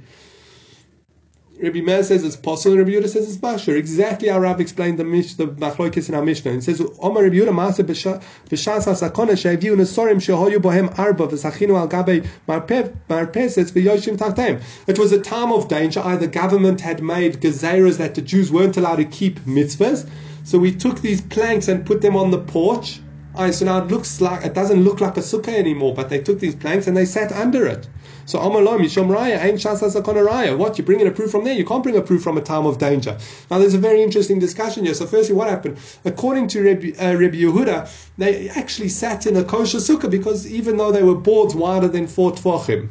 Rabbi 1.59 1.81
Meir 1.81 2.03
says 2.03 2.23
it's 2.23 2.35
possible, 2.35 2.77
Rabbi 2.77 2.91
Yehuda 2.91 3.09
says 3.09 3.27
it's 3.27 3.37
basher. 3.37 3.75
Exactly 3.75 4.27
how 4.27 4.39
Rav 4.39 4.61
explained 4.61 4.99
the 4.99 5.03
mish, 5.03 5.33
the 5.33 5.47
machloikis 5.47 6.07
in 6.07 6.13
our 6.13 6.23
Mishnah. 6.23 6.51
It 6.51 6.63
says, 6.63 6.79
"Omer 6.99 7.23
Rabbi 7.23 7.37
Yehuda 7.37 7.49
maase 7.49 7.83
b'shas 7.83 8.85
ha'sakona 8.85 9.35
she'aviu 9.35 9.75
nesorim 9.75 10.21
she'hoyu 10.21 10.57
bohem 10.57 10.93
arba 10.99 11.27
v'sachinu 11.27 11.75
al 11.75 11.87
gabei 11.87 12.27
gabe 12.47 12.95
marpeses 13.09 13.71
v'yoshim 13.71 14.17
tachtem. 14.17 14.61
It 14.85 14.99
was 14.99 15.11
a 15.11 15.19
time 15.19 15.51
of 15.51 15.67
danger. 15.67 15.99
Either 15.99 16.27
government 16.27 16.81
had 16.81 17.01
made 17.01 17.41
gezeras 17.41 17.97
that 17.97 18.13
the 18.13 18.21
Jews 18.21 18.51
weren't 18.51 18.77
allowed 18.77 18.97
to 18.97 19.05
keep 19.05 19.39
mitzvahs, 19.45 20.07
so 20.43 20.59
we 20.59 20.71
took 20.71 21.01
these 21.01 21.21
planks 21.21 21.67
and 21.67 21.83
put 21.83 22.01
them 22.01 22.15
on 22.15 22.29
the 22.29 22.39
porch. 22.39 23.01
Right, 23.35 23.53
so 23.53 23.65
now 23.65 23.79
it 23.83 23.87
looks 23.87 24.21
like 24.21 24.45
it 24.45 24.53
doesn't 24.53 24.83
look 24.83 24.99
like 24.99 25.17
a 25.17 25.21
sukkah 25.21 25.53
anymore, 25.53 25.93
but 25.95 26.09
they 26.09 26.19
took 26.19 26.39
these 26.39 26.55
planks 26.55 26.87
and 26.87 26.95
they 26.95 27.05
sat 27.05 27.31
under 27.31 27.65
it. 27.67 27.87
So 28.27 28.39
Amalom 28.39 28.81
Yishom 28.81 29.09
Ain 29.41 29.55
Shasa 29.55 29.89
Raya. 30.03 30.57
What 30.57 30.77
you 30.77 30.83
bringing 30.83 31.07
a 31.07 31.11
proof 31.11 31.31
from 31.31 31.45
there? 31.45 31.53
You 31.53 31.63
can't 31.63 31.81
bring 31.81 31.95
a 31.95 32.01
proof 32.01 32.21
from 32.21 32.37
a 32.37 32.41
time 32.41 32.65
of 32.65 32.77
danger. 32.77 33.17
Now 33.49 33.57
there's 33.57 33.73
a 33.73 33.77
very 33.77 34.03
interesting 34.03 34.37
discussion 34.37 34.83
here. 34.83 34.93
So 34.95 35.05
firstly, 35.07 35.33
what 35.33 35.47
happened? 35.47 35.77
According 36.03 36.49
to 36.49 36.61
Rabbi, 36.61 36.89
uh, 36.99 37.15
Yehuda, 37.15 37.89
they 38.17 38.49
actually 38.49 38.89
sat 38.89 39.25
in 39.27 39.37
a 39.37 39.45
kosher 39.45 39.77
sukkah 39.77 40.11
because 40.11 40.45
even 40.45 40.75
though 40.75 40.91
they 40.91 41.03
were 41.03 41.15
boards 41.15 41.55
wider 41.55 41.87
than 41.87 42.05
four 42.05 42.33
tvachim. 42.33 42.89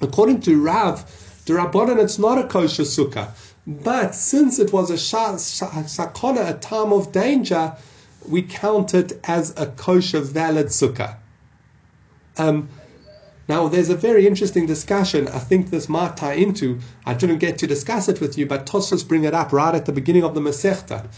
According 0.00 0.42
to 0.42 0.62
Rav, 0.62 1.42
the 1.46 1.54
Rabbanan, 1.54 2.00
it's 2.00 2.20
not 2.20 2.38
a 2.38 2.46
kosher 2.46 2.84
sukkah. 2.84 3.30
But 3.66 4.14
since 4.14 4.60
it 4.60 4.72
was 4.72 4.90
a 4.90 4.94
sakona, 4.94 6.48
a 6.48 6.54
time 6.54 6.92
of 6.92 7.10
danger, 7.10 7.74
we 8.28 8.42
count 8.42 8.94
it 8.94 9.18
as 9.24 9.52
a 9.56 9.66
kosher 9.66 10.20
valid 10.20 10.66
sukkah. 10.66 11.16
Um, 12.38 12.68
now, 13.50 13.66
there's 13.66 13.88
a 13.88 13.96
very 13.96 14.28
interesting 14.28 14.64
discussion. 14.64 15.26
I 15.26 15.40
think 15.40 15.70
this 15.70 15.88
might 15.88 16.16
tie 16.16 16.34
into. 16.34 16.78
I 17.04 17.14
didn't 17.14 17.38
get 17.38 17.58
to 17.58 17.66
discuss 17.66 18.08
it 18.08 18.20
with 18.20 18.38
you, 18.38 18.46
but 18.46 18.64
Tosfos 18.64 19.02
bring 19.02 19.24
it 19.24 19.34
up 19.34 19.52
right 19.52 19.74
at 19.74 19.86
the 19.86 19.92
beginning 19.92 20.22
of 20.22 20.34
the 20.34 20.40
Masechta. 20.40 21.08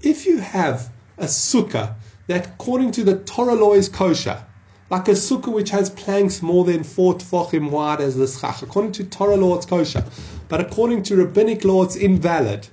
If 0.00 0.24
you 0.24 0.38
have 0.38 0.90
a 1.18 1.24
sukkah 1.24 1.96
that 2.28 2.46
according 2.46 2.92
to 2.92 3.02
the 3.02 3.18
Torah 3.18 3.56
law 3.56 3.72
is 3.72 3.88
kosher. 3.88 4.44
Like 4.90 5.08
a 5.08 5.16
sukkah 5.26 5.52
which 5.52 5.70
has 5.70 5.90
planks 5.90 6.40
more 6.40 6.64
than 6.64 6.84
four 6.84 7.14
tefachim 7.14 7.70
wide 7.70 8.00
as 8.00 8.14
the 8.14 8.28
schach. 8.28 8.62
According 8.62 8.92
to 8.92 9.04
Torah 9.04 9.36
law, 9.36 9.56
it's 9.56 9.66
kosher. 9.66 10.04
But 10.48 10.60
according 10.60 11.02
to 11.04 11.16
rabbinic 11.16 11.64
law, 11.64 11.82
it's 11.82 11.96
invalid. 11.96 12.68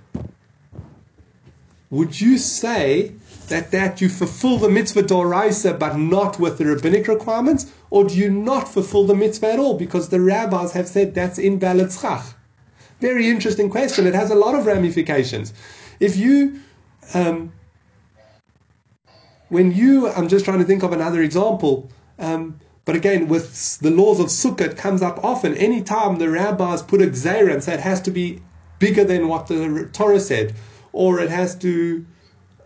Would 1.91 2.21
you 2.21 2.37
say 2.37 3.13
that, 3.47 3.71
that 3.71 3.99
you 3.99 4.09
fulfill 4.09 4.57
the 4.57 4.69
mitzvah 4.69 5.03
doraisa 5.03 5.77
but 5.77 5.97
not 5.97 6.39
with 6.39 6.57
the 6.57 6.65
rabbinic 6.65 7.07
requirements? 7.07 7.71
Or 7.89 8.03
do 8.03 8.15
you 8.15 8.29
not 8.29 8.67
fulfill 8.67 9.05
the 9.05 9.15
mitzvah 9.15 9.53
at 9.53 9.59
all 9.59 9.75
because 9.75 10.09
the 10.09 10.21
rabbis 10.21 10.73
have 10.73 10.87
said 10.87 11.15
that's 11.15 11.39
invalid 11.39 11.91
schach? 11.91 12.35
Very 13.01 13.27
interesting 13.27 13.69
question. 13.69 14.05
It 14.05 14.13
has 14.13 14.29
a 14.29 14.35
lot 14.35 14.53
of 14.53 14.67
ramifications. 14.67 15.53
If 15.99 16.15
you, 16.15 16.59
um, 17.13 17.53
when 19.47 19.71
you, 19.71 20.09
I'm 20.09 20.27
just 20.27 20.45
trying 20.45 20.59
to 20.59 20.65
think 20.65 20.83
of 20.83 20.93
another 20.93 21.23
example. 21.23 21.89
Um, 22.19 22.59
but 22.85 22.95
again, 22.95 23.27
with 23.27 23.79
the 23.79 23.89
laws 23.89 24.19
of 24.19 24.27
sukkah, 24.27 24.71
it 24.71 24.77
comes 24.77 25.01
up 25.01 25.23
often. 25.23 25.55
Anytime 25.55 26.17
the 26.17 26.29
rabbis 26.29 26.83
put 26.83 27.01
a 27.01 27.05
gzeira 27.05 27.51
and 27.51 27.63
say 27.63 27.73
it 27.73 27.79
has 27.79 28.01
to 28.01 28.11
be 28.11 28.41
bigger 28.77 29.03
than 29.03 29.27
what 29.27 29.47
the 29.47 29.89
Torah 29.91 30.19
said, 30.19 30.53
or 30.93 31.19
it 31.19 31.29
has 31.29 31.55
to, 31.55 32.05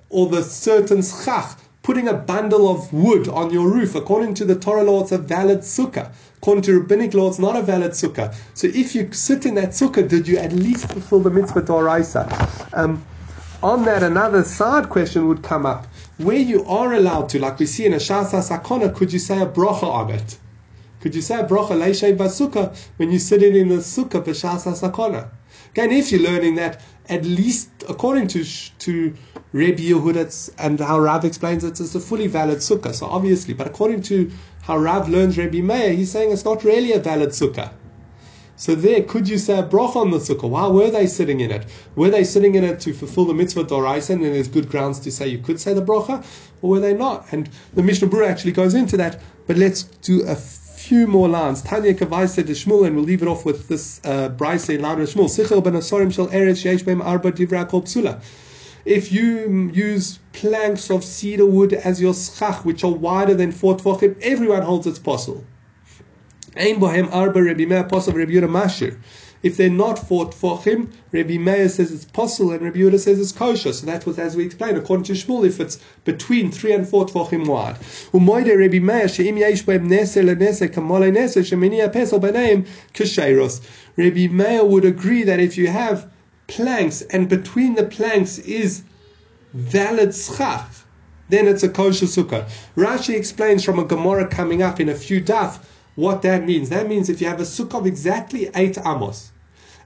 or 0.10 0.28
the 0.28 0.44
certain 0.44 1.02
schach, 1.02 1.58
putting 1.82 2.08
a 2.08 2.14
bundle 2.14 2.70
of 2.70 2.92
wood 2.94 3.28
on 3.28 3.52
your 3.52 3.70
roof, 3.70 3.94
according 3.96 4.34
to 4.36 4.46
the 4.46 4.56
Torah 4.56 4.84
law, 4.84 5.02
it's 5.02 5.12
a 5.12 5.18
valid 5.18 5.60
sukkah. 5.60 6.12
According 6.38 6.64
to 6.64 6.80
rabbinic 6.80 7.14
law, 7.14 7.30
it's 7.30 7.40
not 7.40 7.56
a 7.56 7.62
valid 7.62 7.92
sukkah. 7.92 8.34
So 8.54 8.68
if 8.68 8.96
you 8.96 9.12
sit 9.12 9.46
in 9.46 9.56
that 9.56 9.70
sukkah, 9.70 10.08
did 10.08 10.28
you 10.28 10.38
at 10.38 10.54
least 10.54 10.88
fulfill 10.92 11.20
the 11.20 11.30
mitzvah 11.30 11.62
doraisa? 11.62 12.78
Um, 12.78 13.06
on 13.62 13.86
that, 13.86 14.04
another 14.04 14.44
side 14.44 14.90
question 14.90 15.28
would 15.28 15.42
come 15.42 15.66
up. 15.66 15.88
Where 16.18 16.38
you 16.38 16.66
are 16.66 16.94
allowed 16.94 17.30
to, 17.30 17.40
like 17.40 17.60
we 17.60 17.66
see 17.66 17.86
in 17.86 17.94
a 17.94 17.98
Shasa 17.98 18.42
Sakona, 18.48 18.94
could 18.94 19.12
you 19.12 19.20
say 19.20 19.42
a 19.42 19.46
bracha 19.46 19.84
on 19.84 20.10
it? 20.10 20.38
Could 21.04 21.16
you 21.16 21.22
say 21.22 21.38
a 21.38 21.44
bracha 21.44 21.72
leishay 21.72 22.16
basukah 22.16 22.74
when 22.96 23.12
you 23.12 23.20
sit 23.20 23.44
in 23.44 23.68
the 23.68 23.76
sukkah 23.76 24.24
b'shasa 24.24 24.72
sakona? 24.72 25.28
Again, 25.74 25.92
if 25.92 26.12
you're 26.12 26.22
learning 26.22 26.54
that, 26.56 26.82
at 27.10 27.26
least 27.26 27.70
according 27.90 28.28
to 28.28 28.46
to 28.46 29.14
Rebbe 29.54 29.82
Yehuda 29.82 30.52
and 30.60 30.80
how 30.80 31.00
Rav 31.00 31.26
explains 31.26 31.64
it, 31.64 31.80
it's 31.80 31.96
a 31.96 32.00
fully 32.00 32.28
valid 32.28 32.60
sukkah. 32.60 32.94
So 32.94 33.08
obviously, 33.08 33.56
but 33.56 33.66
according 33.66 34.04
to 34.04 34.32
how 34.62 34.78
Rav 34.78 35.10
learns 35.10 35.36
Rebbe 35.36 35.64
Meir, 35.64 35.94
he's 35.94 36.12
saying 36.12 36.32
it's 36.32 36.46
not 36.46 36.64
really 36.64 36.94
a 36.94 37.00
valid 37.00 37.30
sukkah. 37.30 37.72
So 38.56 38.76
there, 38.76 39.02
could 39.02 39.28
you 39.28 39.40
say 39.40 39.58
a 39.58 39.64
bracha 39.64 39.96
on 39.96 40.12
the 40.12 40.20
sukkah? 40.20 40.48
Why 40.48 40.68
were 40.68 40.92
they 40.92 41.08
sitting 41.08 41.40
in 41.40 41.50
it? 41.50 41.66
Were 41.96 42.12
they 42.12 42.24
sitting 42.24 42.54
in 42.54 42.64
it 42.64 42.80
to 42.82 42.94
fulfill 42.94 43.26
the 43.26 43.34
mitzvah 43.34 43.64
doraisa, 43.64 44.12
and 44.12 44.24
there's 44.24 44.48
good 44.48 44.70
grounds 44.70 45.00
to 45.00 45.12
say 45.12 45.28
you 45.28 45.40
could 45.40 45.60
say 45.60 45.74
the 45.74 45.82
bracha, 45.82 46.24
or 46.62 46.70
were 46.70 46.80
they 46.80 46.94
not? 46.94 47.26
And 47.34 47.50
the 47.74 47.82
Mishnah 47.82 48.10
Berurah 48.10 48.30
actually 48.30 48.52
goes 48.52 48.76
into 48.76 48.96
that. 48.98 49.20
But 49.48 49.58
let's 49.58 49.84
do 49.84 50.24
a 50.28 50.36
few 50.84 51.08
more 51.08 51.30
lines. 51.30 51.62
Tanya 51.62 51.94
Kavai 51.94 52.28
said 52.28 52.48
to 52.48 52.54
Shmuel, 52.54 52.86
and 52.86 52.96
we'll 52.96 53.06
leave 53.06 53.22
it 53.22 53.28
off 53.28 53.46
with 53.46 53.70
this 53.70 54.02
uh, 54.04 54.28
Bryce 54.30 54.68
louder 54.70 55.04
Shmuel. 55.04 55.30
Sichel 55.30 55.64
ben 55.64 55.74
Asorim 55.74 56.14
shel 56.14 56.28
Eretz 56.28 56.64
Yesh 56.66 56.84
Beim 56.84 57.02
Arba 57.02 57.32
Divra 57.32 57.68
Kol. 57.68 57.84
If 58.86 59.14
you 59.14 59.72
use 59.74 60.20
planks 60.34 60.92
of 60.92 61.06
cedar 61.06 61.46
wood 61.46 61.72
as 61.72 62.02
your 62.02 62.14
schach, 62.14 62.66
which 62.66 62.84
are 62.84 62.92
wider 62.92 63.34
than 63.34 63.54
four 63.54 63.78
tvachim, 63.78 64.20
everyone 64.22 64.62
holds 64.62 64.86
it's 64.86 65.00
possible. 65.00 65.46
Ein 66.58 66.76
bohem 66.82 67.10
arba 67.14 67.42
Rabbi 67.42 67.66
Meir 67.66 67.86
Yehuda 67.86 68.50
mashir. 68.50 68.98
If 69.44 69.58
they're 69.58 69.70
not 69.70 70.00
for 70.00 70.30
tfachim, 70.30 70.94
Rabbi 71.12 71.38
Meir 71.38 71.68
says 71.68 71.92
it's 71.92 72.06
possible 72.06 72.52
and 72.54 72.62
Rabbi 72.62 72.80
Yehuda 72.80 72.98
says 72.98 73.20
it's 73.20 73.34
kosher. 73.34 73.74
So 73.74 73.86
that 73.86 74.06
was 74.06 74.18
as 74.18 74.38
we 74.38 74.46
explained, 74.46 74.78
according 74.78 75.04
to 75.04 75.12
Shmuel, 75.14 75.46
if 75.46 75.60
it's 75.60 75.80
between 76.06 76.50
three 76.50 76.72
and 76.72 76.88
four 76.88 77.06
tfachim 77.06 77.46
wide. 77.46 77.76
Umoide 78.14 78.58
Rabbi 78.58 78.80
Meir 78.80 79.10
she'im 79.10 79.36
yesh 79.36 79.66
bohem 79.66 79.90
nese 79.90 80.24
lenese 80.24 80.70
kamole 80.74 81.12
nese 81.12 81.42
shemini 81.44 81.86
apesel 81.86 82.22
b'neim 82.22 82.66
kasheiros. 82.94 83.62
Rabbi 83.98 84.28
Meir 84.28 84.64
would 84.64 84.86
agree 84.86 85.24
that 85.24 85.42
if 85.42 85.58
you 85.58 85.68
have 85.68 86.10
planks 86.48 87.02
and 87.02 87.28
between 87.28 87.76
the 87.76 87.84
planks 87.84 88.40
is 88.40 88.84
valid 89.54 90.16
schach, 90.16 90.86
then 91.28 91.50
it's 91.50 91.64
a 91.64 91.70
kosher 91.70 92.06
sukkah. 92.06 92.50
Rashi 92.78 93.14
explains 93.14 93.66
from 93.66 93.78
a 93.78 93.84
Gemara 93.84 94.26
coming 94.26 94.62
up 94.62 94.80
in 94.80 94.88
a 94.88 94.96
few 94.96 95.22
daf 95.22 95.60
what 95.96 96.22
that 96.22 96.46
means. 96.46 96.70
That 96.70 96.88
means 96.88 97.10
if 97.10 97.20
you 97.20 97.28
have 97.28 97.42
a 97.42 97.44
sukkah 97.44 97.80
of 97.80 97.86
exactly 97.86 98.50
eight 98.56 98.78
amos, 98.86 99.33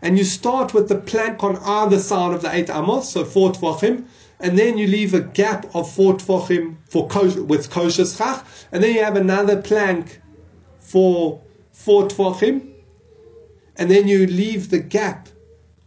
and 0.02 0.18
you 0.18 0.24
start 0.24 0.74
with 0.74 0.90
the 0.90 0.96
plank 0.96 1.44
on 1.44 1.58
either 1.58 2.00
side 2.00 2.34
of 2.34 2.42
the 2.42 2.54
eight 2.54 2.70
amos, 2.70 3.10
so 3.10 3.26
four 3.26 3.52
tvachim, 3.52 4.06
and 4.40 4.58
then 4.58 4.78
you 4.78 4.88
leave 4.88 5.14
a 5.14 5.22
gap 5.22 5.66
of 5.74 5.92
four 5.92 6.14
tvachim 6.14 6.76
for 6.90 7.08
kosher, 7.08 7.44
with 7.44 7.70
kosher 7.70 8.06
schach, 8.06 8.46
and 8.72 8.84
then 8.84 8.94
you 8.94 9.04
have 9.04 9.16
another 9.16 9.62
plank 9.62 10.22
for 10.80 11.42
four 11.72 12.08
tvachim, 12.08 12.74
and 13.76 13.90
then 13.90 14.08
you 14.08 14.28
leave 14.28 14.70
the 14.70 14.80
gap 14.80 15.30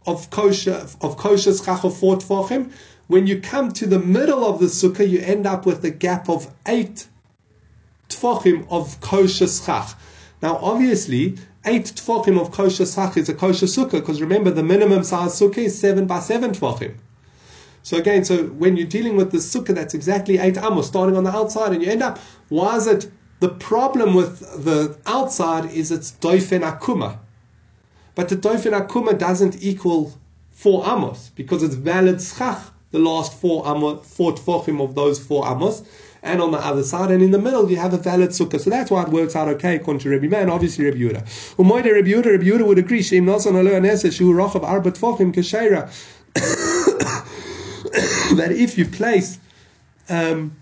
of 0.05 0.29
kosher 0.29 0.87
of 1.01 1.17
kosher 1.17 1.53
schach 1.53 1.83
of 1.83 1.97
four 1.97 2.17
tvachim. 2.17 2.71
When 3.07 3.27
you 3.27 3.41
come 3.41 3.71
to 3.73 3.87
the 3.87 3.99
middle 3.99 4.45
of 4.45 4.59
the 4.59 4.67
sukkah, 4.67 5.07
you 5.07 5.19
end 5.19 5.45
up 5.45 5.65
with 5.65 5.83
a 5.83 5.91
gap 5.91 6.29
of 6.29 6.53
eight 6.65 7.07
tfachim 8.09 8.65
of 8.69 8.99
kosher 9.01 9.47
schach. 9.47 9.95
Now, 10.41 10.57
obviously, 10.57 11.37
eight 11.65 11.85
tfachim 11.85 12.39
of 12.39 12.51
kosher 12.51 12.85
schach 12.85 13.17
is 13.17 13.29
a 13.29 13.33
kosher 13.33 13.65
sukkah 13.65 13.91
because 13.91 14.21
remember 14.21 14.49
the 14.51 14.63
minimum 14.63 15.03
size 15.03 15.39
sukkah 15.39 15.59
is 15.59 15.79
seven 15.79 16.05
by 16.05 16.19
seven 16.19 16.51
tfachim. 16.51 16.95
So 17.83 17.97
again, 17.97 18.23
so 18.23 18.43
when 18.45 18.77
you're 18.77 18.87
dealing 18.87 19.15
with 19.15 19.31
the 19.31 19.37
sukkah, 19.37 19.73
that's 19.73 19.93
exactly 19.93 20.37
eight 20.37 20.57
amos, 20.57 20.87
starting 20.87 21.17
on 21.17 21.23
the 21.23 21.31
outside, 21.31 21.73
and 21.73 21.81
you 21.83 21.89
end 21.89 22.03
up. 22.03 22.19
Why 22.49 22.75
is 22.77 22.87
it 22.87 23.11
the 23.39 23.49
problem 23.49 24.13
with 24.13 24.39
the 24.63 24.97
outside 25.05 25.71
is 25.71 25.91
it's 25.91 26.11
doifen 26.11 26.61
akuma, 26.61 27.17
but 28.13 28.29
the 28.29 28.35
doifen 28.35 28.79
akuma 28.79 29.17
doesn't 29.17 29.63
equal 29.63 30.13
four 30.51 30.85
amos 30.85 31.31
because 31.35 31.63
it's 31.63 31.75
valid 31.75 32.21
schach 32.21 32.61
the 32.91 32.99
last 32.99 33.33
four 33.33 33.67
amos, 33.67 34.05
four 34.05 34.33
tfachim 34.33 34.81
of 34.81 34.93
those 34.95 35.17
four 35.17 35.47
amos 35.47 35.83
and 36.23 36.41
on 36.41 36.51
the 36.51 36.57
other 36.57 36.83
side, 36.83 37.11
and 37.11 37.23
in 37.23 37.31
the 37.31 37.39
middle 37.39 37.69
you 37.69 37.77
have 37.77 37.93
a 37.93 37.97
valid 37.97 38.29
sukkah. 38.29 38.59
So 38.59 38.69
that's 38.69 38.91
why 38.91 39.03
it 39.03 39.09
works 39.09 39.35
out 39.35 39.47
okay 39.49 39.75
according 39.75 40.01
to 40.01 40.09
Rabbi 40.09 40.27
Man, 40.27 40.49
obviously 40.49 40.85
Rabbi 40.85 40.97
Yehuda. 40.97 41.55
Umoide 41.55 41.93
Rabbi 41.93 42.09
Yehuda, 42.09 42.25
Rabbi 42.25 42.43
Yehuda 42.43 42.65
would 42.65 42.79
agree, 42.79 43.01
Sheim 43.01 43.23
Nasan 43.23 43.55
Alo 43.55 43.71
Aneses, 43.71 44.15
Shu 44.15 44.33
Rachav 44.33 44.61
Arbat 44.61 44.97
Fochim 44.97 45.33
Kesheira, 45.33 45.89
that 48.35 48.51
if 48.51 48.77
you 48.77 48.85
place 48.85 49.39
um, 50.09 50.55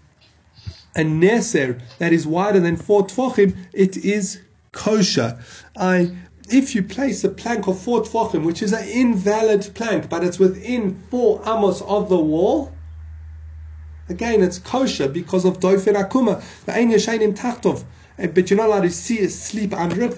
a 0.95 1.01
neser 1.01 1.81
that 1.99 2.13
is 2.13 2.25
wider 2.25 2.59
than 2.59 2.75
four 2.75 3.05
tfachim, 3.05 3.55
it 3.73 3.97
is 3.97 4.39
kosher. 4.71 5.39
I 5.75 6.15
if 6.51 6.73
you 6.73 6.81
place 6.81 7.23
a 7.23 7.29
plank 7.29 7.67
of 7.67 7.79
four 7.79 8.01
tfachim, 8.01 8.43
which 8.43 8.63
is 8.63 8.73
an 8.73 8.87
invalid 8.87 9.69
plank, 9.75 10.09
but 10.09 10.23
it's 10.23 10.39
within 10.39 10.99
four 11.11 11.39
amos 11.45 11.81
of 11.81 12.09
the 12.09 12.19
wall, 12.19 12.71
Again, 14.09 14.41
it's 14.41 14.59
kosher 14.59 15.07
because 15.07 15.45
of 15.45 15.59
doifen 15.59 15.95
akuma. 15.95 16.41
Tachtov. 16.65 17.85
But 18.17 18.49
you're 18.49 18.57
not 18.57 18.67
allowed 18.67 18.81
to 18.81 18.89
see, 18.89 19.25
sleep 19.29 19.73
under 19.73 20.01
it. 20.01 20.13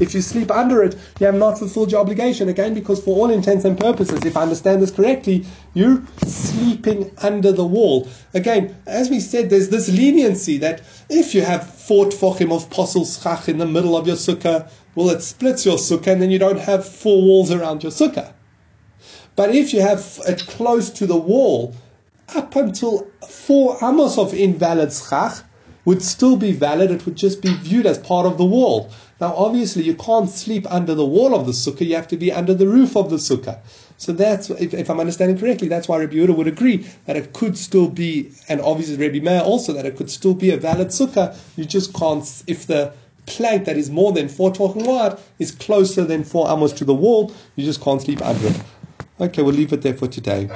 If 0.00 0.14
you 0.14 0.20
sleep 0.20 0.50
under 0.50 0.82
it, 0.82 0.96
you 1.18 1.24
have 1.24 1.34
not 1.34 1.58
fulfilled 1.58 1.92
your 1.92 2.02
obligation. 2.02 2.50
Again, 2.50 2.74
because 2.74 3.02
for 3.02 3.16
all 3.16 3.30
intents 3.30 3.64
and 3.64 3.78
purposes, 3.78 4.22
if 4.26 4.36
I 4.36 4.42
understand 4.42 4.82
this 4.82 4.90
correctly, 4.90 5.46
you're 5.72 6.02
sleeping 6.18 7.10
under 7.22 7.52
the 7.52 7.64
wall. 7.64 8.06
Again, 8.34 8.76
as 8.86 9.08
we 9.08 9.18
said, 9.18 9.48
there's 9.48 9.70
this 9.70 9.88
leniency 9.88 10.58
that 10.58 10.82
if 11.08 11.34
you 11.34 11.40
have 11.40 11.72
four 11.72 12.06
tfochim 12.06 12.52
of 12.52 12.68
posel 12.68 13.06
schach 13.06 13.48
in 13.48 13.56
the 13.56 13.66
middle 13.66 13.96
of 13.96 14.06
your 14.06 14.16
sukkah, 14.16 14.68
well, 14.94 15.08
it 15.08 15.22
splits 15.22 15.64
your 15.64 15.78
sukkah 15.78 16.08
and 16.08 16.20
then 16.20 16.30
you 16.30 16.38
don't 16.38 16.60
have 16.60 16.86
four 16.86 17.22
walls 17.22 17.50
around 17.50 17.82
your 17.82 17.92
sukkah. 17.92 18.34
But 19.36 19.54
if 19.54 19.72
you 19.72 19.80
have 19.80 20.20
it 20.28 20.46
close 20.46 20.90
to 20.90 21.06
the 21.06 21.16
wall, 21.16 21.74
up 22.34 22.56
until 22.56 23.10
four 23.28 23.76
amos 23.82 24.18
of 24.18 24.34
invalid 24.34 24.92
schach 24.92 25.44
would 25.84 26.02
still 26.02 26.36
be 26.36 26.52
valid. 26.52 26.90
It 26.90 27.04
would 27.04 27.16
just 27.16 27.42
be 27.42 27.54
viewed 27.54 27.86
as 27.86 27.98
part 27.98 28.26
of 28.26 28.38
the 28.38 28.44
wall. 28.44 28.90
Now, 29.20 29.34
obviously, 29.36 29.82
you 29.84 29.94
can't 29.94 30.28
sleep 30.28 30.66
under 30.70 30.94
the 30.94 31.04
wall 31.04 31.34
of 31.34 31.46
the 31.46 31.52
sukkah. 31.52 31.86
You 31.86 31.94
have 31.94 32.08
to 32.08 32.16
be 32.16 32.32
under 32.32 32.54
the 32.54 32.66
roof 32.66 32.96
of 32.96 33.10
the 33.10 33.16
sukkah. 33.16 33.58
So 33.96 34.12
that's, 34.12 34.50
if, 34.50 34.74
if 34.74 34.90
I'm 34.90 34.98
understanding 34.98 35.38
correctly, 35.38 35.68
that's 35.68 35.86
why 35.86 35.98
Rabbi 35.98 36.14
Yehuda 36.14 36.36
would 36.36 36.48
agree 36.48 36.86
that 37.06 37.16
it 37.16 37.32
could 37.32 37.56
still 37.56 37.88
be, 37.88 38.32
and 38.48 38.60
obviously 38.60 38.96
Rabbi 38.96 39.20
Meir 39.20 39.42
also, 39.42 39.72
that 39.72 39.86
it 39.86 39.96
could 39.96 40.10
still 40.10 40.34
be 40.34 40.50
a 40.50 40.56
valid 40.56 40.88
sukkah. 40.88 41.36
You 41.56 41.64
just 41.64 41.94
can't, 41.94 42.24
if 42.46 42.66
the 42.66 42.92
plank 43.26 43.64
that 43.66 43.76
is 43.76 43.90
more 43.90 44.12
than 44.12 44.28
four 44.28 44.52
tefachim 44.52 44.86
wide 44.86 45.18
is 45.38 45.52
closer 45.52 46.04
than 46.04 46.24
four 46.24 46.50
amos 46.50 46.72
to 46.72 46.84
the 46.84 46.94
wall, 46.94 47.32
you 47.56 47.64
just 47.64 47.80
can't 47.80 48.02
sleep 48.02 48.20
under 48.20 48.48
it. 48.48 48.60
Okay, 49.20 49.42
we'll 49.42 49.54
leave 49.54 49.72
it 49.72 49.82
there 49.82 49.94
for 49.94 50.08
today. 50.08 50.50